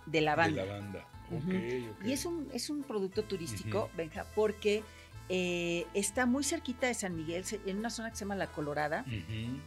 de 0.06 0.22
Lavanda. 0.22 0.62
De 0.64 0.68
lavanda. 0.68 1.08
Ujú. 1.32 1.50
Ok, 1.50 1.98
ok. 2.00 2.06
Y 2.06 2.12
es 2.12 2.26
un, 2.26 2.50
es 2.54 2.70
un 2.70 2.84
producto 2.84 3.24
turístico. 3.24 3.90
Benja, 3.96 4.26
porque 4.36 4.84
eh, 5.30 5.86
está 5.94 6.26
muy 6.26 6.44
cerquita 6.44 6.88
de 6.88 6.94
San 6.94 7.16
Miguel, 7.16 7.44
en 7.66 7.78
una 7.78 7.90
zona 7.90 8.10
que 8.12 8.16
se 8.18 8.26
llama 8.26 8.36
La 8.36 8.48
Colorada, 8.48 9.06
Ujú. 9.08 9.60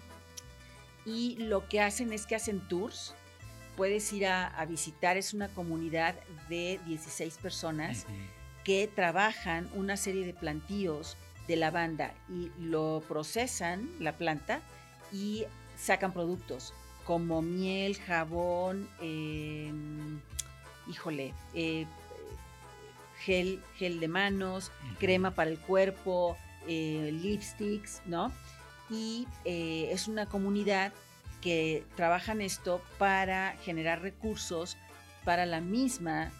y 1.04 1.36
lo 1.38 1.68
que 1.68 1.80
hacen 1.80 2.12
es 2.12 2.26
que 2.26 2.34
hacen 2.36 2.60
tours. 2.68 3.14
Puedes 3.76 4.12
ir 4.12 4.26
a, 4.26 4.48
a 4.48 4.66
visitar, 4.66 5.16
es 5.16 5.34
una 5.34 5.48
comunidad 5.48 6.16
de 6.48 6.80
16 6.86 7.38
personas 7.38 8.04
Ujú. 8.04 8.14
que 8.64 8.90
trabajan 8.92 9.68
una 9.74 9.96
serie 9.96 10.26
de 10.26 10.34
plantíos 10.34 11.16
de 11.48 11.56
lavanda 11.56 12.12
y 12.28 12.52
lo 12.60 13.02
procesan, 13.08 13.88
la 13.98 14.12
planta, 14.12 14.60
y 15.12 15.44
sacan 15.76 16.12
productos 16.12 16.72
como 17.04 17.40
miel, 17.40 17.96
jabón, 17.96 18.86
eh, 19.00 19.72
híjole, 20.88 21.34
eh, 21.54 21.86
gel, 23.20 23.62
gel 23.76 24.00
de 24.00 24.08
manos, 24.08 24.70
crema 24.98 25.32
para 25.32 25.50
el 25.50 25.58
cuerpo, 25.58 26.36
eh, 26.66 27.10
lipsticks, 27.22 28.02
¿no? 28.06 28.32
Y 28.90 29.26
eh, 29.44 29.88
es 29.90 30.08
una 30.08 30.26
comunidad 30.26 30.92
que 31.40 31.84
trabajan 31.94 32.40
esto 32.40 32.82
para 32.98 33.56
generar 33.64 34.02
recursos 34.02 34.76
para 35.24 35.46
la 35.46 35.60
misma 35.60 36.30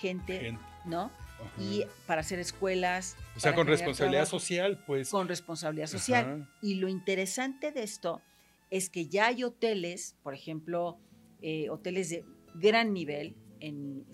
gente, 0.00 0.40
Gente, 0.40 0.58
¿no? 0.84 1.10
Y 1.58 1.84
para 2.06 2.20
hacer 2.20 2.38
escuelas. 2.38 3.16
O 3.36 3.40
sea, 3.40 3.54
con 3.54 3.66
responsabilidad 3.66 4.22
trabajo, 4.24 4.38
social, 4.40 4.82
pues. 4.86 5.10
Con 5.10 5.28
responsabilidad 5.28 5.86
social. 5.86 6.24
Ajá. 6.42 6.50
Y 6.62 6.76
lo 6.76 6.88
interesante 6.88 7.70
de 7.72 7.82
esto 7.82 8.22
es 8.70 8.90
que 8.90 9.06
ya 9.06 9.26
hay 9.28 9.44
hoteles, 9.44 10.16
por 10.22 10.34
ejemplo, 10.34 10.98
eh, 11.42 11.68
hoteles 11.70 12.10
de 12.10 12.24
gran 12.54 12.92
nivel, 12.92 13.36
en, 13.60 14.04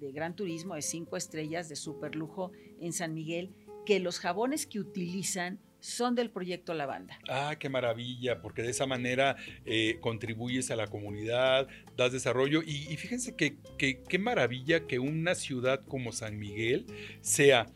de 0.00 0.12
gran 0.12 0.34
turismo, 0.36 0.74
de 0.76 0.82
cinco 0.82 1.16
estrellas, 1.16 1.68
de 1.68 1.76
super 1.76 2.14
lujo 2.14 2.52
en 2.80 2.92
San 2.92 3.14
Miguel, 3.14 3.50
que 3.84 4.00
los 4.00 4.18
jabones 4.20 4.66
que 4.66 4.78
utilizan 4.78 5.58
son 5.80 6.16
del 6.16 6.30
proyecto 6.30 6.74
Lavanda. 6.74 7.18
Ah, 7.28 7.54
qué 7.58 7.68
maravilla, 7.68 8.42
porque 8.42 8.62
de 8.62 8.70
esa 8.70 8.84
manera 8.86 9.36
eh, 9.64 9.98
contribuyes 10.00 10.70
a 10.72 10.76
la 10.76 10.88
comunidad, 10.88 11.68
das 11.96 12.12
desarrollo 12.12 12.62
y, 12.64 12.92
y 12.92 12.96
fíjense 12.96 13.36
que- 13.36 13.56
qué 13.78 14.18
maravilla 14.18 14.86
que 14.86 14.98
una 14.98 15.36
ciudad 15.36 15.80
como 15.86 16.10
San 16.12 16.36
Miguel 16.38 16.86
sea 17.20 17.66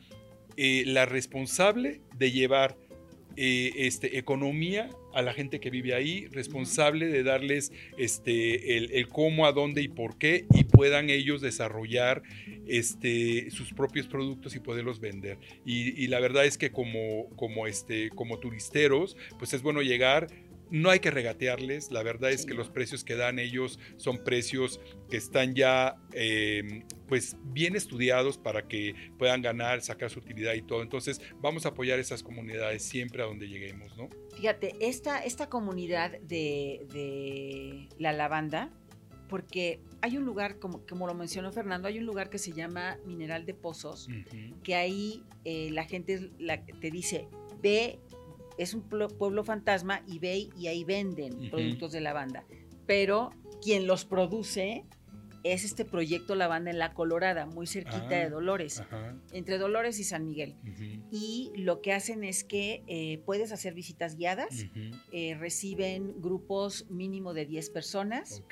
eh, 0.56 0.84
la 0.86 1.06
responsable 1.06 2.00
de 2.16 2.30
llevar 2.30 2.76
eh, 3.36 3.72
este, 3.76 4.18
economía 4.18 4.90
a 5.14 5.22
la 5.22 5.32
gente 5.32 5.58
que 5.60 5.70
vive 5.70 5.94
ahí, 5.94 6.26
responsable 6.32 7.06
de 7.06 7.22
darles 7.22 7.72
este, 7.96 8.76
el, 8.76 9.08
cómo, 9.08 9.46
a 9.46 9.52
dónde 9.52 9.82
y 9.82 9.88
por 9.88 10.18
qué, 10.18 10.46
y 10.54 10.64
puedan 10.64 11.08
ellos 11.08 11.40
desarrollar 11.40 12.22
este, 12.66 13.50
sus 13.50 13.72
propios 13.72 14.06
productos 14.06 14.54
y 14.54 14.60
poderlos 14.60 15.00
vender. 15.00 15.38
Y, 15.64 16.02
y 16.02 16.06
la 16.08 16.20
verdad 16.20 16.44
es 16.44 16.58
que 16.58 16.72
como, 16.72 17.28
como, 17.36 17.66
este, 17.66 18.10
como 18.10 18.38
turisteros, 18.38 19.16
pues 19.38 19.54
es 19.54 19.62
bueno 19.62 19.80
llegar. 19.82 20.26
No 20.72 20.88
hay 20.88 21.00
que 21.00 21.10
regatearles, 21.10 21.90
la 21.90 22.02
verdad 22.02 22.30
es 22.30 22.42
Sí, 22.42 22.46
que 22.48 22.54
los 22.54 22.70
precios 22.70 23.04
que 23.04 23.14
dan 23.14 23.38
ellos 23.38 23.78
son 23.98 24.24
precios 24.24 24.80
que 25.10 25.18
están 25.18 25.54
ya 25.54 25.96
eh, 26.12 26.84
pues 27.08 27.36
bien 27.44 27.76
estudiados 27.76 28.38
para 28.38 28.66
que 28.66 28.94
puedan 29.18 29.42
ganar, 29.42 29.82
sacar 29.82 30.08
su 30.08 30.20
utilidad 30.20 30.54
y 30.54 30.62
todo. 30.62 30.80
Entonces 30.82 31.20
vamos 31.42 31.66
a 31.66 31.68
apoyar 31.68 31.98
esas 31.98 32.22
comunidades 32.22 32.82
siempre 32.82 33.22
a 33.22 33.26
donde 33.26 33.48
lleguemos, 33.48 33.94
¿no? 33.98 34.08
Fíjate, 34.34 34.72
esta, 34.80 35.18
esta 35.22 35.50
comunidad 35.50 36.18
de, 36.22 36.86
de 36.90 37.88
la 37.98 38.14
lavanda, 38.14 38.70
porque 39.28 39.80
hay 40.00 40.16
un 40.16 40.24
lugar, 40.24 40.58
como, 40.58 40.86
como 40.86 41.06
lo 41.06 41.14
mencionó 41.14 41.52
Fernando, 41.52 41.86
hay 41.86 41.98
un 41.98 42.06
lugar 42.06 42.28
que 42.28 42.38
se 42.38 42.52
llama 42.52 42.98
Mineral 43.06 43.46
de 43.46 43.54
Pozos, 43.54 44.08
que 44.62 44.74
ahí 44.74 45.22
eh, 45.44 45.70
la 45.70 45.84
gente 45.84 46.30
la 46.38 46.64
te 46.64 46.90
dice, 46.90 47.28
ve, 47.62 47.98
es 48.58 48.74
un 48.74 48.82
pueblo, 48.82 49.44
fantasma 49.44 50.02
y 50.06 50.18
ve 50.18 50.48
y 50.56 50.66
ahí 50.66 50.84
venden 50.84 51.50
productos 51.50 51.92
de 51.92 52.00
lavanda. 52.00 52.44
Pero 52.86 53.30
quien 53.62 53.86
los 53.86 54.04
produce 54.04 54.84
es 55.44 55.64
este 55.64 55.84
proyecto 55.84 56.36
Lavanda 56.36 56.70
en 56.70 56.78
La 56.78 56.94
Colorada, 56.94 57.46
muy 57.46 57.66
cerquita 57.66 58.06
Ah, 58.06 58.24
de 58.24 58.30
Dolores, 58.30 58.78
Ajá. 58.78 59.16
entre 59.32 59.58
Dolores 59.58 59.98
y 59.98 60.04
San 60.04 60.24
Miguel. 60.24 60.54
Y 61.10 61.50
lo 61.56 61.80
que 61.82 61.92
hacen 61.92 62.22
es 62.22 62.44
que 62.44 62.84
eh, 62.86 63.20
puedes 63.26 63.50
hacer 63.50 63.74
visitas 63.74 64.14
guiadas, 64.14 64.66
eh, 65.10 65.34
reciben 65.34 66.20
grupos 66.20 66.86
mínimo 66.90 67.34
de 67.34 67.46
10 67.46 67.70
personas. 67.70 68.44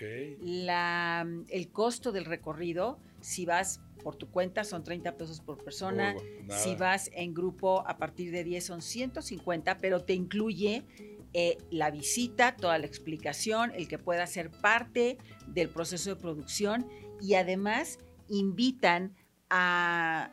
La, 0.42 1.24
el 1.48 1.68
costo 1.70 2.10
del 2.10 2.24
recorrido, 2.24 2.98
si 3.20 3.46
vas 3.46 3.80
por 4.02 4.16
tu 4.16 4.30
cuenta, 4.30 4.64
son 4.64 4.82
30 4.84 5.16
pesos 5.16 5.40
por 5.40 5.62
persona. 5.62 6.14
Si 6.62 6.74
vas 6.76 7.10
en 7.14 7.32
grupo 7.34 7.84
a 7.86 7.96
partir 7.96 8.30
de 8.32 8.44
10 8.44 8.64
son 8.64 8.82
150, 8.82 9.78
pero 9.78 10.04
te 10.04 10.14
incluye 10.14 10.84
eh, 11.32 11.58
la 11.70 11.90
visita, 11.92 12.56
toda 12.56 12.76
la 12.78 12.86
explicación, 12.86 13.72
el 13.74 13.86
que 13.86 13.98
pueda 13.98 14.26
ser 14.26 14.50
parte 14.50 15.16
del 15.46 15.68
proceso 15.68 16.10
de 16.10 16.16
producción 16.16 16.88
y 17.20 17.34
además 17.34 17.98
invitan 18.28 19.14
a, 19.48 20.30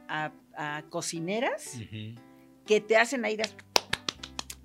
a- 0.55 0.77
a 0.77 0.81
cocineras 0.89 1.75
que 2.65 2.81
te 2.81 2.97
hacen 2.97 3.25
ahí 3.25 3.37
las- 3.37 3.55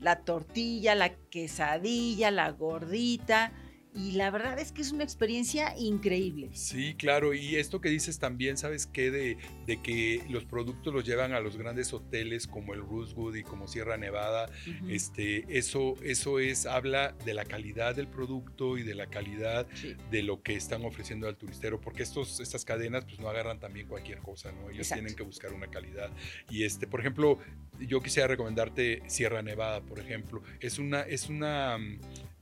la 0.01 0.21
tortilla, 0.25 0.95
la 0.95 1.15
quesadilla, 1.15 2.31
la 2.31 2.51
gordita. 2.51 3.53
Y 3.95 4.12
la 4.12 4.30
verdad 4.30 4.59
es 4.59 4.72
que 4.72 4.80
es 4.80 4.90
una 4.93 5.05
experiencia 5.05 5.76
increíble. 5.76 6.49
Sí, 6.55 6.95
claro, 6.95 7.34
y 7.34 7.57
esto 7.57 7.80
que 7.80 7.90
dices 7.90 8.18
también, 8.18 8.57
¿sabes 8.57 8.86
qué? 8.86 9.11
De, 9.11 9.36
de 9.66 9.82
que 9.82 10.22
los 10.30 10.45
productos 10.47 10.95
los 10.95 11.05
llevan 11.05 11.32
a 11.34 11.40
los 11.40 11.59
grandes 11.59 11.93
hoteles 11.93 12.47
como 12.47 12.72
el 12.72 12.80
Rosewood 12.80 13.34
y 13.34 13.43
como 13.43 13.68
Sierra 13.68 13.99
Nevada, 13.99 14.49
este, 14.88 15.45
eso, 15.59 15.95
eso 16.03 16.38
es, 16.38 16.64
habla 16.64 17.12
de 17.26 17.34
la 17.34 17.45
calidad 17.45 17.95
del 17.95 18.09
producto 18.09 18.78
y 18.78 18.82
de 18.82 18.95
la 18.95 19.07
calidad 19.09 19.66
Sí. 19.74 19.95
de 20.11 20.22
lo 20.22 20.43
que 20.43 20.55
están 20.55 20.84
ofreciendo 20.84 21.28
al 21.28 21.36
turistero, 21.36 21.80
porque 21.80 22.03
estos, 22.03 22.40
estas 22.40 22.64
cadenas 22.64 23.05
pues 23.05 23.18
no 23.20 23.28
agarran 23.28 23.61
también 23.61 23.86
cualquier 23.88 24.18
cosa, 24.18 24.53
¿no? 24.53 24.68
Ellos 24.70 24.78
Exacto. 24.86 24.95
tienen 25.03 25.16
que 25.16 25.22
buscar 25.22 25.53
una 25.53 25.66
calidad. 25.68 26.11
Y 26.51 26.64
este, 26.64 26.86
por 26.86 27.01
ejemplo, 27.01 27.38
yo 27.80 28.01
quisiera 28.01 28.26
recomendarte 28.28 29.03
Sierra 29.07 29.43
Nevada, 29.43 29.80
por 29.82 29.99
ejemplo. 29.99 30.43
Es 30.61 30.78
una, 30.78 31.03
es 31.03 31.28
una, 31.28 31.78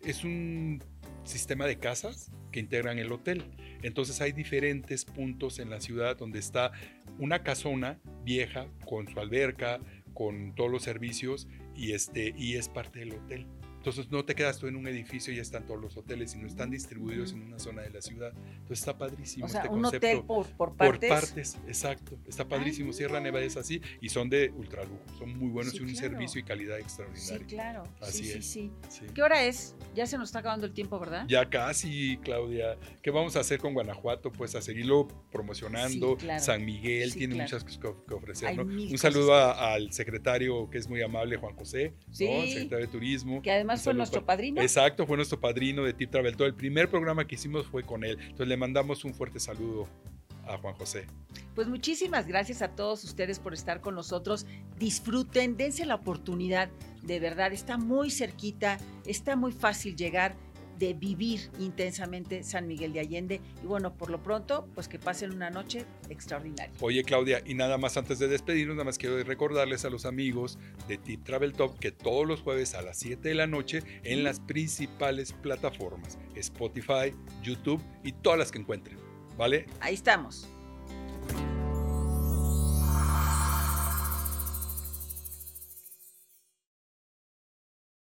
es 0.04 0.24
un 0.24 0.82
sistema 1.30 1.66
de 1.66 1.78
casas 1.78 2.30
que 2.52 2.60
integran 2.60 2.98
el 2.98 3.12
hotel. 3.12 3.44
Entonces 3.82 4.20
hay 4.20 4.32
diferentes 4.32 5.04
puntos 5.04 5.58
en 5.58 5.70
la 5.70 5.80
ciudad 5.80 6.16
donde 6.16 6.38
está 6.38 6.72
una 7.18 7.42
casona 7.42 7.98
vieja 8.24 8.66
con 8.84 9.08
su 9.08 9.18
alberca, 9.20 9.80
con 10.14 10.54
todos 10.54 10.70
los 10.70 10.82
servicios 10.82 11.48
y, 11.74 11.92
este, 11.92 12.34
y 12.36 12.56
es 12.56 12.68
parte 12.68 13.00
del 13.00 13.12
hotel. 13.12 13.46
Entonces 13.80 14.10
no 14.10 14.22
te 14.26 14.34
quedas 14.34 14.58
tú 14.58 14.66
en 14.66 14.76
un 14.76 14.86
edificio 14.88 15.32
y 15.32 15.36
ya 15.36 15.42
están 15.42 15.64
todos 15.66 15.80
los 15.80 15.96
hoteles, 15.96 16.32
sino 16.32 16.46
están 16.46 16.70
distribuidos 16.70 17.32
en 17.32 17.40
una 17.44 17.58
zona 17.58 17.80
de 17.80 17.88
la 17.88 18.02
ciudad. 18.02 18.30
Entonces 18.36 18.80
está 18.80 18.98
padrísimo 18.98 19.46
O 19.46 19.48
sea, 19.48 19.62
este 19.62 19.72
un 19.74 19.80
concepto. 19.82 20.06
hotel 20.06 20.22
por, 20.26 20.46
por 20.48 20.56
Por 20.68 20.76
partes. 20.76 21.08
partes, 21.10 21.58
exacto. 21.66 22.18
Está 22.28 22.46
padrísimo. 22.46 22.92
Sierra 22.92 23.12
mira. 23.20 23.22
Nevada 23.30 23.44
es 23.46 23.56
así 23.56 23.80
y 24.02 24.10
son 24.10 24.28
de 24.28 24.50
ultralujo. 24.50 25.00
Son 25.18 25.34
muy 25.38 25.48
buenos 25.48 25.72
Sí, 25.72 25.78
y 25.78 25.80
un 25.82 25.92
claro. 25.92 26.08
servicio 26.10 26.40
y 26.40 26.44
calidad 26.44 26.76
Sí, 26.76 26.82
extraordinaria. 26.82 27.46
claro. 27.46 27.84
Así 28.02 28.24
sí, 28.24 28.32
es. 28.32 28.44
sí, 28.46 28.70
sí. 28.90 29.00
Sí. 29.00 29.06
¿Qué 29.14 29.22
hora 29.22 29.42
es? 29.44 29.74
Ya 29.94 30.06
se 30.06 30.18
nos 30.18 30.28
está 30.28 30.40
acabando 30.40 30.66
el 30.66 30.74
tiempo, 30.74 30.98
¿verdad? 31.00 31.24
Ya 31.26 31.48
casi, 31.48 32.18
Claudia. 32.18 32.76
¿Qué 33.00 33.10
vamos 33.10 33.34
a 33.36 33.40
hacer 33.40 33.60
con 33.60 33.72
Guanajuato? 33.72 34.30
Pues 34.30 34.54
a 34.56 34.60
seguirlo 34.60 35.08
promocionando. 35.32 36.16
Sí, 36.18 36.24
claro. 36.26 36.44
San 36.44 36.64
Miguel 36.64 37.12
Sí, 37.12 37.18
tiene 37.20 37.34
claro. 37.34 37.46
muchas 37.48 37.64
cosas 37.64 37.80
que, 38.06 38.14
ofrecer. 38.14 38.56
¿no? 38.56 38.64
Un 38.64 38.98
saludo 38.98 39.34
a- 39.34 39.72
al 39.72 39.92
secretario 39.92 40.68
que 40.68 40.76
es 40.78 40.86
muy 40.88 41.00
amable, 41.00 41.36
Juan 41.36 41.54
José, 41.56 41.94
¿no? 42.08 42.14
Sí. 42.14 42.26
el 42.26 42.48
secretario 42.50 42.86
de 42.86 42.92
Turismo. 42.92 43.40
Que 43.42 43.50
además 43.52 43.69
Fue 43.76 43.94
nuestro 43.94 44.20
pa- 44.20 44.28
padrino. 44.34 44.60
Exacto, 44.60 45.06
fue 45.06 45.16
nuestro 45.16 45.40
padrino 45.40 45.84
de 45.84 45.92
Tip 45.92 46.10
Travel. 46.10 46.36
Todo 46.36 46.46
el 46.46 46.54
primer 46.54 46.88
programa 46.88 47.26
que 47.26 47.34
hicimos 47.34 47.66
fue 47.66 47.82
con 47.84 48.04
él. 48.04 48.18
Entonces 48.20 48.48
le 48.48 48.56
mandamos 48.56 49.04
un 49.04 49.14
fuerte 49.14 49.40
saludo 49.40 49.88
a 50.46 50.56
Juan 50.58 50.74
José. 50.74 51.06
Pues 51.54 51.68
muchísimas 51.68 52.26
gracias 52.26 52.62
a 52.62 52.68
todos 52.74 53.04
ustedes 53.04 53.38
por 53.38 53.54
estar 53.54 53.80
con 53.80 53.94
nosotros. 53.94 54.46
Disfruten, 54.78 55.56
dense 55.56 55.84
la 55.86 55.94
oportunidad. 55.96 56.70
De 57.02 57.20
verdad, 57.20 57.52
está 57.52 57.76
muy 57.78 58.10
cerquita, 58.10 58.78
está 59.06 59.36
muy 59.36 59.52
fácil 59.52 59.96
llegar 59.96 60.34
de 60.80 60.94
vivir 60.94 61.50
intensamente 61.60 62.42
San 62.42 62.66
Miguel 62.66 62.92
de 62.92 63.00
Allende. 63.00 63.40
Y 63.62 63.66
bueno, 63.66 63.94
por 63.94 64.10
lo 64.10 64.20
pronto, 64.22 64.66
pues 64.74 64.88
que 64.88 64.98
pasen 64.98 65.32
una 65.32 65.50
noche 65.50 65.84
extraordinaria. 66.08 66.72
Oye, 66.80 67.04
Claudia, 67.04 67.42
y 67.46 67.54
nada 67.54 67.78
más 67.78 67.96
antes 67.96 68.18
de 68.18 68.26
despedirnos, 68.26 68.76
nada 68.76 68.86
más 68.86 68.98
quiero 68.98 69.22
recordarles 69.22 69.84
a 69.84 69.90
los 69.90 70.06
amigos 70.06 70.58
de 70.88 70.96
Tip 70.96 71.22
Travel 71.24 71.52
Top 71.52 71.78
que 71.78 71.92
todos 71.92 72.26
los 72.26 72.40
jueves 72.40 72.74
a 72.74 72.82
las 72.82 72.98
7 72.98 73.28
de 73.28 73.34
la 73.34 73.46
noche 73.46 73.82
en 74.02 74.24
las 74.24 74.40
principales 74.40 75.34
plataformas, 75.34 76.18
Spotify, 76.34 77.14
YouTube 77.42 77.82
y 78.02 78.12
todas 78.12 78.38
las 78.38 78.50
que 78.50 78.58
encuentren, 78.58 78.98
¿vale? 79.36 79.66
Ahí 79.80 79.94
estamos. 79.94 80.48